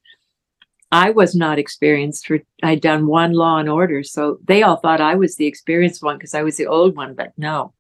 I 0.93 1.09
was 1.09 1.33
not 1.33 1.57
experienced 1.57 2.27
for 2.27 2.39
I'd 2.61 2.81
done 2.81 3.07
one 3.07 3.33
law 3.33 3.57
and 3.57 3.67
order. 3.67 4.03
So 4.03 4.37
they 4.43 4.61
all 4.61 4.75
thought 4.75 5.01
I 5.01 5.15
was 5.15 5.35
the 5.35 5.47
experienced 5.47 6.03
one 6.03 6.17
because 6.17 6.35
I 6.35 6.43
was 6.43 6.55
the 6.55 6.67
old 6.67 6.95
one, 6.95 7.15
but 7.15 7.33
no. 7.35 7.73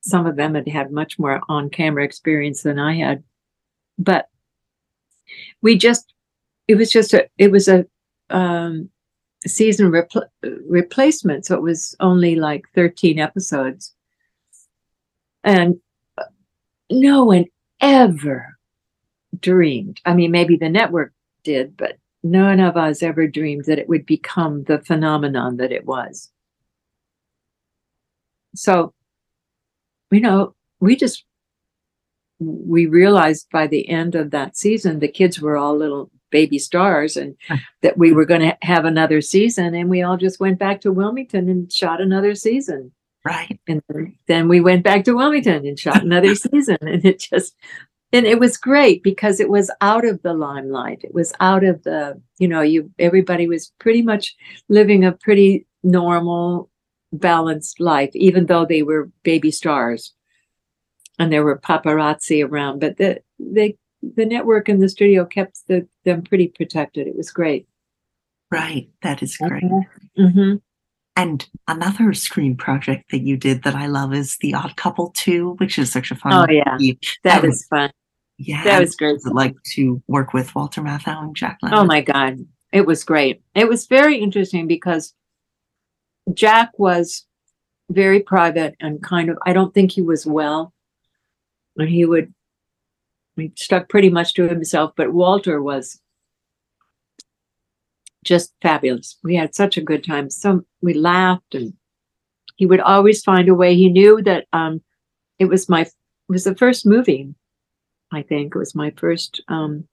Some 0.00 0.24
of 0.24 0.36
them 0.36 0.54
had 0.54 0.66
had 0.66 0.90
much 0.90 1.18
more 1.18 1.42
on 1.50 1.68
camera 1.68 2.02
experience 2.02 2.62
than 2.62 2.78
I 2.78 2.94
had. 2.94 3.22
But 3.98 4.30
we 5.60 5.76
just 5.76 6.14
it 6.66 6.76
was 6.76 6.90
just 6.90 7.12
a 7.12 7.28
it 7.36 7.50
was 7.50 7.68
a 7.68 7.84
um 8.30 8.88
season 9.46 9.90
repl- 9.90 10.28
replacement 10.66 11.44
so 11.44 11.54
it 11.54 11.62
was 11.62 11.94
only 12.00 12.36
like 12.36 12.64
13 12.74 13.18
episodes 13.18 13.94
and 15.44 15.78
uh, 16.16 16.24
no 16.90 17.24
one 17.24 17.46
ever 17.80 18.58
dreamed 19.40 20.00
i 20.04 20.12
mean 20.12 20.30
maybe 20.30 20.56
the 20.56 20.68
network 20.68 21.14
did 21.42 21.74
but 21.76 21.96
none 22.22 22.60
of 22.60 22.76
us 22.76 23.02
ever 23.02 23.26
dreamed 23.26 23.64
that 23.64 23.78
it 23.78 23.88
would 23.88 24.06
become 24.06 24.64
the 24.64 24.80
phenomenon 24.80 25.56
that 25.56 25.72
it 25.72 25.86
was. 25.86 26.30
So 28.54 28.94
you 30.10 30.20
know 30.20 30.54
we 30.80 30.96
just 30.96 31.24
we 32.38 32.86
realized 32.86 33.48
by 33.52 33.66
the 33.66 33.88
end 33.88 34.14
of 34.14 34.30
that 34.30 34.56
season 34.56 34.98
the 34.98 35.08
kids 35.08 35.40
were 35.40 35.56
all 35.56 35.76
little 35.76 36.10
baby 36.30 36.58
stars 36.58 37.16
and 37.16 37.36
that 37.82 37.98
we 37.98 38.12
were 38.12 38.24
going 38.24 38.40
to 38.40 38.56
have 38.62 38.84
another 38.84 39.20
season 39.20 39.74
and 39.74 39.90
we 39.90 40.02
all 40.02 40.16
just 40.16 40.40
went 40.40 40.58
back 40.58 40.80
to 40.80 40.92
wilmington 40.92 41.48
and 41.48 41.72
shot 41.72 42.00
another 42.00 42.34
season. 42.34 42.92
Right. 43.22 43.60
And 43.68 43.82
then 44.28 44.48
we 44.48 44.60
went 44.60 44.82
back 44.82 45.04
to 45.04 45.14
wilmington 45.14 45.66
and 45.66 45.78
shot 45.78 46.02
another 46.02 46.34
season 46.34 46.78
and 46.80 47.04
it 47.04 47.20
just 47.20 47.54
and 48.12 48.26
it 48.26 48.40
was 48.40 48.56
great 48.56 49.02
because 49.02 49.40
it 49.40 49.48
was 49.48 49.70
out 49.80 50.04
of 50.04 50.22
the 50.22 50.34
limelight 50.34 51.00
it 51.02 51.14
was 51.14 51.32
out 51.40 51.64
of 51.64 51.82
the 51.84 52.20
you 52.38 52.48
know 52.48 52.60
you 52.60 52.90
everybody 52.98 53.46
was 53.46 53.72
pretty 53.78 54.02
much 54.02 54.34
living 54.68 55.04
a 55.04 55.12
pretty 55.12 55.66
normal 55.82 56.70
balanced 57.12 57.80
life 57.80 58.10
even 58.14 58.46
though 58.46 58.64
they 58.64 58.82
were 58.82 59.10
baby 59.22 59.50
stars 59.50 60.14
and 61.18 61.32
there 61.32 61.44
were 61.44 61.58
paparazzi 61.58 62.46
around 62.46 62.80
but 62.80 62.96
the 62.98 63.20
they 63.38 63.76
the 64.02 64.26
network 64.26 64.68
and 64.68 64.82
the 64.82 64.88
studio 64.88 65.24
kept 65.24 65.66
the, 65.68 65.86
them 66.04 66.22
pretty 66.22 66.48
protected. 66.48 67.06
It 67.06 67.16
was 67.16 67.30
great. 67.30 67.66
Right. 68.50 68.88
That 69.02 69.22
is 69.22 69.36
great. 69.36 69.62
Mm-hmm. 70.18 70.56
And 71.16 71.48
another 71.68 72.12
screen 72.14 72.56
project 72.56 73.10
that 73.10 73.20
you 73.20 73.36
did 73.36 73.62
that 73.64 73.74
I 73.74 73.86
love 73.86 74.14
is 74.14 74.38
The 74.38 74.54
Odd 74.54 74.76
Couple 74.76 75.10
2, 75.10 75.56
which 75.58 75.78
is 75.78 75.92
such 75.92 76.10
a 76.10 76.16
fun 76.16 76.32
Oh, 76.32 76.50
yeah. 76.50 76.76
That, 76.78 76.96
That 77.24 77.42
was 77.42 77.66
fun. 77.66 77.90
Yeah. 78.42 78.64
That 78.64 78.80
was 78.80 78.96
great. 78.96 79.20
I'd 79.26 79.32
like 79.34 79.62
to 79.74 80.02
work 80.08 80.32
with 80.32 80.54
Walter 80.54 80.80
Matthau 80.80 81.22
and 81.24 81.36
Jack 81.36 81.58
Lemmon. 81.62 81.74
Oh 81.74 81.84
my 81.84 82.00
God. 82.00 82.38
It 82.72 82.86
was 82.86 83.04
great. 83.04 83.42
It 83.54 83.68
was 83.68 83.86
very 83.86 84.16
interesting 84.16 84.66
because 84.66 85.12
Jack 86.32 86.70
was 86.78 87.26
very 87.90 88.20
private 88.20 88.76
and 88.80 89.02
kind 89.02 89.28
of, 89.28 89.36
I 89.44 89.52
don't 89.52 89.74
think 89.74 89.92
he 89.92 90.00
was 90.00 90.24
well. 90.24 90.72
And 91.76 91.90
he 91.90 92.06
would, 92.06 92.32
he 93.36 93.52
stuck 93.56 93.90
pretty 93.90 94.08
much 94.08 94.32
to 94.34 94.48
himself, 94.48 94.92
but 94.96 95.12
Walter 95.12 95.62
was 95.62 96.00
just 98.24 98.54
fabulous. 98.62 99.18
We 99.22 99.34
had 99.34 99.54
such 99.54 99.76
a 99.76 99.82
good 99.82 100.02
time. 100.02 100.30
So 100.30 100.64
we 100.80 100.94
laughed 100.94 101.54
and 101.54 101.74
he 102.56 102.64
would 102.64 102.80
always 102.80 103.22
find 103.22 103.50
a 103.50 103.54
way. 103.54 103.74
He 103.74 103.90
knew 103.90 104.22
that 104.22 104.46
um, 104.54 104.80
it 105.38 105.44
was 105.44 105.68
my, 105.68 105.82
it 105.82 105.92
was 106.28 106.44
the 106.44 106.54
first 106.54 106.86
movie, 106.86 107.34
I 108.12 108.22
think. 108.22 108.54
It 108.54 108.58
was 108.58 108.74
my 108.74 108.92
first 108.96 109.40
um, 109.48 109.86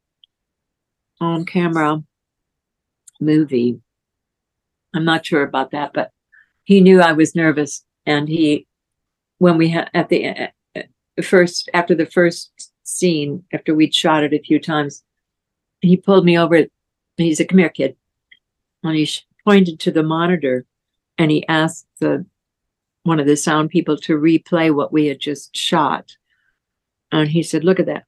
on 1.19 1.45
camera 1.45 2.03
movie. 3.19 3.79
I'm 4.93 5.05
not 5.05 5.25
sure 5.25 5.43
about 5.43 5.71
that, 5.71 5.93
but 5.93 6.11
he 6.63 6.81
knew 6.81 7.01
I 7.01 7.13
was 7.13 7.35
nervous, 7.35 7.83
and 8.05 8.27
he, 8.27 8.67
when 9.37 9.57
we 9.57 9.69
had 9.69 9.89
at 9.93 10.09
the 10.09 10.49
uh, 10.75 10.81
first 11.21 11.69
after 11.73 11.95
the 11.95 12.05
first 12.05 12.71
scene, 12.83 13.43
after 13.53 13.75
we'd 13.75 13.93
shot 13.93 14.23
it 14.23 14.33
a 14.33 14.39
few 14.39 14.59
times, 14.59 15.03
he 15.81 15.97
pulled 15.97 16.25
me 16.25 16.37
over. 16.37 16.65
He 17.17 17.35
said, 17.35 17.49
"Come 17.49 17.59
here, 17.59 17.69
kid," 17.69 17.95
and 18.83 18.95
he 18.95 19.09
pointed 19.45 19.79
to 19.81 19.91
the 19.91 20.03
monitor, 20.03 20.65
and 21.17 21.31
he 21.31 21.47
asked 21.47 21.87
the 21.99 22.25
one 23.03 23.19
of 23.19 23.25
the 23.25 23.37
sound 23.37 23.69
people 23.69 23.95
to 23.97 24.17
replay 24.17 24.73
what 24.73 24.91
we 24.91 25.05
had 25.05 25.19
just 25.19 25.55
shot, 25.55 26.17
and 27.11 27.29
he 27.29 27.43
said, 27.43 27.63
"Look 27.63 27.79
at 27.79 27.85
that." 27.87 28.05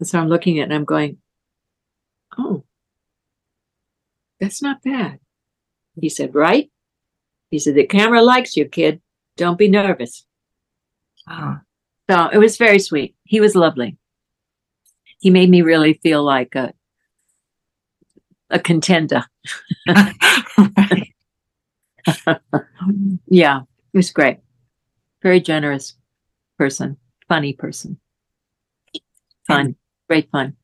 And 0.00 0.08
so 0.08 0.18
I'm 0.20 0.28
looking 0.28 0.58
at 0.58 0.62
it, 0.62 0.64
and 0.66 0.74
I'm 0.74 0.84
going, 0.84 1.18
"Oh." 2.38 2.64
That's 4.40 4.62
not 4.62 4.82
bad. 4.82 5.18
He 6.00 6.08
said, 6.08 6.34
Right? 6.34 6.70
He 7.50 7.58
said, 7.58 7.74
The 7.74 7.86
camera 7.86 8.22
likes 8.22 8.56
you, 8.56 8.68
kid. 8.68 9.00
Don't 9.36 9.58
be 9.58 9.68
nervous. 9.68 10.24
Ah, 11.28 11.60
So 12.10 12.28
it 12.28 12.38
was 12.38 12.56
very 12.56 12.78
sweet. 12.78 13.16
He 13.24 13.40
was 13.40 13.54
lovely. 13.56 13.98
He 15.20 15.30
made 15.30 15.50
me 15.50 15.62
really 15.62 15.94
feel 15.94 16.22
like 16.22 16.54
a 16.54 16.72
a 18.50 18.58
contender. 18.58 19.24
Yeah, 23.26 23.62
it 23.92 23.96
was 23.96 24.12
great. 24.12 24.38
Very 25.22 25.40
generous 25.40 25.94
person, 26.58 26.96
funny 27.28 27.52
person. 27.52 27.98
Fun, 29.46 29.76
great 30.08 30.30
fun. 30.30 30.56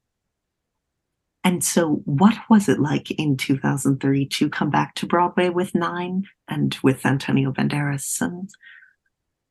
And 1.45 1.64
so, 1.64 2.03
what 2.05 2.35
was 2.49 2.68
it 2.68 2.78
like 2.78 3.11
in 3.11 3.37
2003 3.37 4.26
to 4.26 4.49
come 4.49 4.70
back 4.70 4.95
to 4.97 5.07
Broadway 5.07 5.49
with 5.49 5.74
Nine 5.74 6.24
and 6.49 6.76
with 6.83 7.05
Antonio 7.05 7.53
Banderas? 7.53 8.20
And 8.20 8.49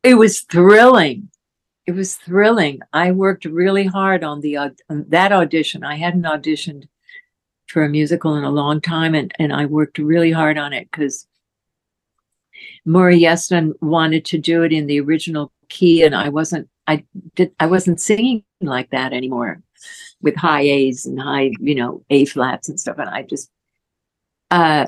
It 0.04 0.16
was 0.16 0.42
thrilling. 0.42 1.30
It 1.86 1.92
was 1.92 2.16
thrilling. 2.16 2.80
I 2.94 3.12
worked 3.12 3.46
really 3.46 3.86
hard 3.86 4.24
on 4.24 4.40
the 4.40 4.58
on 4.58 4.76
that 4.90 5.34
audition. 5.34 5.84
I 5.84 5.96
hadn't 5.96 6.24
auditioned 6.24 6.88
for 7.68 7.84
a 7.84 7.90
musical 7.90 8.36
in 8.36 8.44
a 8.46 8.52
long 8.52 8.80
time, 8.80 9.14
and 9.14 9.34
and 9.38 9.52
I 9.52 9.66
worked 9.66 9.98
really 9.98 10.32
hard 10.32 10.58
on 10.58 10.72
it 10.72 10.90
because 10.92 11.28
Maury 12.86 13.20
Yeston 13.20 13.74
wanted 13.82 14.26
to 14.26 14.38
do 14.38 14.64
it 14.64 14.72
in 14.72 14.88
the 14.88 15.02
original 15.02 15.52
key, 15.68 16.04
and 16.04 16.16
I 16.16 16.30
wasn't. 16.30 16.70
I 16.92 17.06
did. 17.36 17.52
I 17.60 17.68
wasn't 17.68 18.02
singing 18.02 18.44
like 18.60 18.90
that 18.92 19.14
anymore, 19.14 19.62
with 20.22 20.36
high 20.36 20.62
A's 20.62 21.06
and 21.06 21.20
high, 21.20 21.52
you 21.60 21.76
know, 21.76 22.04
A 22.10 22.26
flats 22.26 22.70
and 22.70 22.80
stuff. 22.80 23.00
And 23.00 23.10
I 23.10 23.24
just, 23.24 23.50
uh, 24.52 24.86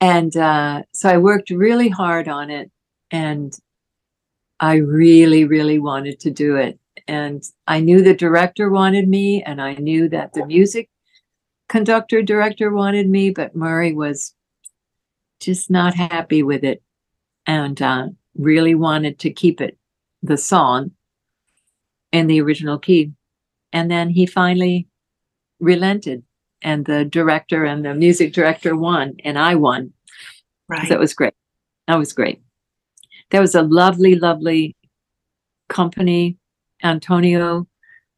and 0.00 0.36
uh, 0.36 0.82
so 0.92 1.08
I 1.08 1.18
worked 1.18 1.50
really 1.50 1.88
hard 1.88 2.28
on 2.28 2.50
it, 2.50 2.70
and 3.10 3.52
I 4.60 4.74
really, 4.76 5.44
really 5.44 5.78
wanted 5.78 6.20
to 6.20 6.30
do 6.30 6.56
it. 6.56 6.78
And 7.06 7.42
I 7.66 7.80
knew 7.80 8.02
the 8.02 8.14
director 8.26 8.70
wanted 8.70 9.08
me, 9.08 9.42
and 9.42 9.62
I 9.62 9.74
knew 9.74 10.08
that 10.10 10.32
the 10.32 10.44
music 10.44 10.90
conductor 11.68 12.22
director 12.22 12.70
wanted 12.72 13.08
me, 13.08 13.30
but 13.30 13.54
Maury 13.54 13.92
was 13.92 14.34
just 15.40 15.70
not 15.70 15.94
happy 15.94 16.42
with 16.42 16.64
it 16.64 16.82
and 17.46 17.80
uh, 17.80 18.08
really 18.36 18.74
wanted 18.74 19.18
to 19.20 19.30
keep 19.30 19.60
it, 19.60 19.76
the 20.22 20.36
song, 20.36 20.92
in 22.12 22.26
the 22.26 22.40
original 22.40 22.78
key. 22.78 23.12
And 23.72 23.90
then 23.90 24.10
he 24.10 24.26
finally 24.26 24.88
relented, 25.60 26.22
and 26.62 26.86
the 26.86 27.04
director 27.04 27.64
and 27.64 27.84
the 27.84 27.94
music 27.94 28.32
director 28.32 28.76
won, 28.76 29.16
and 29.24 29.38
I 29.38 29.54
won. 29.54 29.92
right. 30.68 30.88
That 30.88 30.98
was 30.98 31.14
great. 31.14 31.34
That 31.86 31.98
was 31.98 32.12
great. 32.12 32.40
That 33.30 33.40
was 33.40 33.54
a 33.54 33.62
lovely, 33.62 34.14
lovely 34.14 34.74
company. 35.68 36.38
Antonio 36.82 37.66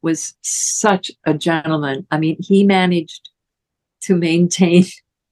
was 0.01 0.35
such 0.41 1.11
a 1.25 1.33
gentleman. 1.33 2.07
I 2.11 2.17
mean, 2.17 2.37
he 2.39 2.63
managed 2.63 3.29
to 4.03 4.15
maintain 4.15 4.85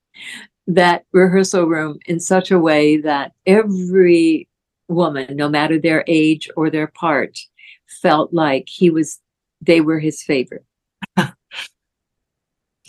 that 0.67 1.05
rehearsal 1.13 1.65
room 1.65 1.99
in 2.05 2.19
such 2.19 2.51
a 2.51 2.59
way 2.59 2.97
that 2.97 3.31
every 3.45 4.48
woman, 4.89 5.35
no 5.37 5.47
matter 5.49 5.79
their 5.79 6.03
age 6.07 6.49
or 6.57 6.69
their 6.69 6.87
part, 6.87 7.39
felt 7.87 8.33
like 8.33 8.67
he 8.67 8.89
was, 8.89 9.19
they 9.61 9.81
were 9.81 9.99
his 9.99 10.21
favorite. 10.23 10.65
I 11.17 11.31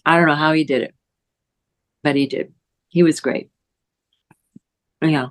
don't 0.07 0.27
know 0.27 0.35
how 0.35 0.53
he 0.53 0.65
did 0.65 0.83
it, 0.83 0.95
but 2.03 2.17
he 2.17 2.27
did. 2.27 2.53
He 2.89 3.03
was 3.03 3.21
great. 3.21 3.51
Yeah. 5.03 5.29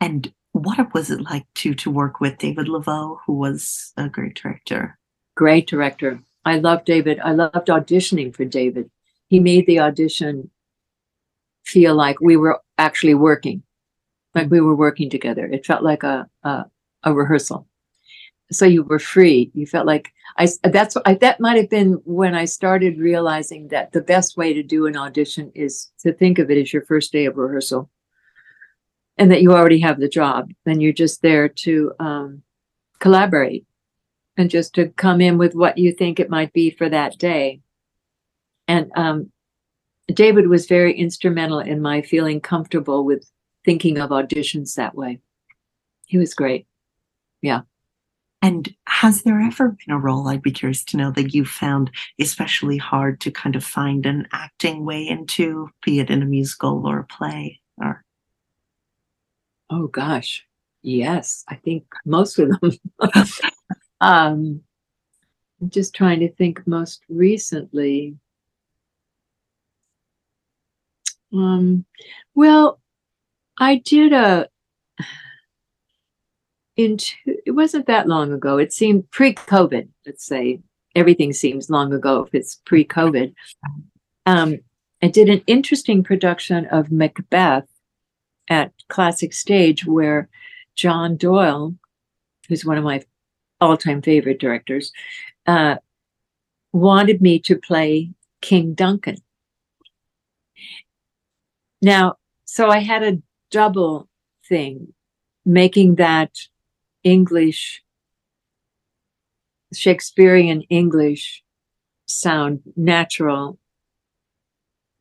and 0.00 0.32
what 0.52 0.92
was 0.92 1.10
it 1.10 1.20
like 1.22 1.46
to 1.54 1.74
to 1.74 1.90
work 1.90 2.20
with 2.20 2.38
David 2.38 2.68
Leveaux, 2.68 3.20
who 3.26 3.34
was 3.34 3.92
a 3.96 4.08
great 4.08 4.34
director? 4.34 4.98
great 5.34 5.66
director. 5.66 6.20
I 6.44 6.58
loved 6.58 6.84
David. 6.84 7.18
I 7.20 7.32
loved 7.32 7.68
auditioning 7.68 8.34
for 8.34 8.44
David. 8.44 8.90
He 9.28 9.40
made 9.40 9.66
the 9.66 9.80
audition 9.80 10.50
feel 11.64 11.94
like 11.94 12.20
we 12.20 12.36
were 12.36 12.60
actually 12.76 13.14
working, 13.14 13.62
like 14.34 14.50
we 14.50 14.60
were 14.60 14.76
working 14.76 15.10
together. 15.10 15.46
It 15.46 15.66
felt 15.66 15.82
like 15.82 16.02
a 16.02 16.28
a, 16.42 16.64
a 17.04 17.12
rehearsal, 17.12 17.66
so 18.50 18.64
you 18.66 18.82
were 18.82 18.98
free. 18.98 19.50
You 19.54 19.66
felt 19.66 19.86
like 19.86 20.12
I. 20.36 20.48
That's 20.62 20.96
I, 21.04 21.14
that 21.14 21.40
might 21.40 21.56
have 21.56 21.70
been 21.70 22.00
when 22.04 22.34
I 22.34 22.46
started 22.46 22.98
realizing 22.98 23.68
that 23.68 23.92
the 23.92 24.00
best 24.02 24.36
way 24.36 24.52
to 24.52 24.62
do 24.62 24.86
an 24.86 24.96
audition 24.96 25.52
is 25.54 25.90
to 26.00 26.12
think 26.12 26.38
of 26.38 26.50
it 26.50 26.58
as 26.58 26.72
your 26.72 26.84
first 26.84 27.12
day 27.12 27.26
of 27.26 27.36
rehearsal, 27.36 27.90
and 29.18 29.30
that 29.30 29.42
you 29.42 29.52
already 29.52 29.80
have 29.80 30.00
the 30.00 30.08
job, 30.08 30.50
Then 30.64 30.80
you're 30.80 30.92
just 30.92 31.22
there 31.22 31.48
to 31.48 31.92
um, 32.00 32.42
collaborate, 32.98 33.66
and 34.36 34.50
just 34.50 34.74
to 34.74 34.88
come 34.88 35.20
in 35.20 35.38
with 35.38 35.54
what 35.54 35.76
you 35.76 35.92
think 35.92 36.18
it 36.18 36.30
might 36.30 36.52
be 36.52 36.70
for 36.70 36.88
that 36.88 37.18
day. 37.18 37.60
And 38.68 38.90
um, 38.96 39.30
David 40.14 40.48
was 40.48 40.66
very 40.66 40.94
instrumental 40.94 41.58
in 41.58 41.82
my 41.82 42.02
feeling 42.02 42.40
comfortable 42.40 43.04
with 43.04 43.30
thinking 43.64 43.98
of 43.98 44.10
auditions 44.10 44.74
that 44.74 44.94
way. 44.94 45.20
He 46.06 46.18
was 46.18 46.34
great. 46.34 46.66
Yeah. 47.40 47.62
And 48.42 48.74
has 48.88 49.22
there 49.22 49.40
ever 49.40 49.68
been 49.68 49.94
a 49.94 49.98
role 49.98 50.26
I'd 50.28 50.42
be 50.42 50.50
curious 50.50 50.84
to 50.86 50.96
know 50.96 51.12
that 51.12 51.32
you 51.32 51.44
found 51.44 51.92
especially 52.20 52.76
hard 52.76 53.20
to 53.20 53.30
kind 53.30 53.54
of 53.54 53.64
find 53.64 54.04
an 54.04 54.26
acting 54.32 54.84
way 54.84 55.06
into, 55.06 55.70
be 55.84 56.00
it 56.00 56.10
in 56.10 56.22
a 56.22 56.26
musical 56.26 56.86
or 56.86 56.98
a 56.98 57.04
play 57.06 57.60
or 57.80 58.04
Oh 59.70 59.86
gosh. 59.86 60.44
Yes, 60.82 61.44
I 61.48 61.54
think 61.54 61.84
most 62.04 62.38
of 62.38 62.50
them. 62.60 62.72
um 64.00 64.60
I'm 65.62 65.70
just 65.70 65.94
trying 65.94 66.18
to 66.20 66.32
think 66.32 66.66
most 66.66 67.02
recently. 67.08 68.16
Um, 71.32 71.86
well, 72.34 72.81
I 73.62 73.76
did 73.76 74.12
a 74.12 74.48
in 76.76 76.96
two, 76.96 77.36
it 77.46 77.52
wasn't 77.52 77.86
that 77.86 78.08
long 78.08 78.32
ago. 78.32 78.58
It 78.58 78.72
seemed 78.72 79.08
pre-COVID. 79.12 79.88
Let's 80.04 80.26
say 80.26 80.58
everything 80.96 81.32
seems 81.32 81.70
long 81.70 81.92
ago 81.92 82.24
if 82.24 82.34
it's 82.34 82.60
pre-COVID. 82.64 83.32
Um, 84.26 84.58
I 85.00 85.06
did 85.06 85.28
an 85.28 85.42
interesting 85.46 86.02
production 86.02 86.66
of 86.66 86.90
Macbeth 86.90 87.68
at 88.48 88.72
Classic 88.88 89.32
Stage, 89.32 89.86
where 89.86 90.28
John 90.74 91.16
Doyle, 91.16 91.76
who's 92.48 92.64
one 92.64 92.78
of 92.78 92.84
my 92.84 93.04
all-time 93.60 94.02
favorite 94.02 94.40
directors, 94.40 94.90
uh, 95.46 95.76
wanted 96.72 97.22
me 97.22 97.38
to 97.38 97.54
play 97.54 98.10
King 98.40 98.74
Duncan. 98.74 99.18
Now, 101.80 102.16
so 102.44 102.68
I 102.68 102.80
had 102.80 103.04
a 103.04 103.22
double 103.52 104.08
thing, 104.48 104.92
making 105.44 105.94
that 105.96 106.32
English, 107.04 107.84
Shakespearean 109.72 110.62
English 110.62 111.44
sound 112.06 112.62
natural 112.76 113.58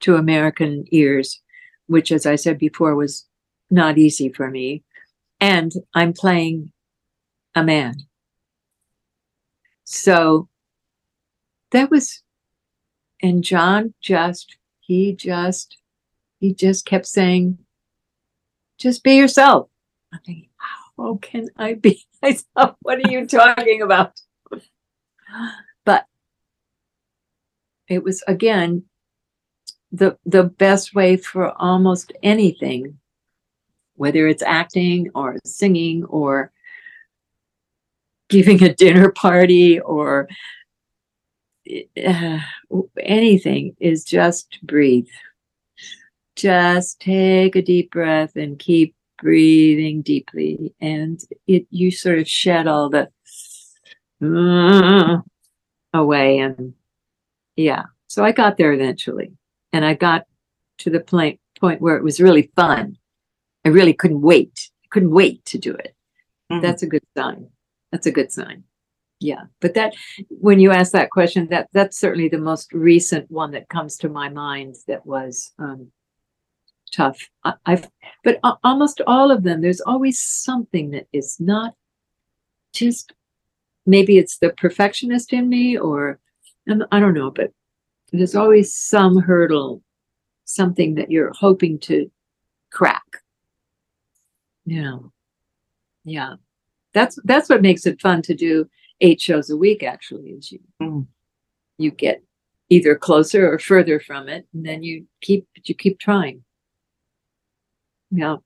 to 0.02 0.16
American 0.16 0.86
ears, 0.92 1.42
which, 1.88 2.12
as 2.12 2.28
I 2.28 2.36
said 2.36 2.60
before, 2.60 2.96
was 2.96 3.28
not 3.72 3.98
easy 3.98 4.30
for 4.30 4.52
me. 4.52 4.84
And 5.40 5.72
I'm 5.96 6.14
playing 6.14 6.72
a 7.56 7.64
man. 7.64 7.96
So 9.86 10.50
that 11.72 11.90
was, 11.90 12.22
and 13.24 13.44
John 13.44 13.94
just, 14.02 14.58
he 14.82 15.14
just 15.16 15.78
he 16.42 16.54
just 16.56 16.86
kept 16.86 17.06
saying, 17.06 17.60
just 18.82 19.04
be 19.04 19.16
yourself. 19.16 19.70
I'm 20.14 20.20
thinking, 20.26 20.50
how 20.98 21.16
can 21.16 21.50
I 21.56 21.76
be 21.76 22.06
myself? 22.22 22.76
What 22.82 23.00
are 23.00 23.12
you 23.12 23.28
talking 23.28 23.82
about? 23.82 24.20
But 25.84 26.06
it 27.88 28.04
was 28.04 28.24
again 28.28 28.84
the 29.92 30.18
the 30.26 30.44
best 30.44 30.94
way 30.94 31.18
for 31.18 31.52
almost 31.60 32.14
anything, 32.22 33.00
whether 33.96 34.28
it's 34.28 34.44
acting 34.44 35.10
or 35.16 35.38
singing 35.46 36.04
or 36.06 36.52
giving 38.30 38.62
a 38.64 38.74
dinner 38.74 39.12
party 39.12 39.80
or 39.80 40.28
uh, 42.06 42.40
anything, 43.00 43.76
is 43.80 44.04
just 44.04 44.60
breathe 44.64 45.08
just 46.42 47.00
take 47.00 47.56
a 47.56 47.62
deep 47.62 47.92
breath 47.92 48.36
and 48.36 48.58
keep 48.58 48.96
breathing 49.20 50.02
deeply. 50.02 50.74
And 50.82 51.20
it 51.46 51.68
you 51.70 51.92
sort 51.92 52.18
of 52.18 52.28
shed 52.28 52.68
all 52.68 52.90
the 52.90 53.10
uh, 54.24 55.18
away. 55.94 56.40
And 56.40 56.74
yeah 57.56 57.84
so 58.08 58.24
i 58.24 58.32
got 58.32 58.58
there 58.58 58.74
eventually. 58.74 59.34
And 59.74 59.86
i 59.86 59.94
got 59.94 60.26
to 60.80 60.90
the 60.90 61.00
point 61.00 61.40
point 61.60 61.82
where 61.82 61.96
it 61.96 62.04
was 62.04 62.20
really 62.20 62.52
fun. 62.56 62.98
I 63.64 63.70
really 63.70 63.94
couldn't 63.94 64.22
wait 64.22 64.72
couldn't 64.90 65.12
wait 65.12 65.46
to 65.46 65.58
do 65.58 65.74
it. 65.74 65.96
Mm-hmm. 66.52 66.62
that's 66.62 66.84
a 66.84 66.88
good 66.88 67.04
sign. 67.16 67.48
That's 67.92 68.08
a 68.08 68.12
good 68.12 68.32
sign. 68.32 68.64
Yeah 69.20 69.44
but 69.60 69.76
that 69.76 69.94
when 70.30 70.60
you 70.60 70.72
ask 70.72 70.92
that 70.94 71.12
question 71.12 71.48
that 71.52 71.68
that's 71.74 72.00
certainly 72.00 72.28
the 72.28 72.40
most 72.40 72.74
recent 72.74 73.30
one 73.30 73.52
that 73.52 73.70
comes 73.70 73.98
to 73.98 74.10
my 74.10 74.30
mind 74.30 74.76
that 74.88 75.06
was 75.06 75.52
um, 75.60 75.92
tough. 76.92 77.30
I, 77.44 77.54
have 77.66 77.90
but 78.24 78.40
almost 78.64 79.02
all 79.08 79.32
of 79.32 79.44
them, 79.44 79.62
there's 79.62 79.82
always 79.82 80.20
something 80.20 80.92
that 80.92 81.08
is 81.12 81.40
not 81.40 81.74
just 82.74 83.14
maybe 83.86 84.18
it's 84.18 84.38
the 84.38 84.52
perfectionist 84.52 85.34
in 85.34 85.50
me, 85.50 85.78
or 85.78 86.20
I 86.92 87.00
don't 87.00 87.14
know, 87.14 87.32
but 87.32 87.52
there's 88.12 88.36
always 88.36 88.76
some 88.76 89.18
hurdle, 89.18 89.82
something 90.46 90.96
that 90.96 91.10
you're 91.10 91.32
hoping 91.34 91.80
to 91.80 92.12
crack. 92.72 93.04
Yeah, 94.66 95.00
yeah, 96.04 96.36
that's 96.94 97.18
that's 97.24 97.50
what 97.50 97.62
makes 97.62 97.86
it 97.86 98.02
fun 98.02 98.22
to 98.24 98.36
do 98.36 98.70
eight 99.02 99.20
shows 99.20 99.50
a 99.50 99.58
week. 99.58 99.84
Actually, 99.84 100.30
is 100.30 100.52
you 100.52 100.60
mm. 100.82 101.08
you 101.78 101.92
get 101.92 102.24
either 102.70 102.96
closer 102.96 103.52
or 103.52 103.58
further 103.58 104.00
from 104.00 104.30
it, 104.30 104.48
and 104.54 104.66
then 104.66 104.84
you 104.84 105.06
keep 105.22 105.48
you 105.66 105.74
keep 105.74 106.00
trying. 106.00 106.44
Yeah. 108.12 108.38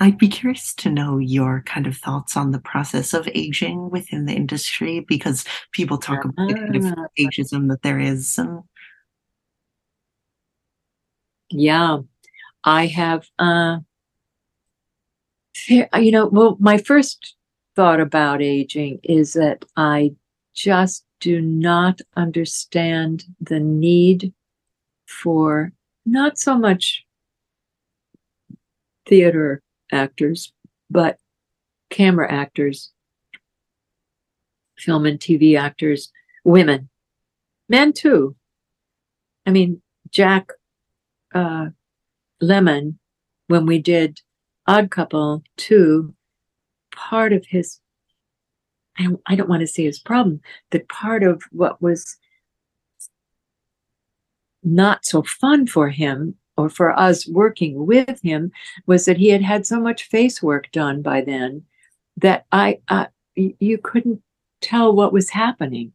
I'd 0.00 0.18
be 0.18 0.28
curious 0.28 0.74
to 0.74 0.90
know 0.90 1.18
your 1.18 1.62
kind 1.66 1.86
of 1.86 1.96
thoughts 1.96 2.36
on 2.36 2.52
the 2.52 2.60
process 2.60 3.12
of 3.14 3.28
aging 3.34 3.90
within 3.90 4.26
the 4.26 4.32
industry 4.32 5.00
because 5.00 5.44
people 5.72 5.98
talk 5.98 6.24
yeah. 6.24 6.30
about 6.30 6.48
the 6.48 6.80
kind 6.80 6.98
of 6.98 7.08
ageism 7.18 7.68
that 7.68 7.82
there 7.82 7.98
is. 7.98 8.38
And... 8.38 8.62
Yeah, 11.50 11.98
I 12.62 12.86
have, 12.86 13.26
uh, 13.40 13.78
you 15.68 16.12
know, 16.12 16.26
well, 16.26 16.56
my 16.60 16.78
first 16.78 17.34
thought 17.74 17.98
about 17.98 18.40
aging 18.40 19.00
is 19.02 19.32
that 19.32 19.64
I 19.76 20.12
just 20.54 21.04
do 21.20 21.40
not 21.40 22.00
understand 22.16 23.24
the 23.40 23.58
need 23.58 24.32
for 25.06 25.72
not 26.06 26.38
so 26.38 26.56
much 26.56 27.04
theater 29.08 29.62
actors, 29.90 30.52
but 30.90 31.18
camera 31.90 32.30
actors, 32.30 32.92
film 34.76 35.06
and 35.06 35.18
TV 35.18 35.58
actors, 35.58 36.12
women, 36.44 36.88
men 37.68 37.92
too. 37.92 38.36
I 39.46 39.50
mean, 39.50 39.82
Jack 40.10 40.50
uh, 41.34 41.66
Lemmon, 42.42 42.96
when 43.48 43.66
we 43.66 43.78
did 43.78 44.20
Odd 44.66 44.90
Couple 44.90 45.42
2, 45.56 46.14
part 46.94 47.32
of 47.32 47.44
his, 47.46 47.80
I 48.98 49.04
don't, 49.04 49.20
I 49.26 49.34
don't 49.34 49.48
want 49.48 49.60
to 49.60 49.66
say 49.66 49.84
his 49.84 49.98
problem, 49.98 50.40
but 50.70 50.88
part 50.88 51.22
of 51.22 51.42
what 51.50 51.80
was 51.80 52.16
not 54.62 55.06
so 55.06 55.22
fun 55.22 55.66
for 55.66 55.88
him 55.88 56.34
or 56.58 56.68
for 56.68 56.98
us 56.98 57.26
working 57.28 57.86
with 57.86 58.20
him 58.22 58.50
was 58.86 59.04
that 59.04 59.16
he 59.16 59.28
had 59.28 59.42
had 59.42 59.64
so 59.64 59.80
much 59.80 60.08
face 60.08 60.42
work 60.42 60.70
done 60.72 61.00
by 61.00 61.20
then 61.20 61.62
that 62.16 62.46
I, 62.50 62.80
uh, 62.88 63.06
you 63.36 63.78
couldn't 63.78 64.20
tell 64.60 64.92
what 64.92 65.12
was 65.12 65.30
happening. 65.30 65.92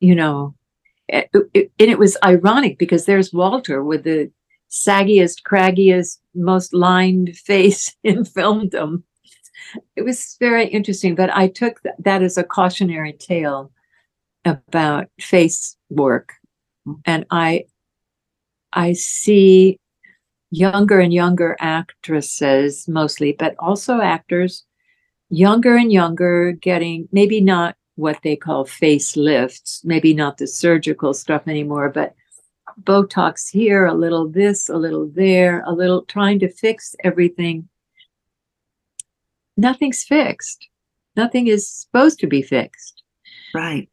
You 0.00 0.14
know, 0.14 0.54
it, 1.08 1.28
it, 1.52 1.70
and 1.78 1.90
it 1.90 1.98
was 1.98 2.16
ironic 2.24 2.78
because 2.78 3.04
there's 3.04 3.34
Walter 3.34 3.84
with 3.84 4.04
the 4.04 4.32
saggiest, 4.70 5.42
craggiest, 5.46 6.18
most 6.34 6.72
lined 6.72 7.36
face 7.44 7.94
in 8.02 8.24
filmdom. 8.24 9.02
It 9.94 10.02
was 10.02 10.36
very 10.40 10.66
interesting, 10.66 11.14
but 11.14 11.28
I 11.36 11.48
took 11.48 11.82
th- 11.82 11.94
that 11.98 12.22
as 12.22 12.38
a 12.38 12.44
cautionary 12.44 13.12
tale 13.12 13.70
about 14.46 15.08
face 15.20 15.76
work. 15.90 16.32
And 17.04 17.26
I 17.30 17.66
I 18.72 18.92
see 18.92 19.78
younger 20.50 21.00
and 21.00 21.12
younger 21.12 21.56
actresses 21.60 22.86
mostly, 22.88 23.32
but 23.32 23.54
also 23.58 24.00
actors 24.00 24.64
younger 25.30 25.76
and 25.76 25.90
younger, 25.90 26.52
getting 26.52 27.08
maybe 27.10 27.40
not 27.40 27.74
what 27.96 28.18
they 28.22 28.36
call 28.36 28.66
facelifts, 28.66 29.84
maybe 29.84 30.14
not 30.14 30.38
the 30.38 30.46
surgical 30.46 31.14
stuff 31.14 31.48
anymore, 31.48 31.88
but 31.88 32.14
Botox 32.82 33.50
here, 33.50 33.86
a 33.86 33.94
little 33.94 34.28
this, 34.28 34.68
a 34.68 34.76
little 34.76 35.08
there, 35.14 35.62
a 35.66 35.72
little 35.72 36.02
trying 36.02 36.38
to 36.40 36.50
fix 36.50 36.94
everything. 37.02 37.68
Nothing's 39.56 40.02
fixed. 40.02 40.68
Nothing 41.16 41.46
is 41.46 41.68
supposed 41.68 42.18
to 42.20 42.26
be 42.26 42.42
fixed. 42.42 43.02
Right. 43.54 43.88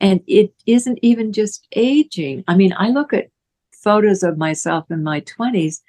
And 0.00 0.20
it 0.26 0.52
isn't 0.66 0.98
even 1.02 1.32
just 1.32 1.66
aging. 1.72 2.44
I 2.48 2.56
mean, 2.56 2.74
I 2.76 2.90
look 2.90 3.12
at 3.12 3.28
photos 3.82 4.22
of 4.22 4.38
myself 4.38 4.90
in 4.90 5.02
my 5.02 5.20
20s, 5.22 5.80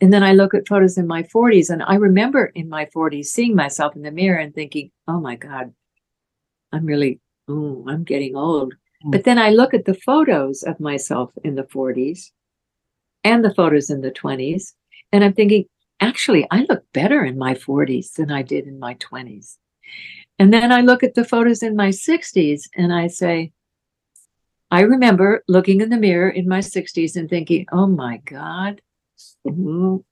and 0.00 0.12
then 0.12 0.22
I 0.22 0.32
look 0.32 0.54
at 0.54 0.68
photos 0.68 0.96
in 0.96 1.06
my 1.06 1.22
40s, 1.24 1.70
and 1.70 1.82
I 1.82 1.94
remember 1.94 2.46
in 2.54 2.68
my 2.68 2.86
40s 2.86 3.26
seeing 3.26 3.54
myself 3.54 3.96
in 3.96 4.02
the 4.02 4.10
mirror 4.10 4.38
and 4.38 4.54
thinking, 4.54 4.90
oh 5.08 5.20
my 5.20 5.36
God, 5.36 5.72
I'm 6.72 6.86
really, 6.86 7.20
oh, 7.48 7.84
I'm 7.88 8.04
getting 8.04 8.36
old. 8.36 8.74
Mm. 9.04 9.12
But 9.12 9.24
then 9.24 9.38
I 9.38 9.50
look 9.50 9.74
at 9.74 9.84
the 9.84 9.94
photos 9.94 10.62
of 10.62 10.78
myself 10.78 11.32
in 11.44 11.54
the 11.54 11.64
40s 11.64 12.30
and 13.24 13.44
the 13.44 13.54
photos 13.54 13.90
in 13.90 14.00
the 14.00 14.12
20s, 14.12 14.72
and 15.12 15.24
I'm 15.24 15.32
thinking, 15.32 15.64
actually, 16.00 16.46
I 16.50 16.64
look 16.68 16.84
better 16.92 17.24
in 17.24 17.38
my 17.38 17.54
40s 17.54 18.12
than 18.12 18.30
I 18.30 18.42
did 18.42 18.66
in 18.66 18.78
my 18.78 18.94
20s. 18.94 19.56
And 20.38 20.52
then 20.52 20.70
I 20.70 20.82
look 20.82 21.02
at 21.02 21.14
the 21.14 21.24
photos 21.24 21.62
in 21.62 21.74
my 21.74 21.88
60s 21.88 22.62
and 22.76 22.92
I 22.92 23.08
say, 23.08 23.50
I 24.70 24.80
remember 24.80 25.42
looking 25.48 25.80
in 25.80 25.88
the 25.88 25.96
mirror 25.96 26.28
in 26.28 26.48
my 26.48 26.58
60s 26.58 27.16
and 27.16 27.28
thinking, 27.28 27.66
oh 27.72 27.86
my 27.86 28.18
God. 28.18 28.82
And 29.44 30.04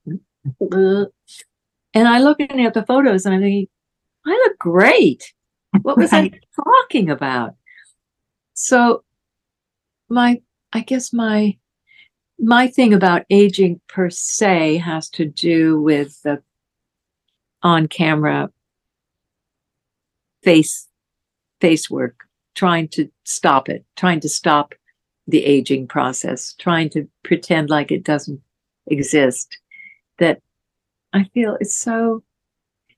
I 1.95 2.19
looking 2.21 2.65
at 2.65 2.75
the 2.75 2.85
photos 2.85 3.27
and 3.27 3.35
I'm 3.35 3.41
thinking, 3.43 3.69
I 4.25 4.31
look 4.31 4.59
great. 4.59 5.33
What 5.83 5.99
was 5.99 6.13
right. 6.13 6.35
I 6.35 6.63
talking 6.63 7.11
about? 7.11 7.55
So 8.55 9.05
my 10.09 10.41
I 10.73 10.81
guess 10.81 11.13
my 11.13 11.57
my 12.39 12.69
thing 12.69 12.93
about 12.95 13.25
aging 13.31 13.81
per 13.89 14.11
se 14.11 14.79
has 14.79 15.09
to 15.11 15.27
do 15.27 15.81
with 15.81 16.21
the 16.23 16.43
on 17.63 17.89
camera 17.89 18.51
face 20.43 20.89
face 21.61 21.91
work 21.91 22.25
trying 22.55 22.89
to 22.89 23.11
stop 23.27 23.69
it 23.69 23.85
trying 23.97 24.21
to 24.21 24.29
stop 24.29 24.75
the 25.27 25.45
aging 25.45 25.87
process 25.87 26.55
trying 26.59 26.89
to 26.89 27.09
pretend 27.25 27.69
like 27.69 27.91
it 27.91 28.05
doesn't 28.05 28.41
exist 28.87 29.59
that 30.19 30.41
i 31.13 31.25
feel 31.35 31.57
it's 31.61 31.77
so 31.77 32.23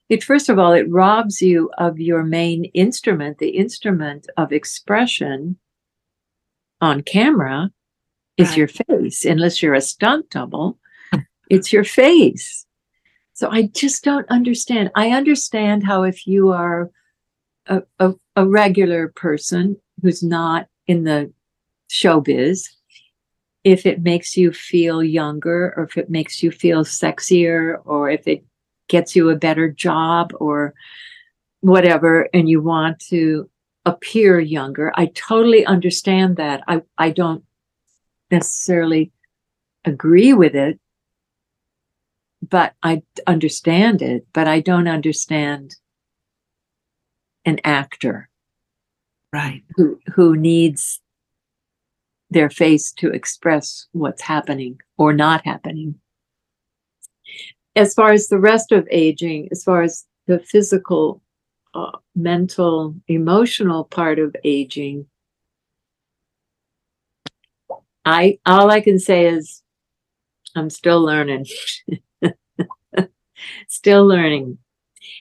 it 0.09 0.23
first 0.23 0.49
of 0.49 0.59
all 0.59 0.73
it 0.73 0.91
robs 0.91 1.41
you 1.41 1.71
of 1.79 1.99
your 1.99 2.23
main 2.23 2.65
instrument 2.67 3.39
the 3.39 3.51
instrument 3.51 4.27
of 4.37 4.53
expression 4.53 5.57
on 6.81 7.03
camera 7.03 7.71
is 8.37 8.51
right. 8.51 8.59
your 8.59 8.69
face. 8.69 9.25
Unless 9.25 9.63
you're 9.63 9.75
a 9.75 9.81
stunt 9.81 10.31
double 10.31 10.79
it's 11.51 11.73
your 11.73 11.85
face. 11.85 12.67
So 13.35 13.49
i 13.51 13.63
just 13.75 14.05
don't 14.05 14.29
understand. 14.29 14.91
I 14.95 15.11
understand 15.11 15.85
how 15.85 16.03
if 16.03 16.27
you 16.27 16.51
are 16.51 16.91
a, 17.67 17.83
a, 17.99 18.15
a 18.37 18.47
regular 18.47 19.09
person 19.09 19.77
who's 20.03 20.23
not 20.23 20.67
in 20.87 21.05
the 21.05 21.33
showbiz 21.91 22.69
if 23.65 23.87
it 23.87 24.03
makes 24.03 24.37
you 24.37 24.53
feel 24.53 25.03
younger 25.03 25.75
or 25.77 25.85
if 25.85 25.97
it 25.97 26.11
makes 26.11 26.43
you 26.43 26.51
feel 26.51 26.85
sexier 26.85 27.79
or 27.85 28.11
if 28.11 28.27
it 28.27 28.45
gets 28.89 29.15
you 29.15 29.29
a 29.29 29.37
better 29.37 29.71
job 29.71 30.33
or 30.39 30.75
whatever 31.61 32.29
and 32.33 32.49
you 32.49 32.63
want 32.63 32.99
to 32.99 33.49
appear 33.85 34.39
younger 34.39 34.93
i 34.95 35.07
totally 35.07 35.65
understand 35.67 36.37
that. 36.37 36.63
I 36.69 36.83
i 36.97 37.11
don't 37.11 37.45
necessarily 38.31 39.11
agree 39.85 40.33
with 40.33 40.55
it 40.55 40.79
but 42.47 42.75
i 42.83 43.03
understand 43.27 44.03
it 44.03 44.27
but 44.33 44.47
i 44.47 44.61
don't 44.61 44.89
understand 44.89 45.75
an 47.45 47.59
actor 47.65 48.29
right 49.33 49.63
who 49.77 49.99
who 50.15 50.37
needs 50.37 51.01
their 52.31 52.51
face 52.51 52.93
to 52.93 53.11
express 53.11 53.87
what's 53.93 54.23
happening 54.23 54.79
or 54.97 55.13
not 55.13 55.45
happening 55.45 55.95
as 57.79 57.95
far 57.95 58.13
as 58.13 58.27
the 58.27 58.41
rest 58.41 58.73
of 58.73 58.89
aging, 58.91 59.49
as 59.53 59.63
far 59.63 59.83
as 59.83 60.05
the 60.27 60.41
physical, 60.41 61.23
uh, 61.75 61.93
mental, 62.17 62.95
emotional 63.07 63.85
part 63.85 64.19
of 64.19 64.35
aging, 64.43 65.07
I 68.05 68.39
all 68.45 68.71
I 68.71 68.81
can 68.81 68.99
say 68.99 69.27
is 69.27 69.63
I'm 70.57 70.71
still 70.71 71.03
learning. 71.03 71.47
still 73.69 74.07
learning. 74.07 74.59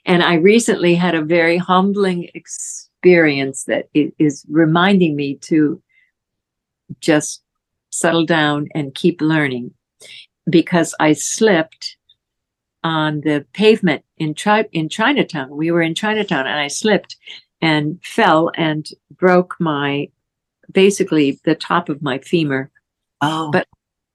And 0.05 0.23
I 0.23 0.35
recently 0.35 0.95
had 0.95 1.13
a 1.13 1.21
very 1.21 1.57
humbling 1.57 2.29
experience 2.33 2.86
that 3.03 3.87
is 3.93 4.45
reminding 4.49 5.15
me 5.15 5.35
to 5.35 5.81
just 6.99 7.43
settle 7.89 8.25
down 8.25 8.67
and 8.75 8.95
keep 8.95 9.21
learning 9.21 9.71
because 10.49 10.95
I 10.99 11.13
slipped 11.13 11.97
on 12.83 13.21
the 13.21 13.45
pavement 13.53 14.03
in 14.17 14.33
Chi- 14.33 14.69
in 14.71 14.89
Chinatown. 14.89 15.49
We 15.49 15.71
were 15.71 15.81
in 15.81 15.95
Chinatown 15.95 16.47
and 16.47 16.59
I 16.59 16.67
slipped 16.67 17.17
and 17.61 17.99
fell 18.03 18.51
and 18.55 18.87
broke 19.11 19.55
my 19.59 20.09
basically 20.71 21.39
the 21.43 21.55
top 21.55 21.89
of 21.89 22.01
my 22.01 22.19
femur. 22.19 22.69
Oh. 23.21 23.51
But 23.51 23.67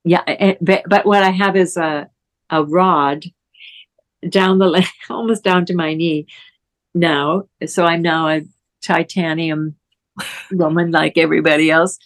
yeah, 0.05 0.55
but, 0.61 0.85
but 0.87 1.07
what 1.07 1.23
I 1.23 1.31
have 1.31 1.57
is 1.57 1.77
a 1.77 2.09
a 2.51 2.65
rod 2.65 3.25
down 4.29 4.59
the 4.59 4.67
leg, 4.67 4.87
almost 5.11 5.45
down 5.45 5.67
to 5.67 5.75
my 5.75 5.95
knee 5.95 6.27
now. 6.95 7.45
So 7.67 7.85
I'm 7.85 8.03
now 8.03 8.29
a 8.29 8.43
titanium 8.83 9.75
woman 10.53 10.91
like 10.91 11.17
everybody 11.17 11.71
else. 11.71 11.99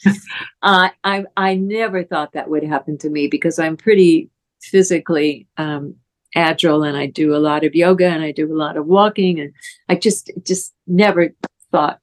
uh, 0.62 0.90
I 1.04 1.24
I 1.36 1.54
never 1.54 2.04
thought 2.04 2.32
that 2.32 2.50
would 2.50 2.64
happen 2.64 2.98
to 2.98 3.10
me 3.10 3.26
because 3.26 3.58
I'm 3.58 3.76
pretty 3.76 4.30
physically 4.62 5.46
um, 5.56 5.94
agile 6.34 6.82
and 6.82 6.96
I 6.96 7.06
do 7.06 7.34
a 7.34 7.38
lot 7.38 7.64
of 7.64 7.74
yoga 7.74 8.06
and 8.06 8.22
I 8.22 8.32
do 8.32 8.52
a 8.52 8.54
lot 8.56 8.76
of 8.76 8.86
walking 8.86 9.40
and 9.40 9.52
I 9.88 9.96
just 9.96 10.30
just 10.44 10.74
never 10.86 11.30
thought 11.72 12.00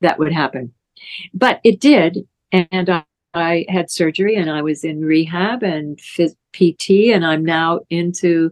that 0.00 0.18
would 0.18 0.32
happen. 0.32 0.72
But 1.32 1.60
it 1.64 1.80
did 1.80 2.26
and 2.52 2.90
I, 2.90 3.04
I 3.34 3.66
had 3.68 3.90
surgery 3.90 4.36
and 4.36 4.50
I 4.50 4.62
was 4.62 4.84
in 4.84 5.04
rehab 5.04 5.62
and 5.62 5.98
phys- 5.98 6.36
PT 6.52 7.14
and 7.14 7.24
I'm 7.24 7.44
now 7.44 7.80
into 7.90 8.50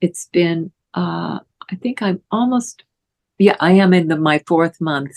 it's 0.00 0.28
been 0.32 0.70
uh 0.94 1.38
I 1.70 1.76
think 1.76 2.00
I'm 2.00 2.20
almost 2.30 2.84
yeah, 3.38 3.56
I 3.60 3.72
am 3.72 3.94
in 3.94 4.08
the 4.08 4.16
my 4.16 4.42
fourth 4.46 4.80
month 4.80 5.16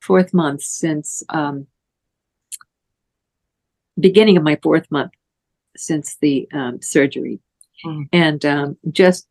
fourth 0.00 0.34
month 0.34 0.62
since 0.62 1.22
um 1.30 1.66
beginning 3.98 4.36
of 4.36 4.42
my 4.42 4.58
fourth 4.62 4.90
month 4.90 5.12
since 5.76 6.16
the 6.20 6.48
um, 6.52 6.80
surgery 6.80 7.40
mm. 7.84 8.08
and 8.12 8.44
um, 8.44 8.76
just 8.90 9.26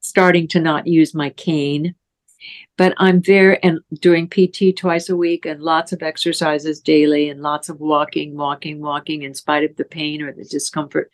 starting 0.00 0.48
to 0.48 0.60
not 0.60 0.86
use 0.86 1.14
my 1.14 1.30
cane. 1.30 1.94
But 2.76 2.94
I'm 2.96 3.20
there 3.20 3.64
and 3.64 3.78
doing 4.00 4.28
PT 4.28 4.76
twice 4.76 5.08
a 5.08 5.16
week 5.16 5.46
and 5.46 5.62
lots 5.62 5.92
of 5.92 6.02
exercises 6.02 6.80
daily 6.80 7.28
and 7.28 7.40
lots 7.40 7.68
of 7.68 7.78
walking, 7.78 8.36
walking, 8.36 8.80
walking 8.80 9.22
in 9.22 9.34
spite 9.34 9.62
of 9.62 9.76
the 9.76 9.84
pain 9.84 10.22
or 10.22 10.32
the 10.32 10.44
discomfort. 10.44 11.10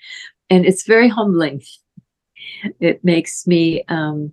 And 0.49 0.65
it's 0.65 0.87
very 0.87 1.09
humbling. 1.09 1.63
It 2.81 3.05
makes 3.05 3.47
me 3.47 3.85
um, 3.89 4.33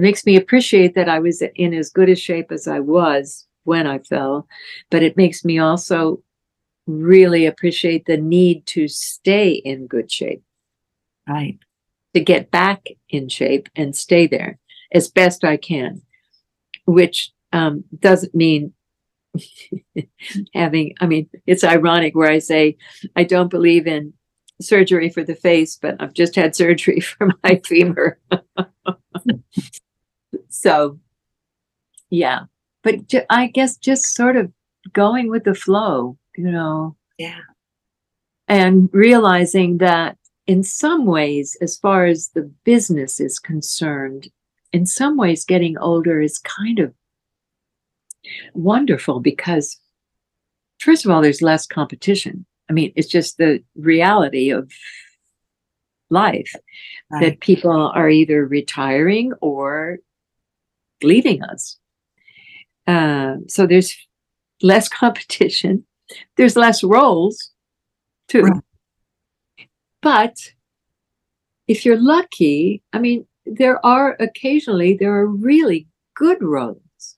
it 0.00 0.06
makes 0.06 0.24
me 0.24 0.36
appreciate 0.36 0.94
that 0.94 1.08
I 1.08 1.18
was 1.18 1.42
in 1.54 1.74
as 1.74 1.90
good 1.90 2.08
a 2.08 2.16
shape 2.16 2.50
as 2.50 2.66
I 2.66 2.80
was 2.80 3.46
when 3.64 3.86
I 3.86 3.98
fell, 3.98 4.46
but 4.90 5.02
it 5.02 5.16
makes 5.16 5.44
me 5.44 5.58
also 5.58 6.22
really 6.86 7.46
appreciate 7.46 8.06
the 8.06 8.16
need 8.16 8.66
to 8.66 8.88
stay 8.88 9.50
in 9.52 9.86
good 9.86 10.10
shape. 10.10 10.42
Right 11.28 11.58
to 12.14 12.20
get 12.20 12.50
back 12.50 12.86
in 13.08 13.28
shape 13.28 13.68
and 13.76 13.94
stay 13.94 14.26
there 14.26 14.58
as 14.92 15.08
best 15.08 15.44
I 15.44 15.56
can, 15.56 16.02
which 16.84 17.32
um, 17.52 17.84
doesn't 17.98 18.34
mean 18.34 18.72
having, 20.54 20.94
I 21.00 21.06
mean, 21.06 21.28
it's 21.46 21.64
ironic 21.64 22.14
where 22.16 22.30
I 22.30 22.38
say 22.38 22.76
I 23.14 23.24
don't 23.24 23.50
believe 23.50 23.86
in 23.86 24.12
surgery 24.60 25.08
for 25.08 25.22
the 25.22 25.36
face, 25.36 25.78
but 25.80 25.96
I've 26.00 26.14
just 26.14 26.34
had 26.34 26.56
surgery 26.56 27.00
for 27.00 27.30
my 27.44 27.60
femur. 27.64 28.18
so, 30.50 30.98
yeah, 32.10 32.40
but 32.82 33.06
ju- 33.08 33.26
I 33.30 33.46
guess 33.46 33.76
just 33.76 34.14
sort 34.14 34.36
of 34.36 34.52
going 34.92 35.30
with 35.30 35.44
the 35.44 35.54
flow, 35.54 36.16
you 36.36 36.50
know. 36.50 36.96
Yeah. 37.18 37.40
And 38.48 38.90
realizing 38.92 39.78
that 39.78 40.16
in 40.46 40.64
some 40.64 41.06
ways, 41.06 41.56
as 41.60 41.78
far 41.78 42.06
as 42.06 42.30
the 42.34 42.50
business 42.64 43.20
is 43.20 43.38
concerned, 43.38 44.28
in 44.72 44.86
some 44.86 45.16
ways, 45.16 45.44
getting 45.44 45.78
older 45.78 46.20
is 46.20 46.38
kind 46.38 46.78
of 46.78 46.92
wonderful 48.54 49.20
because, 49.20 49.78
first 50.78 51.04
of 51.04 51.10
all, 51.10 51.22
there's 51.22 51.42
less 51.42 51.66
competition. 51.66 52.46
I 52.68 52.72
mean, 52.72 52.92
it's 52.96 53.08
just 53.08 53.38
the 53.38 53.62
reality 53.76 54.50
of 54.50 54.72
life 56.08 56.52
right. 57.10 57.22
that 57.22 57.40
people 57.40 57.92
are 57.94 58.08
either 58.08 58.44
retiring 58.44 59.32
or 59.40 59.98
leaving 61.02 61.42
us. 61.42 61.78
Uh, 62.86 63.36
so 63.48 63.66
there's 63.66 63.96
less 64.62 64.88
competition. 65.02 65.84
There's 66.36 66.56
less 66.56 66.82
roles, 66.82 67.50
too. 68.28 68.42
Right. 68.42 68.62
But 70.02 70.36
if 71.68 71.84
you're 71.84 72.00
lucky, 72.00 72.82
I 72.92 72.98
mean, 72.98 73.26
there 73.46 73.84
are 73.84 74.16
occasionally 74.20 74.96
there 74.96 75.14
are 75.14 75.26
really 75.26 75.86
good 76.14 76.42
roles, 76.42 77.16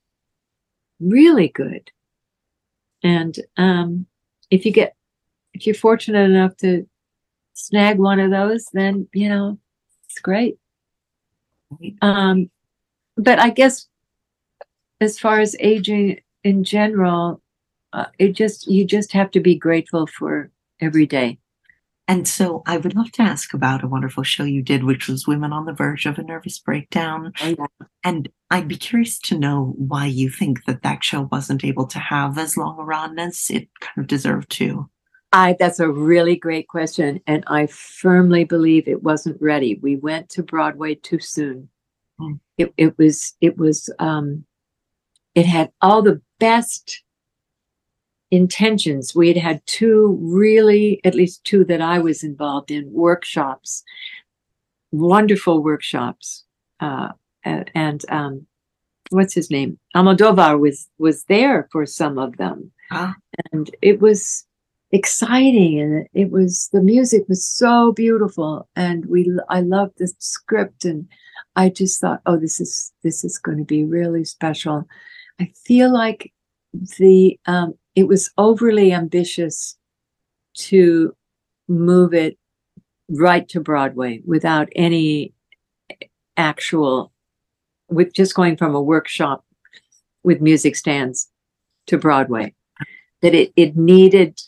really 1.00 1.48
good. 1.48 1.90
And 3.02 3.36
um, 3.56 4.06
if 4.50 4.64
you 4.64 4.72
get 4.72 4.94
if 5.54 5.66
you're 5.66 5.74
fortunate 5.74 6.30
enough 6.30 6.56
to 6.58 6.86
snag 7.54 7.98
one 7.98 8.20
of 8.20 8.30
those, 8.30 8.66
then 8.72 9.08
you 9.12 9.28
know 9.28 9.58
it's 10.04 10.18
great. 10.20 10.58
Um, 12.00 12.50
but 13.16 13.38
I 13.38 13.50
guess 13.50 13.86
as 15.00 15.18
far 15.18 15.40
as 15.40 15.56
aging 15.60 16.20
in 16.44 16.64
general, 16.64 17.40
uh, 17.92 18.06
it 18.18 18.32
just 18.32 18.66
you 18.66 18.84
just 18.84 19.12
have 19.12 19.30
to 19.32 19.40
be 19.40 19.54
grateful 19.54 20.06
for 20.06 20.50
every 20.80 21.06
day. 21.06 21.38
And 22.08 22.26
so 22.26 22.62
I 22.66 22.78
would 22.78 22.96
love 22.96 23.12
to 23.12 23.22
ask 23.22 23.54
about 23.54 23.84
a 23.84 23.88
wonderful 23.88 24.24
show 24.24 24.42
you 24.42 24.60
did, 24.60 24.84
which 24.84 25.08
was 25.08 25.26
Women 25.26 25.52
on 25.52 25.66
the 25.66 25.72
Verge 25.72 26.04
of 26.04 26.18
a 26.18 26.22
Nervous 26.22 26.58
Breakdown. 26.58 27.32
Oh, 27.40 27.54
yeah. 27.58 27.86
And 28.02 28.28
I'd 28.50 28.68
be 28.68 28.76
curious 28.76 29.18
to 29.20 29.38
know 29.38 29.74
why 29.78 30.06
you 30.06 30.28
think 30.28 30.64
that 30.64 30.82
that 30.82 31.04
show 31.04 31.28
wasn't 31.30 31.64
able 31.64 31.86
to 31.86 31.98
have 31.98 32.38
as 32.38 32.56
long 32.56 32.78
a 32.78 32.82
run 32.82 33.18
as 33.18 33.46
it 33.50 33.68
kind 33.80 33.98
of 33.98 34.08
deserved 34.08 34.50
to. 34.52 34.90
I 35.32 35.56
that's 35.58 35.80
a 35.80 35.88
really 35.88 36.36
great 36.36 36.68
question, 36.68 37.20
and 37.26 37.42
I 37.46 37.66
firmly 37.68 38.44
believe 38.44 38.86
it 38.86 39.02
wasn't 39.02 39.40
ready. 39.40 39.78
We 39.80 39.96
went 39.96 40.28
to 40.30 40.42
Broadway 40.42 40.96
too 40.96 41.20
soon. 41.20 41.70
Mm. 42.22 42.40
It 42.58 42.72
it 42.76 42.98
was 42.98 43.34
it 43.40 43.56
was 43.58 43.90
um, 43.98 44.44
it 45.34 45.46
had 45.46 45.72
all 45.80 46.02
the 46.02 46.20
best 46.38 47.02
intentions. 48.30 49.14
We 49.14 49.28
had 49.28 49.36
had 49.36 49.66
two 49.66 50.18
really, 50.20 51.00
at 51.04 51.14
least 51.14 51.44
two 51.44 51.64
that 51.66 51.80
I 51.80 51.98
was 51.98 52.24
involved 52.24 52.70
in 52.70 52.92
workshops, 52.92 53.84
wonderful 54.90 55.62
workshops, 55.62 56.44
uh, 56.80 57.10
and 57.44 58.04
um, 58.08 58.46
what's 59.10 59.34
his 59.34 59.50
name? 59.50 59.78
Almodovar 59.94 60.58
was 60.58 60.88
was 60.98 61.24
there 61.24 61.68
for 61.72 61.86
some 61.86 62.18
of 62.18 62.36
them, 62.36 62.72
ah. 62.90 63.14
and 63.52 63.74
it 63.82 64.00
was 64.00 64.46
exciting 64.92 65.80
and 65.80 66.06
it 66.12 66.30
was 66.30 66.68
the 66.72 66.82
music 66.82 67.22
was 67.28 67.44
so 67.44 67.92
beautiful 67.92 68.68
and 68.76 69.06
we 69.06 69.30
i 69.48 69.60
loved 69.60 69.94
the 69.96 70.12
script 70.18 70.84
and 70.84 71.08
i 71.56 71.70
just 71.70 71.98
thought 71.98 72.20
oh 72.26 72.36
this 72.36 72.60
is 72.60 72.92
this 73.02 73.24
is 73.24 73.38
going 73.38 73.58
to 73.58 73.64
be 73.64 73.84
really 73.84 74.24
special. 74.24 74.86
I 75.40 75.52
feel 75.64 75.92
like 75.92 76.32
the 76.98 77.38
um 77.46 77.74
it 77.94 78.08
was 78.08 78.30
overly 78.38 78.92
ambitious 78.92 79.76
to 80.54 81.14
move 81.68 82.14
it 82.14 82.38
right 83.08 83.48
to 83.48 83.60
broadway 83.60 84.20
without 84.24 84.68
any 84.74 85.34
actual 86.36 87.12
with 87.88 88.14
just 88.14 88.34
going 88.34 88.56
from 88.56 88.74
a 88.74 88.82
workshop 88.82 89.44
with 90.22 90.40
music 90.40 90.76
stands 90.76 91.28
to 91.86 91.98
broadway. 91.98 92.54
That 93.20 93.34
it, 93.34 93.52
it 93.56 93.76
needed 93.76 94.40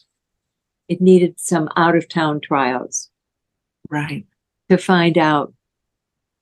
it 0.89 1.01
needed 1.01 1.39
some 1.39 1.69
out 1.77 1.97
of 1.97 2.09
town 2.09 2.41
tryouts. 2.41 3.11
Right. 3.91 4.27
To 4.71 4.79
find 4.79 5.19
out 5.19 5.53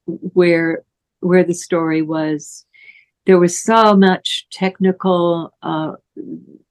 where 0.07 0.85
where 1.21 1.45
the 1.45 1.55
story 1.55 2.03
was. 2.03 2.65
There 3.27 3.39
was 3.39 3.59
so 3.59 3.95
much 3.95 4.47
technical 4.51 5.55
uh, 5.63 5.93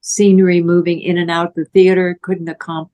scenery 0.02 0.62
moving 0.62 1.00
in 1.00 1.18
and 1.18 1.32
out. 1.32 1.56
The 1.56 1.66
theater 1.66 2.20
couldn't 2.22 2.50
accom- 2.50 2.90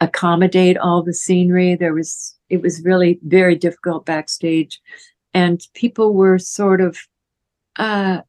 accommodate 0.00 0.76
all 0.76 1.02
the 1.02 1.14
scenery. 1.14 1.76
There 1.76 1.94
was 1.94 2.36
it 2.48 2.60
was 2.60 2.82
really 2.84 3.18
very 3.22 3.54
difficult 3.54 4.04
backstage, 4.04 4.80
and 5.32 5.60
people 5.74 6.14
were 6.14 6.38
sort 6.38 6.80
of. 6.80 6.98
Uh, 7.76 8.20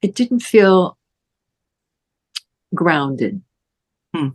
it 0.00 0.16
didn't 0.16 0.40
feel 0.40 0.98
grounded. 2.74 3.40
Hmm. 4.14 4.28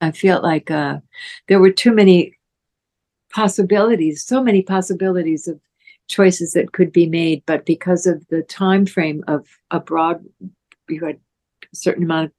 I 0.00 0.12
felt 0.12 0.42
like 0.42 0.70
uh, 0.70 0.98
there 1.48 1.60
were 1.60 1.70
too 1.70 1.92
many 1.92 2.38
possibilities, 3.30 4.22
so 4.24 4.42
many 4.42 4.62
possibilities 4.62 5.46
of 5.46 5.60
choices 6.08 6.52
that 6.52 6.72
could 6.72 6.92
be 6.92 7.06
made, 7.06 7.42
but 7.46 7.66
because 7.66 8.06
of 8.06 8.26
the 8.28 8.42
time 8.42 8.86
frame 8.86 9.22
of 9.28 9.46
a 9.70 9.78
broad, 9.78 10.24
you 10.88 11.04
had 11.04 11.16
a 11.16 11.76
certain 11.76 12.04
amount 12.04 12.26
of 12.26 12.32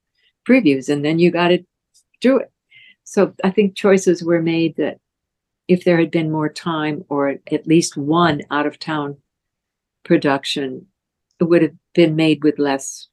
previews, 0.47 0.89
and 0.89 1.05
then 1.05 1.19
you 1.19 1.31
got 1.31 1.49
to 1.49 1.63
do 2.19 2.37
it. 2.37 2.51
So 3.03 3.33
I 3.43 3.51
think 3.51 3.75
choices 3.75 4.23
were 4.23 4.41
made 4.41 4.75
that 4.77 4.99
if 5.67 5.85
there 5.85 5.99
had 5.99 6.11
been 6.11 6.31
more 6.31 6.49
time, 6.49 7.05
or 7.09 7.37
at 7.51 7.67
least 7.67 7.95
one 7.95 8.41
out 8.51 8.65
of 8.65 8.79
town 8.79 9.17
production, 10.03 10.87
it 11.39 11.45
would 11.45 11.61
have 11.61 11.75
been 11.93 12.15
made 12.15 12.43
with 12.43 12.59
less 12.59 13.07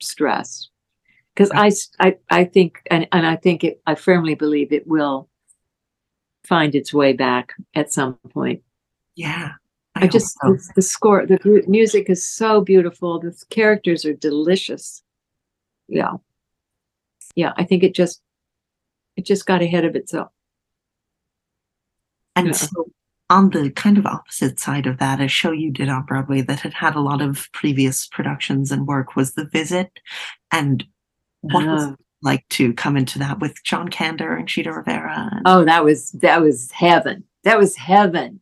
stress 0.00 0.69
because 1.40 1.86
I, 1.98 2.06
I 2.06 2.16
I 2.28 2.44
think 2.44 2.82
and, 2.90 3.08
and 3.12 3.26
I 3.26 3.36
think 3.36 3.64
it 3.64 3.80
I 3.86 3.94
firmly 3.94 4.34
believe 4.34 4.72
it 4.72 4.86
will 4.86 5.28
find 6.44 6.74
its 6.74 6.92
way 6.92 7.14
back 7.14 7.54
at 7.74 7.92
some 7.92 8.18
point. 8.30 8.62
Yeah. 9.16 9.52
I, 9.94 10.04
I 10.04 10.06
just 10.06 10.36
so. 10.40 10.52
the, 10.52 10.72
the 10.76 10.82
score 10.82 11.26
the 11.26 11.64
music 11.66 12.10
is 12.10 12.26
so 12.26 12.60
beautiful 12.60 13.18
the 13.18 13.34
characters 13.48 14.04
are 14.04 14.12
delicious. 14.12 15.02
Yeah. 15.88 16.14
Yeah, 17.34 17.52
I 17.56 17.64
think 17.64 17.84
it 17.84 17.94
just 17.94 18.20
it 19.16 19.24
just 19.24 19.46
got 19.46 19.62
ahead 19.62 19.86
of 19.86 19.96
itself. 19.96 20.28
And 22.36 22.48
yeah. 22.48 22.52
so 22.52 22.90
on 23.30 23.48
the 23.50 23.70
kind 23.70 23.96
of 23.96 24.04
opposite 24.04 24.60
side 24.60 24.86
of 24.86 24.98
that, 24.98 25.20
a 25.20 25.28
show 25.28 25.52
you 25.52 25.70
did 25.70 25.88
on 25.88 26.04
Broadway 26.04 26.42
that 26.42 26.60
had 26.60 26.74
had 26.74 26.96
a 26.96 27.00
lot 27.00 27.22
of 27.22 27.48
previous 27.52 28.06
productions 28.08 28.70
and 28.70 28.86
work 28.86 29.16
was 29.16 29.32
The 29.32 29.46
Visit. 29.46 30.00
And 30.50 30.84
what 31.42 31.66
was 31.66 31.96
like 32.22 32.46
to 32.50 32.72
come 32.74 32.96
into 32.96 33.18
that 33.18 33.40
with 33.40 33.62
John 33.64 33.88
Kander 33.88 34.38
and 34.38 34.48
Chita 34.48 34.72
Rivera? 34.72 35.30
And- 35.32 35.42
oh, 35.46 35.64
that 35.64 35.84
was 35.84 36.12
that 36.12 36.40
was 36.40 36.70
heaven. 36.70 37.24
That 37.44 37.58
was 37.58 37.76
heaven. 37.76 38.40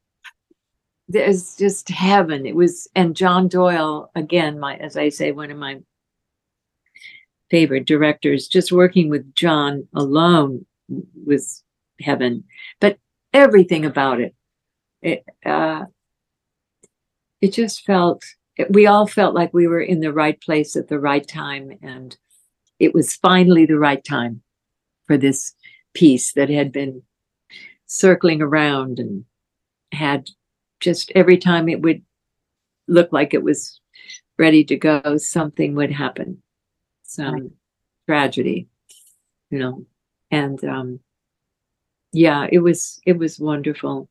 It 1.12 1.26
was 1.26 1.56
just 1.56 1.88
heaven. 1.88 2.44
It 2.44 2.54
was, 2.54 2.86
and 2.94 3.16
John 3.16 3.48
Doyle 3.48 4.10
again. 4.14 4.60
My, 4.60 4.76
as 4.76 4.96
I 4.96 5.08
say, 5.08 5.32
one 5.32 5.50
of 5.50 5.56
my 5.56 5.80
favorite 7.50 7.86
directors. 7.86 8.46
Just 8.46 8.72
working 8.72 9.08
with 9.08 9.34
John 9.34 9.88
alone 9.94 10.66
was 11.24 11.62
heaven. 12.00 12.44
But 12.80 12.98
everything 13.32 13.86
about 13.86 14.20
it, 14.20 14.34
it, 15.00 15.24
uh, 15.46 15.84
it 17.40 17.54
just 17.54 17.86
felt. 17.86 18.22
We 18.70 18.86
all 18.88 19.06
felt 19.06 19.36
like 19.36 19.54
we 19.54 19.68
were 19.68 19.80
in 19.80 20.00
the 20.00 20.12
right 20.12 20.38
place 20.40 20.74
at 20.74 20.88
the 20.88 20.98
right 20.98 21.26
time, 21.26 21.78
and 21.80 22.16
it 22.78 22.94
was 22.94 23.14
finally 23.14 23.66
the 23.66 23.78
right 23.78 24.04
time 24.04 24.42
for 25.06 25.16
this 25.16 25.54
piece 25.94 26.32
that 26.34 26.48
had 26.48 26.72
been 26.72 27.02
circling 27.86 28.42
around 28.42 28.98
and 28.98 29.24
had 29.92 30.28
just 30.80 31.10
every 31.14 31.38
time 31.38 31.68
it 31.68 31.80
would 31.80 32.02
look 32.86 33.12
like 33.12 33.34
it 33.34 33.42
was 33.42 33.80
ready 34.38 34.64
to 34.64 34.76
go, 34.76 35.16
something 35.16 35.74
would 35.74 35.90
happen, 35.90 36.42
some 37.02 37.34
right. 37.34 37.50
tragedy, 38.06 38.68
you 39.50 39.58
know. 39.58 39.84
And 40.30 40.62
um, 40.64 41.00
yeah, 42.12 42.46
it 42.50 42.60
was 42.60 43.00
it 43.06 43.18
was 43.18 43.40
wonderful, 43.40 44.08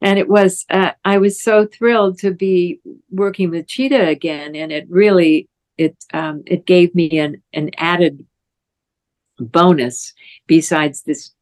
and 0.00 0.18
it 0.18 0.28
was 0.28 0.64
uh, 0.70 0.92
I 1.04 1.18
was 1.18 1.42
so 1.42 1.66
thrilled 1.66 2.18
to 2.20 2.32
be 2.32 2.80
working 3.10 3.50
with 3.50 3.66
Chita 3.66 4.06
again, 4.06 4.54
and 4.54 4.72
it 4.72 4.86
really 4.88 5.48
it 5.78 5.96
um, 6.12 6.42
it 6.46 6.66
gave 6.66 6.94
me 6.94 7.18
an 7.18 7.42
an 7.52 7.70
added 7.76 8.24
bonus 9.38 10.12
besides 10.46 11.02
this 11.02 11.32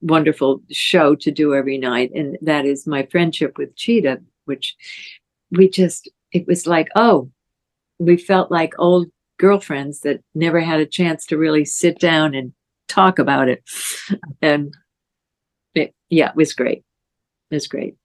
wonderful 0.00 0.62
show 0.70 1.14
to 1.14 1.30
do 1.30 1.54
every 1.54 1.78
night, 1.78 2.10
and 2.14 2.38
that 2.42 2.64
is 2.64 2.86
my 2.86 3.04
friendship 3.06 3.58
with 3.58 3.76
Chita, 3.76 4.20
which 4.44 4.76
we 5.50 5.68
just 5.68 6.08
it 6.32 6.46
was 6.46 6.66
like 6.66 6.88
oh, 6.96 7.30
we 7.98 8.16
felt 8.16 8.50
like 8.50 8.74
old 8.78 9.08
girlfriends 9.38 10.00
that 10.00 10.20
never 10.34 10.60
had 10.60 10.80
a 10.80 10.86
chance 10.86 11.26
to 11.26 11.38
really 11.38 11.64
sit 11.64 11.98
down 11.98 12.34
and 12.34 12.52
talk 12.88 13.18
about 13.18 13.48
it, 13.48 13.62
and 14.42 14.74
it, 15.74 15.94
yeah, 16.08 16.30
it 16.30 16.36
was 16.36 16.54
great. 16.54 16.84
It 17.50 17.54
was 17.54 17.66
great. 17.66 17.96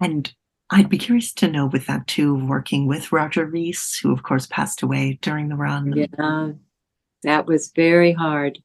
And 0.00 0.32
I'd 0.70 0.88
be 0.88 0.98
curious 0.98 1.32
to 1.34 1.48
know 1.48 1.66
with 1.66 1.86
that 1.86 2.06
too, 2.06 2.34
working 2.46 2.86
with 2.86 3.12
Roger 3.12 3.46
Rees, 3.46 3.96
who 3.96 4.12
of 4.12 4.24
course 4.24 4.46
passed 4.46 4.82
away 4.82 5.18
during 5.22 5.48
the 5.48 5.54
run. 5.54 5.92
Yeah, 5.92 6.52
that 7.22 7.46
was 7.46 7.70
very 7.74 8.12
hard. 8.12 8.58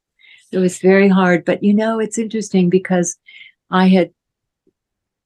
It 0.51 0.57
was 0.57 0.79
very 0.79 1.07
hard. 1.07 1.45
But 1.45 1.63
you 1.63 1.73
know, 1.73 1.99
it's 1.99 2.17
interesting 2.17 2.69
because 2.69 3.17
I 3.69 3.87
had, 3.87 4.11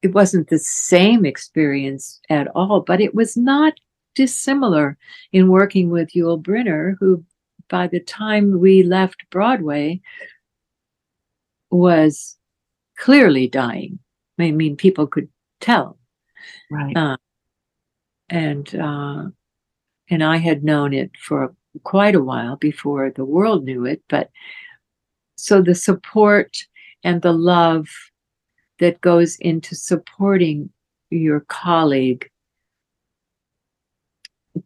it 0.02 0.14
wasn't 0.14 0.50
the 0.50 0.60
same 0.60 1.26
experience 1.26 2.20
at 2.30 2.48
all, 2.50 2.82
but 2.82 3.00
it 3.00 3.16
was 3.16 3.38
not 3.38 3.74
dissimilar 4.14 4.98
in 5.32 5.50
working 5.50 5.90
with 5.90 6.14
Yul 6.14 6.42
Brynner, 6.42 6.96
who 7.00 7.24
by 7.70 7.88
the 7.88 8.00
time 8.00 8.60
we 8.60 8.84
left 8.84 9.24
Broadway 9.32 10.02
was 11.72 12.38
clearly 12.98 13.48
dying. 13.48 14.00
I 14.40 14.52
mean, 14.52 14.76
people 14.76 15.08
could 15.08 15.30
tell. 15.60 15.98
Right. 16.70 16.96
Uh, 16.96 17.18
and 18.30 18.76
uh, 18.76 19.26
and 20.10 20.24
I 20.24 20.38
had 20.38 20.64
known 20.64 20.94
it 20.94 21.12
for 21.20 21.54
quite 21.84 22.16
a 22.16 22.24
while 22.24 22.56
before 22.56 23.12
the 23.12 23.26
world 23.26 23.66
knew 23.66 23.86
it. 23.86 24.02
But 24.10 24.30
so 25.36 25.62
the 25.62 25.76
support 25.76 26.58
and 27.04 27.22
the 27.22 27.34
love 27.34 27.88
that 28.80 29.02
goes 29.02 29.38
into 29.38 29.76
supporting 29.76 30.70
your 31.10 31.42
colleague 31.42 32.30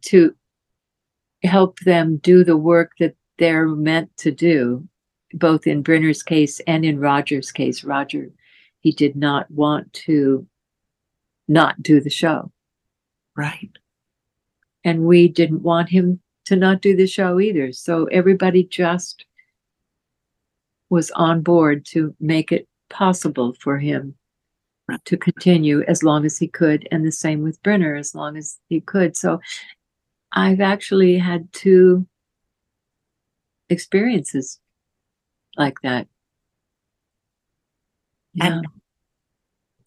to 0.02 0.36
help 1.44 1.80
them 1.80 2.18
do 2.18 2.44
the 2.44 2.58
work 2.58 2.92
that 3.00 3.16
they're 3.38 3.68
meant 3.68 4.16
to 4.18 4.32
do, 4.32 4.88
both 5.34 5.68
in 5.68 5.84
Brynner's 5.84 6.24
case 6.24 6.60
and 6.62 6.86
in 6.86 7.00
Roger's 7.00 7.52
case. 7.52 7.84
Roger, 7.84 8.30
he 8.80 8.92
did 8.92 9.16
not 9.16 9.50
want 9.52 9.92
to 9.94 10.46
not 11.50 11.82
do 11.84 12.00
the 12.00 12.10
show. 12.10 12.52
Right. 13.36 13.72
And 14.86 15.06
we 15.06 15.28
didn't 15.28 15.64
want 15.64 15.90
him 15.90 16.22
to 16.46 16.56
not 16.56 16.82
do 16.82 16.96
the 16.96 17.08
show 17.08 17.40
either. 17.40 17.74
So 17.74 18.06
everybody 18.06 18.64
just 18.64 19.26
was 20.90 21.12
on 21.12 21.42
board 21.42 21.86
to 21.88 22.16
make 22.20 22.52
it 22.52 22.68
possible 22.90 23.54
for 23.60 23.78
him 23.78 24.16
to 25.06 25.18
continue 25.18 25.84
as 25.84 26.02
long 26.02 26.26
as 26.26 26.38
he 26.38 26.48
could. 26.48 26.88
And 26.92 27.06
the 27.06 27.12
same 27.12 27.44
with 27.44 27.62
Brynner, 27.62 28.00
as 28.00 28.16
long 28.16 28.38
as 28.38 28.58
he 28.70 28.82
could. 28.82 29.16
So 29.18 29.42
I've 30.32 30.62
actually 30.62 31.18
had 31.18 31.52
two 31.54 32.08
experiences 33.70 34.60
like 35.58 35.76
that. 35.84 36.08
Yeah. 38.34 38.46
And 38.46 38.68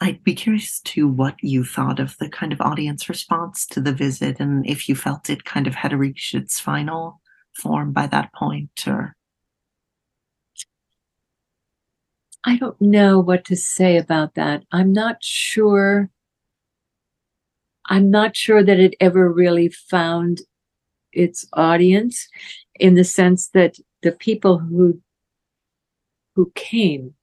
I'd 0.03 0.25
be 0.25 0.35
curious 0.35 0.81
to 0.81 1.07
what 1.07 1.37
you 1.43 1.63
thought 1.63 2.01
of 2.01 2.19
the 2.19 2.29
kind 2.29 2.53
of 2.53 2.61
audience 2.61 3.09
response 3.09 3.65
to 3.67 3.81
the 3.81 3.93
visit 3.93 4.41
and 4.41 4.67
if 4.67 4.89
you 4.89 4.97
felt 4.97 5.31
it 5.31 5.45
kind 5.45 5.69
of 5.69 5.77
had 5.77 5.93
reached 5.93 6.35
its 6.35 6.59
final 6.59 7.21
form 7.55 7.93
by 7.93 8.09
that 8.09 8.33
point 8.33 8.83
or 8.89 9.15
I 12.43 12.57
don't 12.57 12.81
know 12.81 13.21
what 13.21 13.45
to 13.45 13.55
say 13.55 13.97
about 13.97 14.35
that. 14.35 14.65
I'm 14.73 14.93
not 14.93 15.23
sure. 15.23 16.11
I'm 17.87 18.11
not 18.11 18.35
sure 18.35 18.65
that 18.65 18.81
it 18.81 18.97
ever 18.99 19.31
really 19.31 19.69
found 19.69 20.41
its 21.13 21.47
audience 21.53 22.29
in 22.75 22.97
the 22.97 23.05
sense 23.05 23.51
that 23.51 23.77
the 24.03 24.11
people 24.11 24.59
who 24.59 25.01
who 26.35 26.51
came 26.57 27.15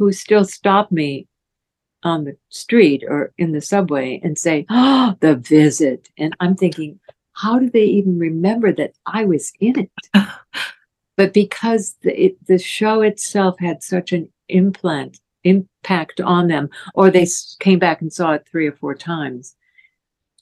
who 0.00 0.10
still 0.12 0.46
stop 0.46 0.90
me 0.90 1.28
on 2.02 2.24
the 2.24 2.34
street 2.48 3.04
or 3.06 3.34
in 3.36 3.52
the 3.52 3.60
subway 3.60 4.18
and 4.24 4.38
say, 4.38 4.64
Oh, 4.70 5.14
the 5.20 5.36
visit. 5.36 6.08
And 6.16 6.34
I'm 6.40 6.56
thinking, 6.56 6.98
how 7.34 7.58
do 7.58 7.68
they 7.68 7.84
even 7.84 8.18
remember 8.18 8.72
that 8.72 8.94
I 9.04 9.26
was 9.26 9.52
in 9.60 9.78
it? 9.78 9.90
but 11.18 11.34
because 11.34 11.96
the, 12.02 12.18
it, 12.18 12.46
the 12.46 12.58
show 12.58 13.02
itself 13.02 13.58
had 13.60 13.82
such 13.82 14.12
an 14.12 14.32
implant 14.48 15.20
impact 15.44 16.18
on 16.22 16.48
them, 16.48 16.70
or 16.94 17.10
they 17.10 17.26
came 17.60 17.78
back 17.78 18.00
and 18.00 18.10
saw 18.10 18.32
it 18.32 18.48
three 18.50 18.66
or 18.66 18.72
four 18.72 18.94
times, 18.94 19.54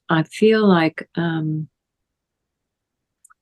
I 0.09 0.23
feel 0.23 0.65
like 0.65 1.09
um, 1.17 1.67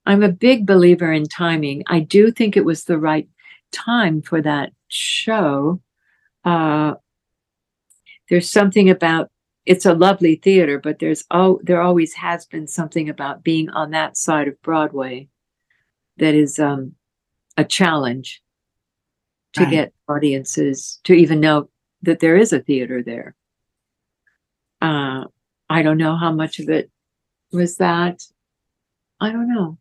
I'm 0.07 0.23
a 0.23 0.33
big 0.33 0.67
believer 0.67 1.13
in 1.13 1.27
timing. 1.27 1.83
I 1.87 2.01
do 2.01 2.31
think 2.31 2.57
it 2.57 2.65
was 2.65 2.85
the 2.85 2.99
right 2.99 3.29
time 3.71 4.23
for 4.23 4.41
that 4.41 4.73
show 4.89 5.83
uh, 6.47 6.95
there's 8.31 8.49
something 8.49 8.89
about 8.89 9.31
it's 9.67 9.85
a 9.85 9.95
lovely 9.95 10.37
theater, 10.37 10.79
but 10.79 11.01
there's 11.01 11.25
oh 11.31 11.61
there 11.63 11.83
always 11.83 12.15
has 12.15 12.47
been 12.47 12.69
something 12.69 13.09
about 13.09 13.43
being 13.43 13.69
on 13.71 13.91
that 13.91 14.17
side 14.17 14.49
of 14.49 14.63
Broadway 14.63 15.29
that 16.19 16.35
is 16.35 16.59
um, 16.59 16.95
a 17.57 17.65
challenge 17.65 18.43
to 19.55 19.65
right. 19.65 19.71
get 19.71 19.93
audiences 20.09 21.01
to 21.05 21.15
even 21.15 21.41
know 21.41 21.69
that 22.03 22.21
there 22.21 22.37
is 22.37 22.53
a 22.53 22.61
theater 22.61 23.03
there. 23.03 23.35
Uh, 24.81 25.25
I 25.69 25.83
don't 25.83 25.99
know 25.99 26.17
how 26.17 26.33
much 26.33 26.61
of 26.61 26.69
it 26.69 26.91
was 27.53 27.77
that. 27.79 28.23
I 29.21 29.33
don't 29.33 29.53
know. 29.53 29.79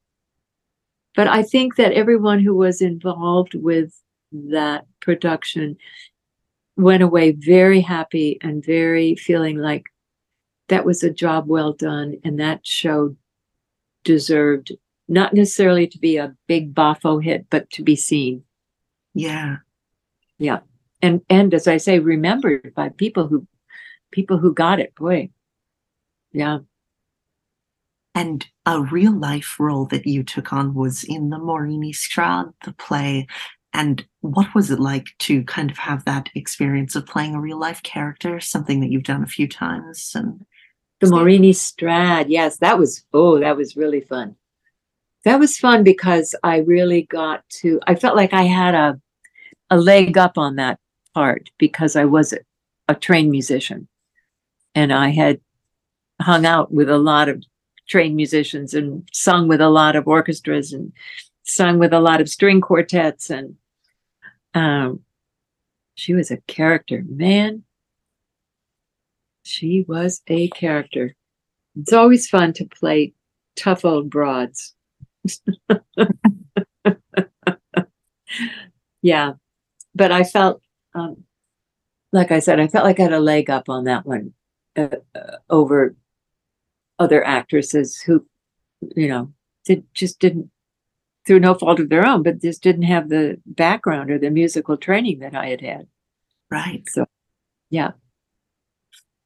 But 1.15 1.27
I 1.27 1.43
think 1.43 1.75
that 1.75 1.91
everyone 1.91 2.39
who 2.39 2.55
was 2.55 2.81
involved 2.81 3.53
with 3.53 3.93
that 4.31 4.85
production 4.99 5.77
went 6.77 7.03
away 7.03 7.31
very 7.31 7.81
happy 7.81 8.37
and 8.41 8.65
very 8.65 9.15
feeling 9.15 9.57
like 9.57 9.85
that 10.67 10.85
was 10.85 11.03
a 11.03 11.09
job 11.09 11.47
well 11.47 11.73
done 11.73 12.15
and 12.23 12.39
that 12.39 12.65
show 12.65 13.15
deserved 14.03 14.71
not 15.07 15.33
necessarily 15.33 15.87
to 15.87 15.99
be 15.99 16.17
a 16.17 16.35
big 16.47 16.73
boffo 16.73 17.23
hit 17.23 17.45
but 17.49 17.69
to 17.69 17.83
be 17.83 17.95
seen. 17.95 18.43
Yeah. 19.13 19.57
Yeah. 20.37 20.59
And 21.01 21.21
and 21.29 21.53
as 21.53 21.67
i 21.67 21.77
say 21.77 21.99
remembered 21.99 22.73
by 22.75 22.89
people 22.89 23.27
who 23.27 23.47
people 24.11 24.37
who 24.37 24.53
got 24.53 24.79
it 24.79 24.95
boy. 24.95 25.29
Yeah. 26.31 26.59
And 28.13 28.47
a 28.65 28.81
real 28.81 29.11
life 29.11 29.57
role 29.59 29.85
that 29.87 30.07
you 30.07 30.23
took 30.23 30.53
on 30.53 30.73
was 30.73 31.03
in 31.03 31.29
the 31.29 31.37
Morini 31.37 31.93
Strad, 31.93 32.53
the 32.63 32.71
play 32.71 33.27
and 33.75 34.05
what 34.21 34.55
was 34.55 34.71
it 34.71 34.79
like 34.79 35.09
to 35.19 35.43
kind 35.43 35.69
of 35.69 35.77
have 35.77 36.05
that 36.05 36.29
experience 36.33 36.95
of 36.95 37.05
playing 37.05 37.35
a 37.35 37.41
real 37.41 37.59
life 37.59 37.83
character, 37.83 38.39
something 38.39 38.79
that 38.79 38.89
you've 38.89 39.03
done 39.03 39.21
a 39.21 39.27
few 39.27 39.49
times? 39.49 40.13
And 40.15 40.45
the 41.01 41.07
Morini 41.07 41.53
Strad, 41.53 42.29
yes, 42.29 42.57
that 42.57 42.79
was 42.79 43.03
oh, 43.13 43.37
that 43.39 43.57
was 43.57 43.75
really 43.75 43.99
fun. 43.99 44.37
That 45.25 45.39
was 45.39 45.57
fun 45.57 45.83
because 45.83 46.33
I 46.41 46.59
really 46.59 47.01
got 47.01 47.47
to. 47.61 47.81
I 47.85 47.95
felt 47.95 48.15
like 48.15 48.33
I 48.33 48.43
had 48.43 48.75
a 48.75 48.99
a 49.69 49.77
leg 49.77 50.17
up 50.17 50.37
on 50.37 50.55
that 50.55 50.79
part 51.13 51.49
because 51.57 51.97
I 51.97 52.05
was 52.05 52.31
a, 52.31 52.37
a 52.87 52.95
trained 52.95 53.31
musician, 53.31 53.89
and 54.73 54.93
I 54.93 55.09
had 55.09 55.41
hung 56.21 56.45
out 56.45 56.71
with 56.71 56.89
a 56.89 56.97
lot 56.97 57.27
of 57.27 57.43
trained 57.89 58.15
musicians 58.15 58.73
and 58.73 59.07
sung 59.11 59.49
with 59.49 59.59
a 59.59 59.69
lot 59.69 59.97
of 59.97 60.07
orchestras 60.07 60.71
and 60.71 60.93
sung 61.43 61.77
with 61.77 61.91
a 61.91 61.99
lot 61.99 62.21
of 62.21 62.29
string 62.29 62.61
quartets 62.61 63.29
and 63.29 63.57
um, 64.55 65.01
she 65.95 66.13
was 66.13 66.31
a 66.31 66.37
character, 66.47 67.03
man. 67.07 67.63
She 69.43 69.85
was 69.87 70.21
a 70.27 70.47
character. 70.49 71.15
It's 71.75 71.93
always 71.93 72.27
fun 72.27 72.53
to 72.53 72.65
play 72.65 73.13
tough 73.55 73.85
old 73.85 74.09
broads. 74.09 74.73
yeah, 79.01 79.33
but 79.93 80.11
I 80.11 80.23
felt, 80.23 80.61
um, 80.93 81.25
like 82.11 82.31
I 82.31 82.39
said, 82.39 82.59
I 82.59 82.67
felt 82.67 82.85
like 82.85 82.99
I 82.99 83.03
had 83.03 83.13
a 83.13 83.19
leg 83.19 83.49
up 83.49 83.69
on 83.69 83.83
that 83.83 84.05
one 84.05 84.33
uh, 84.77 84.87
uh, 85.13 85.37
over 85.49 85.95
other 86.97 87.23
actresses 87.23 88.01
who, 88.01 88.25
you 88.95 89.09
know, 89.09 89.31
did 89.65 89.83
just 89.93 90.19
didn't 90.19 90.49
through 91.25 91.39
no 91.39 91.53
fault 91.55 91.79
of 91.79 91.89
their 91.89 92.05
own, 92.05 92.23
but 92.23 92.41
just 92.41 92.61
didn't 92.61 92.83
have 92.83 93.09
the 93.09 93.37
background 93.45 94.11
or 94.11 94.19
the 94.19 94.29
musical 94.29 94.77
training 94.77 95.19
that 95.19 95.35
I 95.35 95.47
had 95.47 95.61
had. 95.61 95.87
Right. 96.51 96.83
So, 96.87 97.05
yeah. 97.69 97.91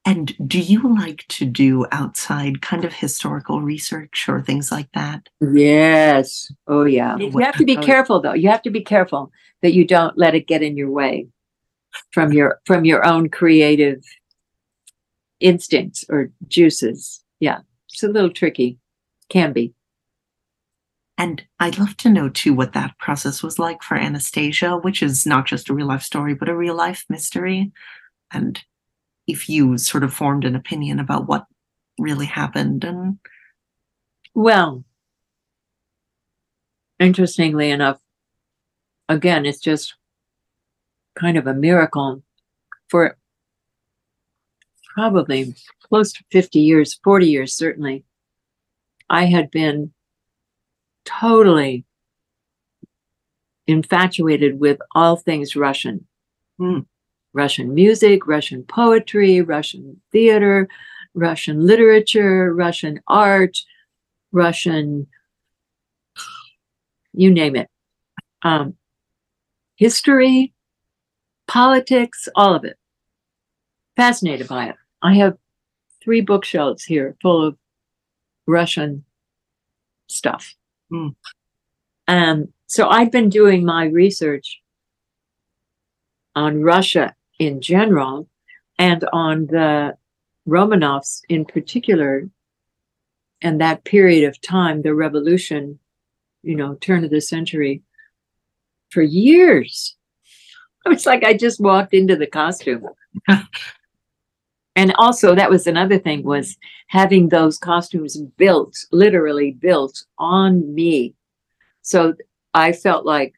And 0.06 0.34
do 0.48 0.60
you 0.60 0.96
like 0.96 1.26
to 1.28 1.46
do 1.46 1.86
outside 1.92 2.62
kind 2.62 2.86
of 2.86 2.94
historical 2.94 3.62
research 3.62 4.28
or 4.28 4.42
things 4.42 4.72
like 4.72 4.90
that? 4.94 5.28
Yes. 5.42 6.52
Oh, 6.68 6.86
yeah. 6.86 7.18
You 7.18 7.38
have 7.40 7.58
to 7.58 7.66
be 7.66 7.76
careful, 7.76 8.22
though. 8.22 8.34
You 8.34 8.50
have 8.50 8.62
to 8.64 8.70
be 8.70 8.82
careful 8.82 9.32
that 9.62 9.74
you 9.74 9.86
don't 9.86 10.18
let 10.18 10.36
it 10.36 10.48
get 10.48 10.64
in 10.64 10.78
your 10.78 10.90
way 10.90 11.28
from 12.12 12.32
your 12.32 12.60
from 12.66 12.86
your 12.86 13.06
own 13.06 13.30
creative 13.30 14.02
instincts 15.40 16.06
or 16.10 16.32
juices. 16.48 17.24
Yeah, 17.40 17.60
it's 17.90 18.04
a 18.04 18.08
little 18.08 18.32
tricky. 18.32 18.78
Can 19.30 19.54
be. 19.54 19.74
And 21.20 21.44
I'd 21.60 21.78
love 21.78 21.98
to 21.98 22.10
know 22.10 22.30
too 22.30 22.54
what 22.54 22.72
that 22.74 22.98
process 22.98 23.44
was 23.44 23.60
like 23.60 23.84
for 23.84 23.98
Anastasia, 23.98 24.78
which 24.78 25.04
is 25.04 25.26
not 25.26 25.46
just 25.46 25.70
a 25.70 25.74
real 25.74 25.88
life 25.88 26.02
story, 26.02 26.34
but 26.34 26.48
a 26.48 26.56
real 26.56 26.76
life 26.76 27.04
mystery. 27.10 27.74
And 28.32 28.64
if 29.28 29.50
you 29.50 29.78
sort 29.78 30.06
of 30.06 30.14
formed 30.14 30.46
an 30.46 30.56
opinion 30.56 30.98
about 30.98 31.28
what 31.28 31.46
really 32.00 32.26
happened 32.26 32.86
and 32.86 33.20
Well, 34.34 34.86
interestingly 37.00 37.70
enough, 37.70 38.00
again, 39.10 39.46
it's 39.46 39.60
just 39.60 39.96
kind 41.20 41.38
of 41.38 41.48
a 41.48 41.54
miracle 41.54 42.24
for 42.88 43.18
probably 44.96 45.54
close 45.84 46.14
to 46.14 46.24
50 46.32 46.60
years, 46.60 47.00
40 47.04 47.28
years, 47.28 47.54
certainly. 47.54 48.06
I 49.10 49.26
had 49.26 49.52
been 49.52 49.92
totally 51.06 51.86
infatuated 53.68 54.60
with 54.60 54.80
all 54.96 55.16
things 55.16 55.56
Russian. 55.56 56.06
Hmm. 56.58 56.80
Russian 57.34 57.74
music, 57.76 58.26
Russian 58.26 58.64
poetry, 58.64 59.42
Russian 59.42 60.02
theater, 60.12 60.68
Russian 61.14 61.66
literature, 61.66 62.54
Russian 62.54 63.00
art, 63.08 63.58
Russian, 64.32 65.08
you 67.14 67.32
name 67.32 67.56
it. 67.56 67.70
Um, 68.42 68.76
history, 69.76 70.54
politics, 71.48 72.28
all 72.36 72.56
of 72.56 72.64
it. 72.64 72.78
Fascinated 73.96 74.48
by 74.48 74.70
it. 74.70 74.76
I 75.02 75.16
have 75.16 75.38
three 76.02 76.22
bookshelves 76.22 76.84
here 76.84 77.16
full 77.22 77.46
of 77.46 77.58
Russian 78.48 79.04
stuff. 80.08 80.56
Hmm. 80.90 81.08
Um, 82.08 82.54
so 82.68 82.90
I've 82.90 83.12
been 83.12 83.30
doing 83.30 83.66
my 83.66 83.86
research 83.86 84.62
on 86.36 86.62
Russia 86.62 87.16
in 87.40 87.62
general 87.62 88.28
and 88.78 89.04
on 89.14 89.48
the 89.48 89.96
Romanovs 90.48 91.22
in 91.30 91.46
particular, 91.46 92.30
and 93.42 93.62
that 93.62 93.84
period 93.84 94.28
of 94.28 94.42
time, 94.42 94.82
the 94.82 94.96
revolution, 94.96 95.80
you 96.44 96.56
know, 96.56 96.76
turn 96.76 97.04
of 97.04 97.12
the 97.12 97.22
century, 97.22 97.82
for 98.90 99.02
years. 99.02 99.96
It 100.86 100.90
was 100.90 101.06
like 101.06 101.26
I 101.26 101.34
just 101.34 101.60
walked 101.60 101.94
into 101.94 102.16
the 102.16 102.26
costume. 102.26 102.88
and 104.76 104.94
also 104.98 105.36
that 105.36 105.50
was 105.50 105.68
another 105.68 106.00
thing 106.00 106.24
was 106.24 106.58
having 106.88 107.30
those 107.30 107.58
costumes 107.58 108.18
built, 108.38 108.78
literally 108.92 109.52
built 109.52 110.06
on 110.18 110.74
me. 110.74 111.16
So 111.82 112.14
I 112.54 112.72
felt 112.72 113.06
like 113.06 113.34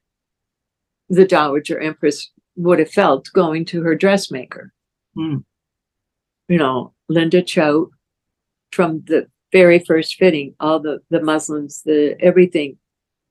the 1.09 1.25
Dowager 1.25 1.79
Empress 1.79 2.31
would 2.55 2.79
have 2.79 2.91
felt 2.91 3.29
going 3.33 3.65
to 3.65 3.81
her 3.81 3.95
dressmaker. 3.95 4.73
Hmm. 5.15 5.37
You 6.47 6.57
know, 6.57 6.93
Linda 7.09 7.41
Cho 7.41 7.91
from 8.71 9.03
the 9.07 9.27
very 9.51 9.79
first 9.79 10.15
fitting, 10.15 10.55
all 10.59 10.79
the 10.79 10.99
the 11.09 11.21
muslins, 11.21 11.81
the 11.83 12.15
everything, 12.19 12.77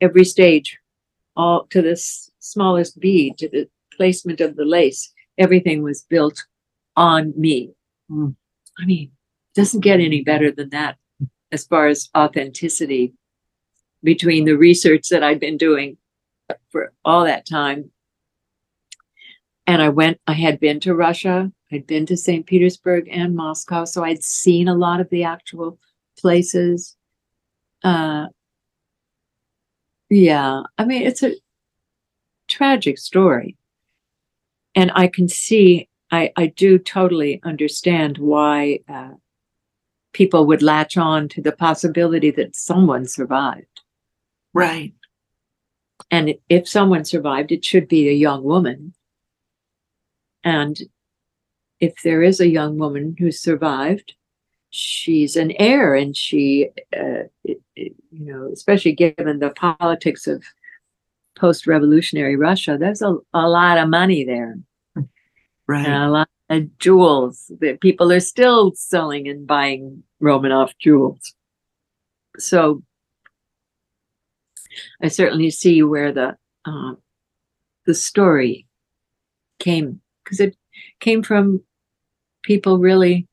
every 0.01 0.25
stage, 0.25 0.79
all 1.37 1.67
to 1.71 1.81
this 1.81 2.31
smallest 2.39 2.99
bead, 3.01 3.39
to 3.39 3.49
the 3.49 3.69
placement 3.97 4.41
of 4.41 4.57
the 4.57 4.65
lace, 4.65 5.13
everything 5.39 5.83
was 5.83 6.03
built 6.09 6.45
on 6.97 7.33
me. 7.37 7.73
Hmm. 8.11 8.31
I 8.79 8.87
mean, 8.87 9.11
it 9.55 9.61
doesn't 9.61 9.81
get 9.81 10.01
any 10.01 10.23
better 10.23 10.51
than 10.51 10.71
that 10.71 10.97
as 11.53 11.67
far 11.67 11.89
as 11.89 12.09
authenticity 12.17 13.15
between 14.03 14.45
the 14.45 14.57
research 14.57 15.09
that 15.11 15.23
I'd 15.23 15.41
been 15.41 15.57
doing 15.57 15.97
for 16.71 16.93
all 17.05 17.25
that 17.25 17.47
time. 17.47 17.91
And 19.67 19.83
I 19.83 19.89
went, 19.91 20.21
I 20.27 20.33
had 20.33 20.59
been 20.59 20.81
to 20.81 20.95
Russia, 20.95 21.53
I'd 21.71 21.87
been 21.87 22.07
to 22.07 22.17
St. 22.17 22.47
Petersburg 22.47 23.09
and 23.11 23.37
Moscow, 23.37 23.85
so 23.85 24.03
I'd 24.03 24.25
seen 24.25 24.67
a 24.67 24.75
lot 24.75 25.01
of 25.01 25.09
the 25.11 25.23
actual 25.25 25.79
places. 26.19 26.97
Uh, 27.85 28.27
yeah, 30.09 30.63
I 30.77 30.85
mean, 30.85 31.03
it's 31.03 31.23
a 31.23 31.35
tragic 32.49 32.99
story. 32.99 33.57
And 34.75 34.91
I 34.95 35.07
can 35.07 35.29
see, 35.29 35.89
I, 36.11 36.33
I 36.37 36.47
do 36.47 36.79
totally 36.79 37.41
understand 37.45 38.19
why 38.19 38.81
uh, 38.89 39.11
people 40.13 40.47
would 40.47 40.63
latch 40.63 40.97
on 40.97 41.29
to 41.31 41.43
the 41.43 41.53
possibility 41.53 42.31
that 42.33 42.57
someone 42.57 43.07
survived. 43.07 43.81
right. 44.53 44.93
And 46.11 46.35
if 46.49 46.67
someone 46.69 47.05
survived, 47.05 47.53
it 47.53 47.65
should 47.65 47.87
be 47.87 48.09
a 48.09 48.13
young 48.13 48.43
woman. 48.43 48.95
And 50.43 50.81
if 51.79 51.95
there 52.03 52.23
is 52.23 52.41
a 52.41 52.49
young 52.49 52.79
woman 52.79 53.15
who 53.19 53.31
survived, 53.31 54.15
she's 54.71 55.37
an 55.37 55.53
heir, 55.53 55.95
and 55.95 56.17
she, 56.17 56.71
uh, 56.97 57.25
it- 57.45 57.63
it- 57.77 57.95
you 58.11 58.25
know, 58.33 58.51
especially 58.53 58.93
given 58.93 59.39
the 59.39 59.51
politics 59.51 60.27
of 60.27 60.43
post-revolutionary 61.37 62.37
Russia, 62.37 62.77
there's 62.81 63.03
a, 63.03 63.17
a 63.35 63.49
lot 63.49 63.79
of 63.79 63.89
money 63.89 64.25
there 64.25 64.59
Right. 65.71 65.87
and 65.87 66.03
a 66.05 66.09
lot 66.11 66.29
of 66.51 66.79
jewels 66.79 67.53
that 67.61 67.81
people 67.81 68.11
are 68.13 68.19
still 68.21 68.73
selling 68.75 69.29
and 69.29 69.47
buying 69.47 70.03
Romanov 70.21 70.73
jewels. 70.81 71.33
So 72.39 72.83
I 75.03 75.09
certainly 75.09 75.51
see 75.51 75.83
where 75.83 76.13
the 76.13 76.37
um, 76.65 76.99
the 77.87 77.95
story 77.95 78.67
came 79.61 80.01
because 80.25 80.41
it 80.41 80.57
came 81.01 81.23
from 81.23 81.63
people 82.43 82.79
really 82.79 83.29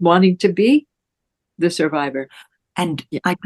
wanting 0.00 0.36
to 0.38 0.52
be 0.52 0.86
the 1.58 1.70
survivor. 1.70 2.28
And 2.76 3.04
Yeah. 3.10 3.20
I'm 3.24 3.36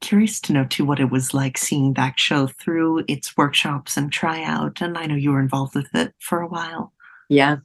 curious 0.00 0.40
to 0.40 0.52
know 0.52 0.64
too 0.64 0.84
what 0.84 1.00
it 1.00 1.10
was 1.10 1.34
like 1.34 1.58
seeing 1.58 1.94
that 1.94 2.18
show 2.18 2.48
through 2.48 3.04
its 3.08 3.36
workshops 3.36 3.96
and 3.96 4.12
tryout. 4.12 4.80
And 4.80 4.98
I 4.98 5.06
know 5.06 5.14
you 5.14 5.30
were 5.32 5.40
involved 5.40 5.74
with 5.76 5.94
it 5.94 6.12
for 6.18 6.40
a 6.40 6.48
while. 6.48 6.92
Yeah. 7.30 7.58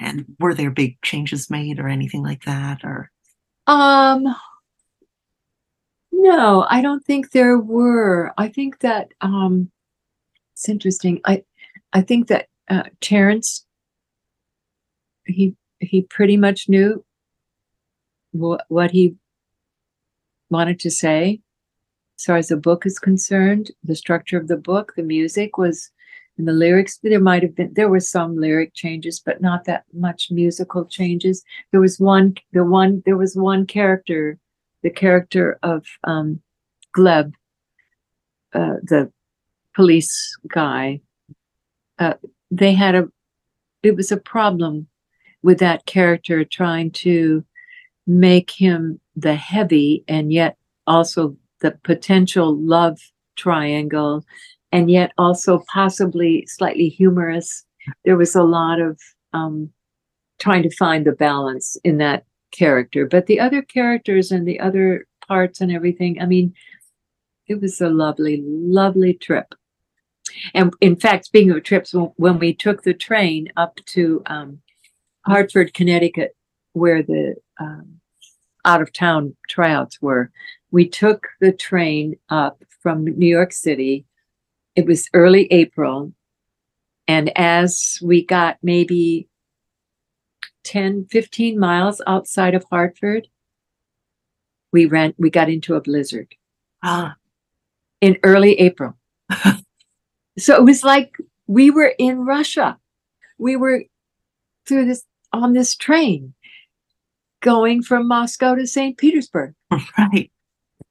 And 0.00 0.24
were 0.40 0.54
there 0.54 0.70
big 0.70 1.00
changes 1.02 1.50
made 1.50 1.78
or 1.78 1.88
anything 1.88 2.22
like 2.22 2.44
that? 2.44 2.84
Or 2.84 3.10
Um 3.66 4.34
no, 6.12 6.64
I 6.70 6.80
don't 6.80 7.04
think 7.04 7.30
there 7.32 7.58
were. 7.58 8.32
I 8.38 8.48
think 8.48 8.78
that 8.80 9.08
um 9.20 9.70
it's 10.54 10.68
interesting. 10.68 11.20
I 11.24 11.44
I 11.92 12.02
think 12.02 12.28
that 12.28 12.48
uh 12.68 12.84
Terrence 13.00 13.66
he 15.26 15.56
he 15.80 16.02
pretty 16.02 16.36
much 16.36 16.68
knew 16.68 17.04
what 18.32 18.64
what 18.68 18.90
he 18.90 19.16
wanted 20.50 20.78
to 20.80 20.90
say 20.90 21.40
as 22.18 22.24
far 22.24 22.36
as 22.36 22.48
the 22.48 22.56
book 22.56 22.86
is 22.86 22.98
concerned, 22.98 23.72
the 23.82 23.96
structure 23.96 24.38
of 24.38 24.46
the 24.46 24.56
book, 24.56 24.92
the 24.96 25.02
music 25.02 25.58
was 25.58 25.90
and 26.36 26.48
the 26.48 26.52
lyrics 26.52 26.98
there 26.98 27.20
might 27.20 27.42
have 27.42 27.54
been 27.54 27.72
there 27.74 27.88
were 27.88 28.00
some 28.00 28.36
lyric 28.36 28.74
changes 28.74 29.20
but 29.20 29.40
not 29.40 29.64
that 29.64 29.84
much 29.92 30.30
musical 30.30 30.84
changes. 30.84 31.44
There 31.70 31.80
was 31.80 32.00
one 32.00 32.34
the 32.52 32.64
one 32.64 33.02
there 33.06 33.16
was 33.16 33.36
one 33.36 33.66
character 33.66 34.38
the 34.82 34.90
character 34.90 35.58
of 35.62 35.84
um 36.04 36.40
gleb 36.96 37.32
uh, 38.52 38.76
the 38.82 39.10
police 39.74 40.36
guy. 40.48 41.00
Uh, 41.98 42.14
they 42.50 42.72
had 42.72 42.94
a 42.94 43.08
it 43.82 43.96
was 43.96 44.10
a 44.10 44.16
problem 44.16 44.86
with 45.42 45.58
that 45.58 45.86
character 45.86 46.44
trying 46.44 46.90
to 46.90 47.44
make 48.06 48.50
him 48.50 48.98
the 49.14 49.34
heavy 49.34 50.04
and 50.08 50.32
yet 50.32 50.56
also 50.86 51.36
the 51.60 51.72
potential 51.82 52.56
love 52.56 52.98
triangle 53.36 54.24
and 54.74 54.90
yet 54.90 55.12
also 55.16 55.62
possibly 55.72 56.44
slightly 56.46 56.88
humorous 56.88 57.64
there 58.04 58.16
was 58.16 58.34
a 58.34 58.42
lot 58.42 58.80
of 58.80 58.98
um, 59.32 59.70
trying 60.38 60.62
to 60.62 60.76
find 60.76 61.06
the 61.06 61.12
balance 61.12 61.76
in 61.84 61.98
that 61.98 62.24
character. 62.52 63.06
But 63.06 63.26
the 63.26 63.40
other 63.40 63.62
characters 63.62 64.30
and 64.30 64.46
the 64.46 64.60
other 64.60 65.06
parts 65.26 65.60
and 65.60 65.72
everything, 65.72 66.20
I 66.20 66.26
mean, 66.26 66.54
it 67.46 67.60
was 67.60 67.80
a 67.80 67.88
lovely, 67.88 68.42
lovely 68.44 69.14
trip. 69.14 69.54
And 70.54 70.72
in 70.80 70.96
fact, 70.96 71.26
speaking 71.26 71.50
of 71.50 71.62
trips, 71.62 71.94
when, 72.16 72.38
we 72.38 72.54
took 72.54 72.82
the 72.82 72.94
train 72.94 73.48
up 73.56 73.76
to 73.86 74.22
um, 74.26 74.60
Hartford, 75.26 75.74
Connecticut, 75.74 76.34
where 76.72 77.02
the 77.02 77.36
um, 77.60 78.00
out 78.64 78.80
of 78.80 78.92
town 78.92 79.36
tryouts 79.48 80.00
were, 80.00 80.30
we 80.70 80.88
took 80.88 81.28
the 81.40 81.52
train 81.52 82.16
up 82.30 82.62
from 82.80 83.04
New 83.04 83.26
York 83.26 83.52
City. 83.52 84.06
It 84.76 84.86
was 84.86 85.08
early 85.14 85.46
April. 85.52 86.12
And 87.06 87.36
as 87.36 87.98
we 88.02 88.24
got 88.24 88.58
maybe 88.62 89.28
10, 90.64 91.06
15 91.10 91.58
miles 91.58 92.00
outside 92.06 92.54
of 92.54 92.64
Hartford, 92.70 93.28
we 94.72 94.86
ran, 94.86 95.14
we 95.18 95.30
got 95.30 95.48
into 95.48 95.74
a 95.74 95.80
blizzard 95.80 96.34
ah, 96.82 97.14
in 98.00 98.18
early 98.22 98.58
April. 98.58 98.96
so 100.38 100.56
it 100.56 100.64
was 100.64 100.82
like 100.82 101.16
we 101.46 101.70
were 101.70 101.94
in 101.98 102.24
Russia. 102.24 102.78
We 103.38 103.56
were 103.56 103.84
through 104.66 104.86
this 104.86 105.04
on 105.32 105.52
this 105.52 105.76
train 105.76 106.34
going 107.40 107.82
from 107.82 108.08
Moscow 108.08 108.54
to 108.54 108.66
St. 108.66 108.96
Petersburg. 108.96 109.54
Right. 109.98 110.30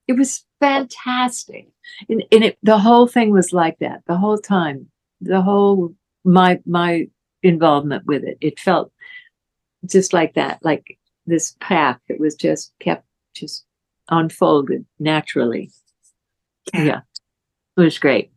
It 0.07 0.17
was 0.17 0.45
fantastic. 0.63 1.67
And, 2.09 2.23
and 2.31 2.43
it, 2.45 2.57
the 2.63 2.77
whole 2.77 3.07
thing 3.07 3.31
was 3.31 3.51
like 3.53 3.79
that 3.79 4.03
the 4.07 4.17
whole 4.17 4.37
time. 4.37 4.89
The 5.21 5.41
whole 5.41 5.93
my 6.23 6.59
my 6.65 7.07
involvement 7.41 8.05
with 8.05 8.23
it. 8.23 8.37
It 8.41 8.59
felt 8.59 8.91
just 9.85 10.13
like 10.13 10.35
that, 10.35 10.59
like 10.63 10.97
this 11.25 11.55
path 11.59 11.99
that 12.07 12.19
was 12.19 12.35
just 12.35 12.73
kept 12.79 13.05
just 13.35 13.65
unfolded 14.09 14.85
naturally. 14.99 15.71
Yeah. 16.73 16.83
Yeah. 16.83 17.01
It 17.77 17.81
was 17.81 17.99
great. 17.99 18.31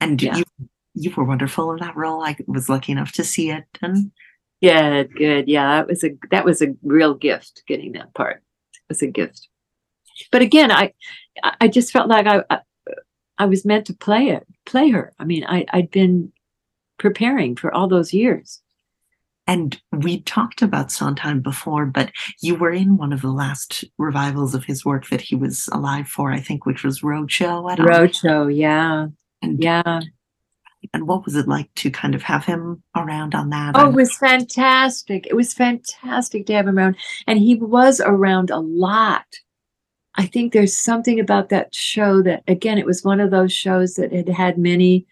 And 0.00 0.20
Yeah. 0.20 0.36
you 0.38 0.44
you 0.94 1.12
were 1.16 1.24
wonderful 1.24 1.72
in 1.72 1.78
that 1.78 1.96
role. 1.96 2.22
I 2.22 2.36
was 2.46 2.68
lucky 2.68 2.92
enough 2.92 3.12
to 3.12 3.24
see 3.24 3.50
it. 3.50 3.64
And 3.82 4.10
Yeah, 4.60 5.02
good. 5.04 5.48
Yeah, 5.48 5.76
that 5.76 5.86
was 5.86 6.02
a 6.02 6.10
that 6.30 6.44
was 6.44 6.62
a 6.62 6.74
real 6.82 7.14
gift 7.14 7.62
getting 7.68 7.92
that 7.92 8.14
part. 8.14 8.36
It 8.74 8.88
was 8.88 9.02
a 9.02 9.06
gift. 9.06 9.48
But 10.32 10.42
again, 10.42 10.70
I 10.72 10.92
I 11.60 11.68
just 11.68 11.92
felt 11.92 12.08
like 12.08 12.26
I 12.26 12.44
I, 13.38 13.46
was 13.46 13.64
meant 13.64 13.86
to 13.86 13.94
play 13.94 14.28
it, 14.30 14.46
play 14.64 14.90
her. 14.90 15.12
I 15.18 15.24
mean, 15.24 15.44
I 15.46 15.64
I'd 15.72 15.90
been 15.90 16.32
preparing 16.98 17.56
for 17.56 17.72
all 17.74 17.88
those 17.88 18.12
years. 18.14 18.62
and 19.46 19.80
we 19.92 20.22
talked 20.22 20.60
about 20.62 20.90
Sondheim 20.90 21.40
before, 21.40 21.86
but 21.86 22.10
you 22.42 22.56
were 22.56 22.72
in 22.72 22.96
one 22.96 23.12
of 23.12 23.22
the 23.22 23.30
last 23.30 23.84
revivals 23.96 24.54
of 24.54 24.64
his 24.64 24.84
work 24.84 25.08
that 25.10 25.20
he 25.20 25.36
was 25.36 25.68
alive 25.72 26.08
for, 26.08 26.32
I 26.32 26.40
think, 26.40 26.66
which 26.66 26.82
was 26.82 27.02
Roadshow. 27.02 27.76
Don't 27.76 27.86
Roadshow, 27.86 28.54
yeah, 28.54 29.06
And, 29.42 29.62
yeah. 29.62 30.00
and 30.92 31.06
what 31.06 31.24
was 31.24 31.36
it 31.36 31.46
like 31.46 31.72
to 31.76 31.90
kind 31.90 32.14
of 32.16 32.22
have 32.22 32.44
him 32.44 32.82
around 32.96 33.34
on 33.36 33.50
that? 33.50 33.76
Oh, 33.76 33.88
it 33.88 33.94
was 33.94 34.16
fantastic. 34.16 35.26
It 35.28 35.34
was 35.36 35.54
fantastic 35.54 36.46
to 36.46 36.54
have 36.54 36.66
him 36.66 36.78
around. 36.78 36.96
And 37.28 37.38
he 37.38 37.54
was 37.54 38.00
around 38.00 38.50
a 38.50 38.58
lot. 38.58 39.26
I 40.16 40.26
think 40.26 40.52
there's 40.52 40.74
something 40.76 41.20
about 41.20 41.50
that 41.50 41.74
show 41.74 42.22
that, 42.22 42.42
again, 42.48 42.78
it 42.78 42.86
was 42.86 43.04
one 43.04 43.20
of 43.20 43.30
those 43.30 43.52
shows 43.52 43.94
that 43.94 44.12
had 44.12 44.28
had 44.28 44.58
many 44.58 45.06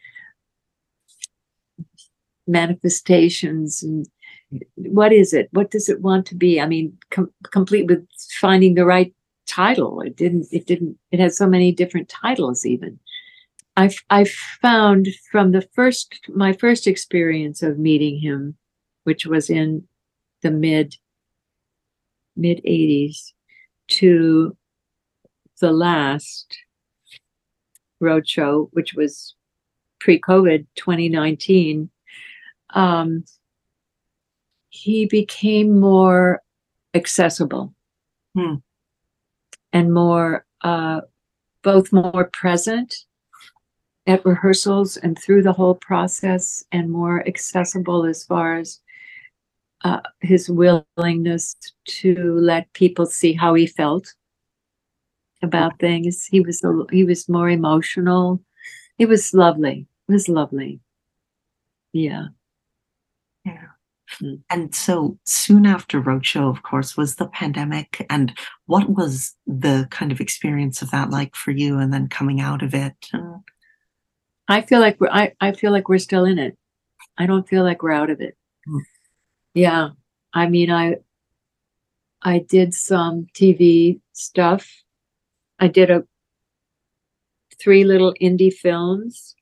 manifestations. 2.47 3.83
And 3.83 4.09
what 4.77 5.13
is 5.13 5.33
it? 5.33 5.49
What 5.53 5.71
does 5.71 5.89
it 5.89 6.01
want 6.01 6.27
to 6.27 6.35
be? 6.35 6.61
I 6.61 6.67
mean, 6.67 6.97
com- 7.11 7.33
complete 7.51 7.87
with 7.87 8.07
finding 8.41 8.75
the 8.75 8.87
right 8.87 9.15
title. 9.47 10.01
It 10.01 10.17
didn't, 10.17 10.47
it 10.51 10.67
didn't, 10.67 10.99
it 11.11 11.21
had 11.21 11.35
so 11.35 11.47
many 11.47 11.71
different 11.73 12.09
titles, 12.09 12.65
even. 12.65 12.99
I 13.77 13.91
I 14.09 14.25
found 14.63 15.09
from 15.33 15.51
the 15.51 15.69
first 15.75 16.21
my 16.29 16.53
first 16.53 16.87
experience 16.87 17.61
of 17.61 17.77
meeting 17.79 18.21
him, 18.21 18.57
which 19.03 19.27
was 19.27 19.51
in 19.51 19.83
the 20.43 20.53
mid 20.53 20.97
mid 22.37 22.61
eighties, 22.65 23.35
to 23.89 24.57
the 25.65 25.73
last 25.73 26.59
roadshow, 28.03 28.69
which 28.73 28.93
was 28.93 29.35
pre-COVID 29.99 30.67
2019, 30.75 31.89
um, 32.75 33.25
he 34.69 35.07
became 35.07 35.81
more 35.81 36.43
accessible 36.93 37.73
Hmm. 38.35 38.57
and 39.73 39.95
more 39.95 40.45
uh, 40.61 41.01
both 41.63 41.93
more 41.93 42.29
present 42.33 43.07
at 44.07 44.27
rehearsals 44.27 44.99
and 44.99 45.19
through 45.19 45.45
the 45.45 45.53
whole 45.55 45.77
process 45.77 46.63
and 46.73 46.91
more 46.91 47.27
accessible 47.27 48.05
as 48.05 48.23
far 48.25 48.57
as 48.57 48.81
uh, 49.85 50.01
his 50.21 50.51
willingness 50.51 51.57
to 51.87 52.39
let 52.39 52.71
people 52.75 53.07
see 53.07 53.33
how 53.33 53.55
he 53.55 53.67
felt 53.67 54.13
about 55.45 55.79
things. 55.79 56.25
He 56.25 56.41
was 56.41 56.63
a, 56.65 56.73
he 56.91 57.05
was 57.05 57.29
more 57.29 57.49
emotional. 57.49 58.41
It 58.99 59.07
was 59.07 59.33
lovely. 59.33 59.87
It 60.09 60.13
was 60.13 60.29
lovely. 60.29 60.81
Yeah. 61.93 62.27
Yeah. 63.45 63.69
And 64.51 64.75
so 64.75 65.19
soon 65.25 65.67
after 65.67 66.01
Roadshow, 66.01 66.49
of 66.51 66.63
course, 66.63 66.97
was 66.97 67.17
the 67.17 67.27
pandemic. 67.27 68.07
And 68.11 68.37
what 68.67 68.91
was 68.91 69.35
the 69.47 69.89
kind 69.91 70.13
of 70.13 70.21
experience 70.21 70.83
of 70.83 70.91
that 70.91 71.11
like 71.11 71.35
for 71.35 71.51
you 71.51 71.79
and 71.79 71.93
then 71.93 72.09
coming 72.09 72.41
out 72.41 72.63
of 72.63 72.75
it? 72.75 73.11
I 74.49 74.61
feel 74.61 74.81
like 74.81 75.01
we're 75.01 75.11
I, 75.11 75.33
I 75.41 75.53
feel 75.53 75.73
like 75.73 75.89
we're 75.89 75.99
still 75.99 76.25
in 76.25 76.39
it. 76.39 76.57
I 77.17 77.27
don't 77.27 77.49
feel 77.49 77.65
like 77.65 77.83
we're 77.83 77.93
out 77.93 78.11
of 78.11 78.21
it. 78.21 78.37
Hmm. 78.67 78.79
Yeah. 79.55 79.91
I 80.33 80.49
mean 80.49 80.71
I 80.71 80.97
I 82.23 82.39
did 82.39 82.75
some 82.75 83.27
TV 83.35 84.01
stuff. 84.13 84.84
I 85.65 85.69
did 85.69 85.91
a 85.91 86.05
three 87.59 87.85
little 87.85 88.15
indie 88.21 88.53
films 88.53 89.35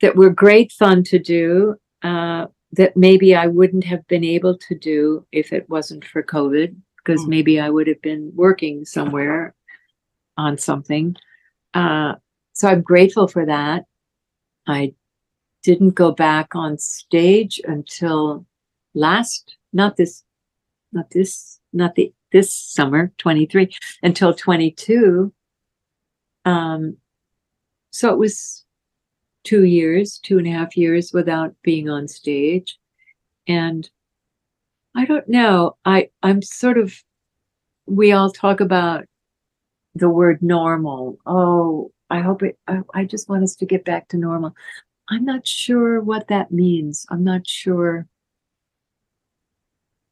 that 0.00 0.14
were 0.14 0.30
great 0.30 0.70
fun 0.72 1.02
to 1.04 1.18
do. 1.18 1.76
Uh, 2.02 2.46
that 2.72 2.96
maybe 2.96 3.34
I 3.34 3.46
wouldn't 3.46 3.84
have 3.84 4.06
been 4.08 4.24
able 4.24 4.58
to 4.58 4.74
do 4.74 5.26
if 5.30 5.52
it 5.52 5.68
wasn't 5.70 6.04
for 6.04 6.22
COVID, 6.22 6.74
because 6.98 7.22
Hmm. 7.22 7.30
maybe 7.30 7.60
I 7.60 7.70
would 7.70 7.86
have 7.86 8.02
been 8.02 8.32
working 8.34 8.84
somewhere 8.84 9.54
on 10.36 10.58
something. 10.58 11.16
Uh, 11.72 12.16
so 12.52 12.68
I'm 12.68 12.82
grateful 12.82 13.28
for 13.28 13.46
that. 13.46 13.86
I 14.66 14.94
didn't 15.62 15.94
go 15.94 16.10
back 16.12 16.54
on 16.54 16.76
stage 16.78 17.60
until 17.64 18.44
last, 18.92 19.56
not 19.72 19.96
this, 19.96 20.24
not 20.92 21.10
this, 21.10 21.60
not 21.72 21.94
the 21.94 22.12
this 22.34 22.52
summer, 22.52 23.12
23, 23.18 23.70
until 24.02 24.34
22. 24.34 25.32
Um, 26.44 26.96
so 27.90 28.12
it 28.12 28.18
was 28.18 28.64
two 29.44 29.62
years, 29.62 30.18
two 30.18 30.38
and 30.38 30.46
a 30.48 30.50
half 30.50 30.76
years 30.76 31.12
without 31.12 31.54
being 31.62 31.88
on 31.88 32.08
stage. 32.08 32.76
And 33.46 33.88
I 34.96 35.04
don't 35.04 35.28
know. 35.28 35.76
I, 35.84 36.08
I'm 36.24 36.42
sort 36.42 36.76
of, 36.76 36.92
we 37.86 38.10
all 38.10 38.30
talk 38.30 38.58
about 38.58 39.04
the 39.94 40.08
word 40.10 40.42
normal. 40.42 41.18
Oh, 41.24 41.92
I 42.10 42.18
hope 42.18 42.42
it, 42.42 42.58
I, 42.66 42.80
I 42.94 43.04
just 43.04 43.28
want 43.28 43.44
us 43.44 43.54
to 43.56 43.66
get 43.66 43.84
back 43.84 44.08
to 44.08 44.16
normal. 44.16 44.56
I'm 45.08 45.24
not 45.24 45.46
sure 45.46 46.00
what 46.00 46.26
that 46.28 46.50
means. 46.50 47.06
I'm 47.10 47.22
not 47.22 47.46
sure 47.46 48.08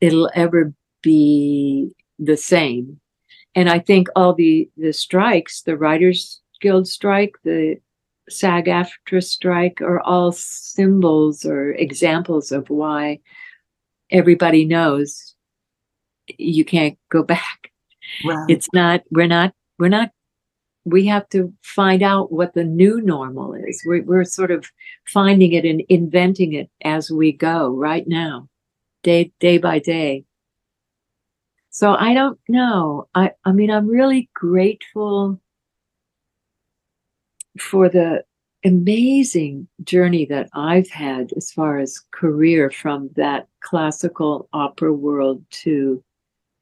it'll 0.00 0.30
ever 0.36 0.72
be 1.02 1.92
the 2.24 2.36
same. 2.36 3.00
And 3.54 3.68
I 3.68 3.78
think 3.78 4.08
all 4.16 4.34
the, 4.34 4.68
the 4.76 4.92
strikes, 4.92 5.62
the 5.62 5.76
Writers 5.76 6.40
Guild 6.60 6.86
strike, 6.88 7.34
the 7.44 7.76
SAG 8.28 8.66
AFTRA 8.66 9.22
strike 9.22 9.80
are 9.82 10.00
all 10.00 10.32
symbols 10.32 11.44
or 11.44 11.72
examples 11.72 12.52
of 12.52 12.70
why 12.70 13.18
everybody 14.10 14.64
knows 14.64 15.34
you 16.38 16.64
can't 16.64 16.96
go 17.10 17.22
back. 17.22 17.72
It's 18.48 18.68
not, 18.72 19.02
we're 19.10 19.26
not, 19.26 19.54
we're 19.78 19.88
not, 19.88 20.10
we 20.84 21.06
have 21.06 21.28
to 21.30 21.52
find 21.62 22.02
out 22.02 22.32
what 22.32 22.54
the 22.54 22.64
new 22.64 23.00
normal 23.00 23.54
is. 23.54 23.82
We're, 23.86 24.02
we're 24.02 24.24
sort 24.24 24.50
of 24.50 24.66
finding 25.06 25.52
it 25.52 25.64
and 25.64 25.82
inventing 25.88 26.52
it 26.52 26.70
as 26.84 27.10
we 27.10 27.32
go 27.32 27.70
right 27.70 28.06
now, 28.06 28.48
day, 29.02 29.32
day 29.40 29.58
by 29.58 29.78
day. 29.78 30.24
So 31.72 31.94
I 31.94 32.12
don't 32.12 32.38
know. 32.48 33.08
I, 33.14 33.32
I 33.46 33.52
mean, 33.52 33.70
I'm 33.70 33.88
really 33.88 34.28
grateful 34.34 35.40
for 37.58 37.88
the 37.88 38.24
amazing 38.62 39.66
journey 39.82 40.26
that 40.26 40.50
I've 40.52 40.90
had 40.90 41.32
as 41.34 41.50
far 41.50 41.78
as 41.78 41.98
career 42.10 42.70
from 42.70 43.08
that 43.16 43.48
classical 43.60 44.50
opera 44.52 44.92
world 44.92 45.42
to 45.62 46.04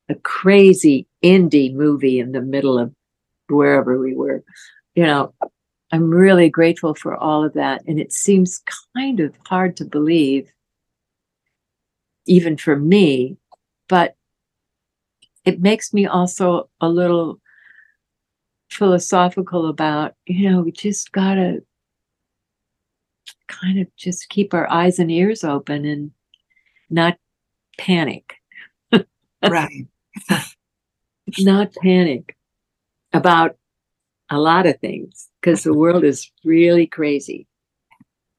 a 0.08 0.14
crazy 0.14 1.08
indie 1.24 1.74
movie 1.74 2.20
in 2.20 2.30
the 2.30 2.40
middle 2.40 2.78
of 2.78 2.94
wherever 3.48 3.98
we 3.98 4.14
were. 4.14 4.44
You 4.94 5.06
know, 5.06 5.34
I'm 5.90 6.08
really 6.08 6.48
grateful 6.48 6.94
for 6.94 7.16
all 7.16 7.44
of 7.44 7.54
that. 7.54 7.82
And 7.88 7.98
it 7.98 8.12
seems 8.12 8.62
kind 8.96 9.18
of 9.18 9.34
hard 9.44 9.76
to 9.78 9.84
believe, 9.84 10.48
even 12.26 12.56
for 12.56 12.76
me, 12.76 13.36
but 13.88 14.14
it 15.44 15.60
makes 15.60 15.92
me 15.92 16.06
also 16.06 16.68
a 16.80 16.88
little 16.88 17.40
philosophical 18.70 19.68
about, 19.68 20.14
you 20.26 20.50
know, 20.50 20.60
we 20.60 20.72
just 20.72 21.12
gotta 21.12 21.62
kind 23.46 23.80
of 23.80 23.94
just 23.96 24.28
keep 24.28 24.54
our 24.54 24.70
eyes 24.70 24.98
and 24.98 25.10
ears 25.10 25.44
open 25.44 25.84
and 25.84 26.12
not 26.88 27.18
panic, 27.78 28.34
right. 29.48 29.86
not 31.38 31.72
panic 31.74 32.36
about 33.12 33.56
a 34.30 34.38
lot 34.38 34.66
of 34.66 34.78
things 34.80 35.28
because 35.40 35.62
the 35.62 35.74
world 35.74 36.04
is 36.04 36.30
really 36.44 36.86
crazy. 36.86 37.46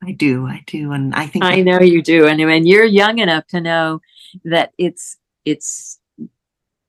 I 0.03 0.13
do, 0.13 0.47
I 0.47 0.63
do, 0.65 0.91
and 0.93 1.13
I 1.13 1.27
think 1.27 1.45
I 1.45 1.61
know 1.61 1.79
you 1.79 2.01
do, 2.01 2.25
and 2.25 2.39
when 2.39 2.65
you're 2.65 2.85
young 2.85 3.19
enough 3.19 3.45
to 3.47 3.61
know 3.61 4.01
that 4.45 4.71
it's 4.79 5.17
it's 5.45 5.99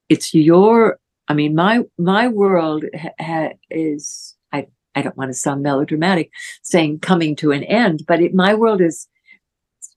it's 0.09 0.33
your. 0.33 0.99
I 1.27 1.33
mean, 1.33 1.55
my 1.55 1.83
my 1.97 2.27
world 2.27 2.85
ha- 2.95 3.09
ha- 3.19 3.53
is. 3.69 4.35
I 4.51 4.67
I 4.95 5.01
don't 5.01 5.17
want 5.17 5.29
to 5.29 5.33
sound 5.33 5.63
melodramatic, 5.63 6.31
saying 6.61 6.99
coming 6.99 7.35
to 7.37 7.51
an 7.51 7.63
end, 7.63 8.03
but 8.07 8.21
it, 8.21 8.33
my 8.33 8.53
world 8.53 8.81
is 8.81 9.07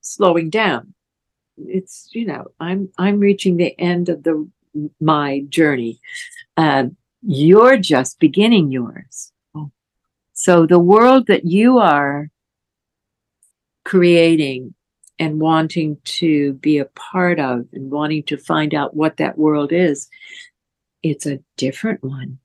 slowing 0.01 0.49
down. 0.49 0.93
It's 1.57 2.09
you 2.13 2.25
know 2.25 2.47
I'm 2.59 2.89
I'm 2.97 3.19
reaching 3.19 3.57
the 3.57 3.77
end 3.79 4.09
of 4.09 4.23
the 4.23 4.49
my 4.99 5.41
journey. 5.49 5.99
Uh, 6.55 6.85
you're 7.21 7.77
just 7.77 8.19
beginning 8.19 8.71
yours. 8.71 9.31
So 10.33 10.67
the 10.67 10.77
world 10.79 11.25
that 11.27 11.45
you 11.45 11.79
are 11.79 12.29
creating 13.83 14.75
and 15.19 15.39
wanting 15.39 15.97
to 16.03 16.53
be 16.53 16.77
a 16.77 16.85
part 16.85 17.39
of 17.39 17.65
and 17.73 17.91
wanting 17.91 18.23
to 18.23 18.37
find 18.37 18.73
out 18.73 18.95
what 18.95 19.17
that 19.17 19.37
world 19.37 19.71
is, 19.71 20.09
it's 21.03 21.25
a 21.25 21.39
different 21.57 22.03
one. 22.03 22.39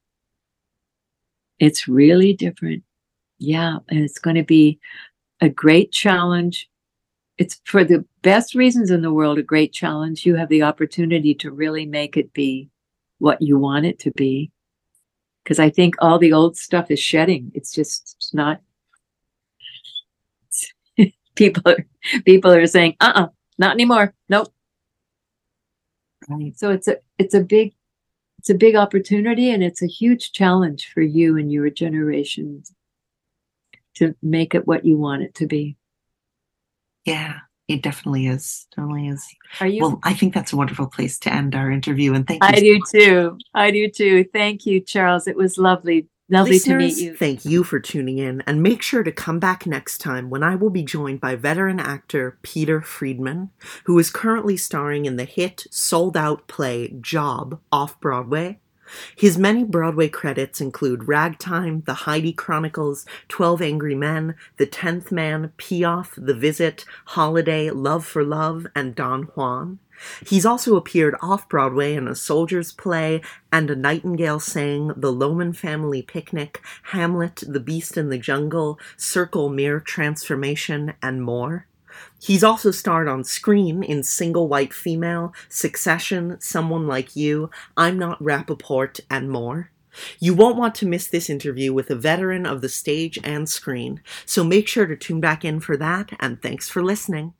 It's 1.59 1.87
really 1.87 2.33
different. 2.33 2.83
Yeah. 3.39 3.79
And 3.89 4.01
it's 4.01 4.19
going 4.19 4.37
to 4.37 4.43
be 4.43 4.79
a 5.41 5.49
great 5.49 5.93
challenge. 5.93 6.69
It's 7.39 7.61
for 7.65 7.85
the 7.85 8.05
best 8.23 8.55
reasons 8.55 8.91
in 8.91 9.03
the 9.03 9.13
world, 9.13 9.39
a 9.39 9.43
great 9.43 9.73
challenge. 9.73 10.25
You 10.25 10.37
have 10.37 10.49
the 10.49 10.63
opportunity 10.63 11.35
to 11.37 11.51
really 11.51 11.87
make 11.87 12.17
it 12.17 12.33
be 12.33 12.69
what 13.19 13.43
you 13.43 13.59
want 13.59 13.87
it 13.87 13.99
to 14.01 14.11
be. 14.13 14.51
Because 15.43 15.59
I 15.59 15.71
think 15.71 15.97
all 15.99 16.19
the 16.19 16.33
old 16.33 16.57
stuff 16.57 16.91
is 16.91 17.01
shedding. 17.01 17.51
It's 17.55 17.73
just 17.73 18.15
it's 18.17 18.33
not 18.33 18.61
people 21.37 21.63
are 21.67 21.85
people 22.25 22.53
are 22.53 22.67
saying, 22.67 22.97
uh 23.01 23.13
uh 23.15 23.29
not 23.59 23.73
anymore. 23.73 24.15
Nope. 24.29 24.53
Right. 26.29 26.57
So 26.57 26.71
it's 26.71 26.89
a 26.89 26.97
it's 27.19 27.35
a 27.35 27.41
big 27.41 27.75
it's 28.39 28.51
a 28.51 28.55
big 28.55 28.75
opportunity 28.75 29.51
and 29.51 29.63
it's 29.63 29.83
a 29.83 29.87
huge 29.87 30.33
challenge 30.33 30.91
for 30.93 31.01
you 31.01 31.37
and 31.37 31.53
your 31.53 31.71
generation 31.71 32.63
to 33.95 34.15
make 34.23 34.55
it 34.55 34.67
what 34.67 34.85
you 34.85 34.97
want 34.97 35.23
it 35.23 35.35
to 35.37 35.47
be. 35.47 35.77
Yeah, 37.05 37.39
it 37.69 37.83
definitely 37.83 38.27
is. 38.27 38.67
Definitely 38.75 39.09
is. 39.09 39.27
Are 39.61 39.67
you 39.67 39.83
Well, 39.83 40.01
I 40.03 40.15
think 40.15 40.35
that's 40.35 40.53
a 40.53 40.57
wonderful 40.57 40.87
place 40.87 41.19
to 41.21 41.33
end 41.33 41.55
our 41.55 41.71
interview. 41.71 42.15
And 42.15 42.27
thank 42.27 42.43
you. 42.43 42.49
I 42.49 42.61
do 42.61 42.81
too. 42.91 43.39
I 43.55 43.71
do 43.71 43.89
too. 43.89 44.25
Thank 44.33 44.67
you, 44.67 44.81
Charles. 44.81 45.27
It 45.27 45.37
was 45.37 45.59
lovely. 45.59 46.09
Lovely 46.33 46.59
to 46.61 46.77
meet 46.77 46.85
Listeners, 46.85 47.03
you. 47.03 47.17
thank 47.17 47.45
you 47.45 47.63
for 47.63 47.79
tuning 47.79 48.17
in, 48.17 48.43
and 48.47 48.63
make 48.63 48.81
sure 48.81 49.03
to 49.03 49.13
come 49.13 49.39
back 49.39 49.67
next 49.67 49.99
time 49.99 50.31
when 50.31 50.43
I 50.43 50.55
will 50.55 50.71
be 50.71 50.83
joined 50.83 51.21
by 51.21 51.37
veteran 51.37 51.79
actor 51.79 52.39
Peter 52.41 52.81
Friedman, 52.81 53.51
who 53.85 53.99
is 53.99 54.09
currently 54.09 54.57
starring 54.57 55.05
in 55.05 55.17
the 55.17 55.25
hit 55.25 55.67
sold 55.71 56.17
out 56.17 56.49
play 56.49 56.95
Job 57.01 57.61
off 57.71 58.01
Broadway. 58.01 58.61
His 59.17 59.39
many 59.39 59.65
Broadway 59.65 60.09
credits 60.09 60.61
include 60.61 61.09
Ragtime, 61.09 61.83
The 61.87 61.95
Heidi 61.95 62.33
Chronicles, 62.33 63.07
Twelve 63.29 63.63
Angry 63.63 63.95
Men, 63.95 64.35
The 64.57 64.67
Tenth 64.67 65.13
Man, 65.13 65.53
Piaf, 65.57 66.11
The 66.17 66.35
Visit, 66.35 66.85
Holiday, 67.07 67.71
Love 67.71 68.05
for 68.05 68.25
Love, 68.25 68.67
and 68.75 68.95
Don 68.95 69.25
Juan. 69.35 69.79
He's 70.27 70.47
also 70.47 70.77
appeared 70.77 71.15
off 71.21 71.49
Broadway 71.49 71.95
in 71.95 72.09
A 72.09 72.15
Soldier's 72.15 72.73
Play 72.73 73.21
and 73.53 73.71
A 73.71 73.77
Nightingale 73.77 74.41
Sang, 74.41 74.93
The 74.97 75.13
Loman 75.13 75.53
Family 75.53 76.03
Picnic, 76.03 76.61
Hamlet, 76.85 77.43
The 77.47 77.61
Beast 77.61 77.97
in 77.97 78.09
the 78.09 78.19
Jungle, 78.19 78.79
Circle 78.97 79.51
Mirror 79.51 79.81
Transformation, 79.81 80.95
and 81.03 81.23
more. 81.23 81.67
He's 82.21 82.43
also 82.45 82.71
starred 82.71 83.09
on 83.09 83.25
screen 83.25 83.83
in 83.83 84.03
Single 84.03 84.49
White 84.49 84.73
Female, 84.73 85.35
Succession, 85.49 86.37
Someone 86.41 86.87
Like 86.87 87.15
You, 87.15 87.51
I'm 87.77 87.99
Not 87.99 88.23
Rappaport, 88.23 89.01
and 89.11 89.31
more. 89.31 89.71
You 90.19 90.35
won't 90.35 90.57
want 90.57 90.75
to 90.77 90.87
miss 90.87 91.07
this 91.07 91.29
interview 91.29 91.73
with 91.73 91.91
a 91.91 91.95
veteran 91.95 92.47
of 92.47 92.63
the 92.63 92.69
stage 92.69 93.19
and 93.23 93.49
screen, 93.49 94.01
so 94.25 94.43
make 94.43 94.67
sure 94.67 94.87
to 94.87 94.97
tune 94.97 95.21
back 95.21 95.45
in 95.45 95.61
for 95.61 95.77
that, 95.77 96.13
and 96.19 96.41
thanks 96.41 96.69
for 96.69 96.83
listening. 96.83 97.35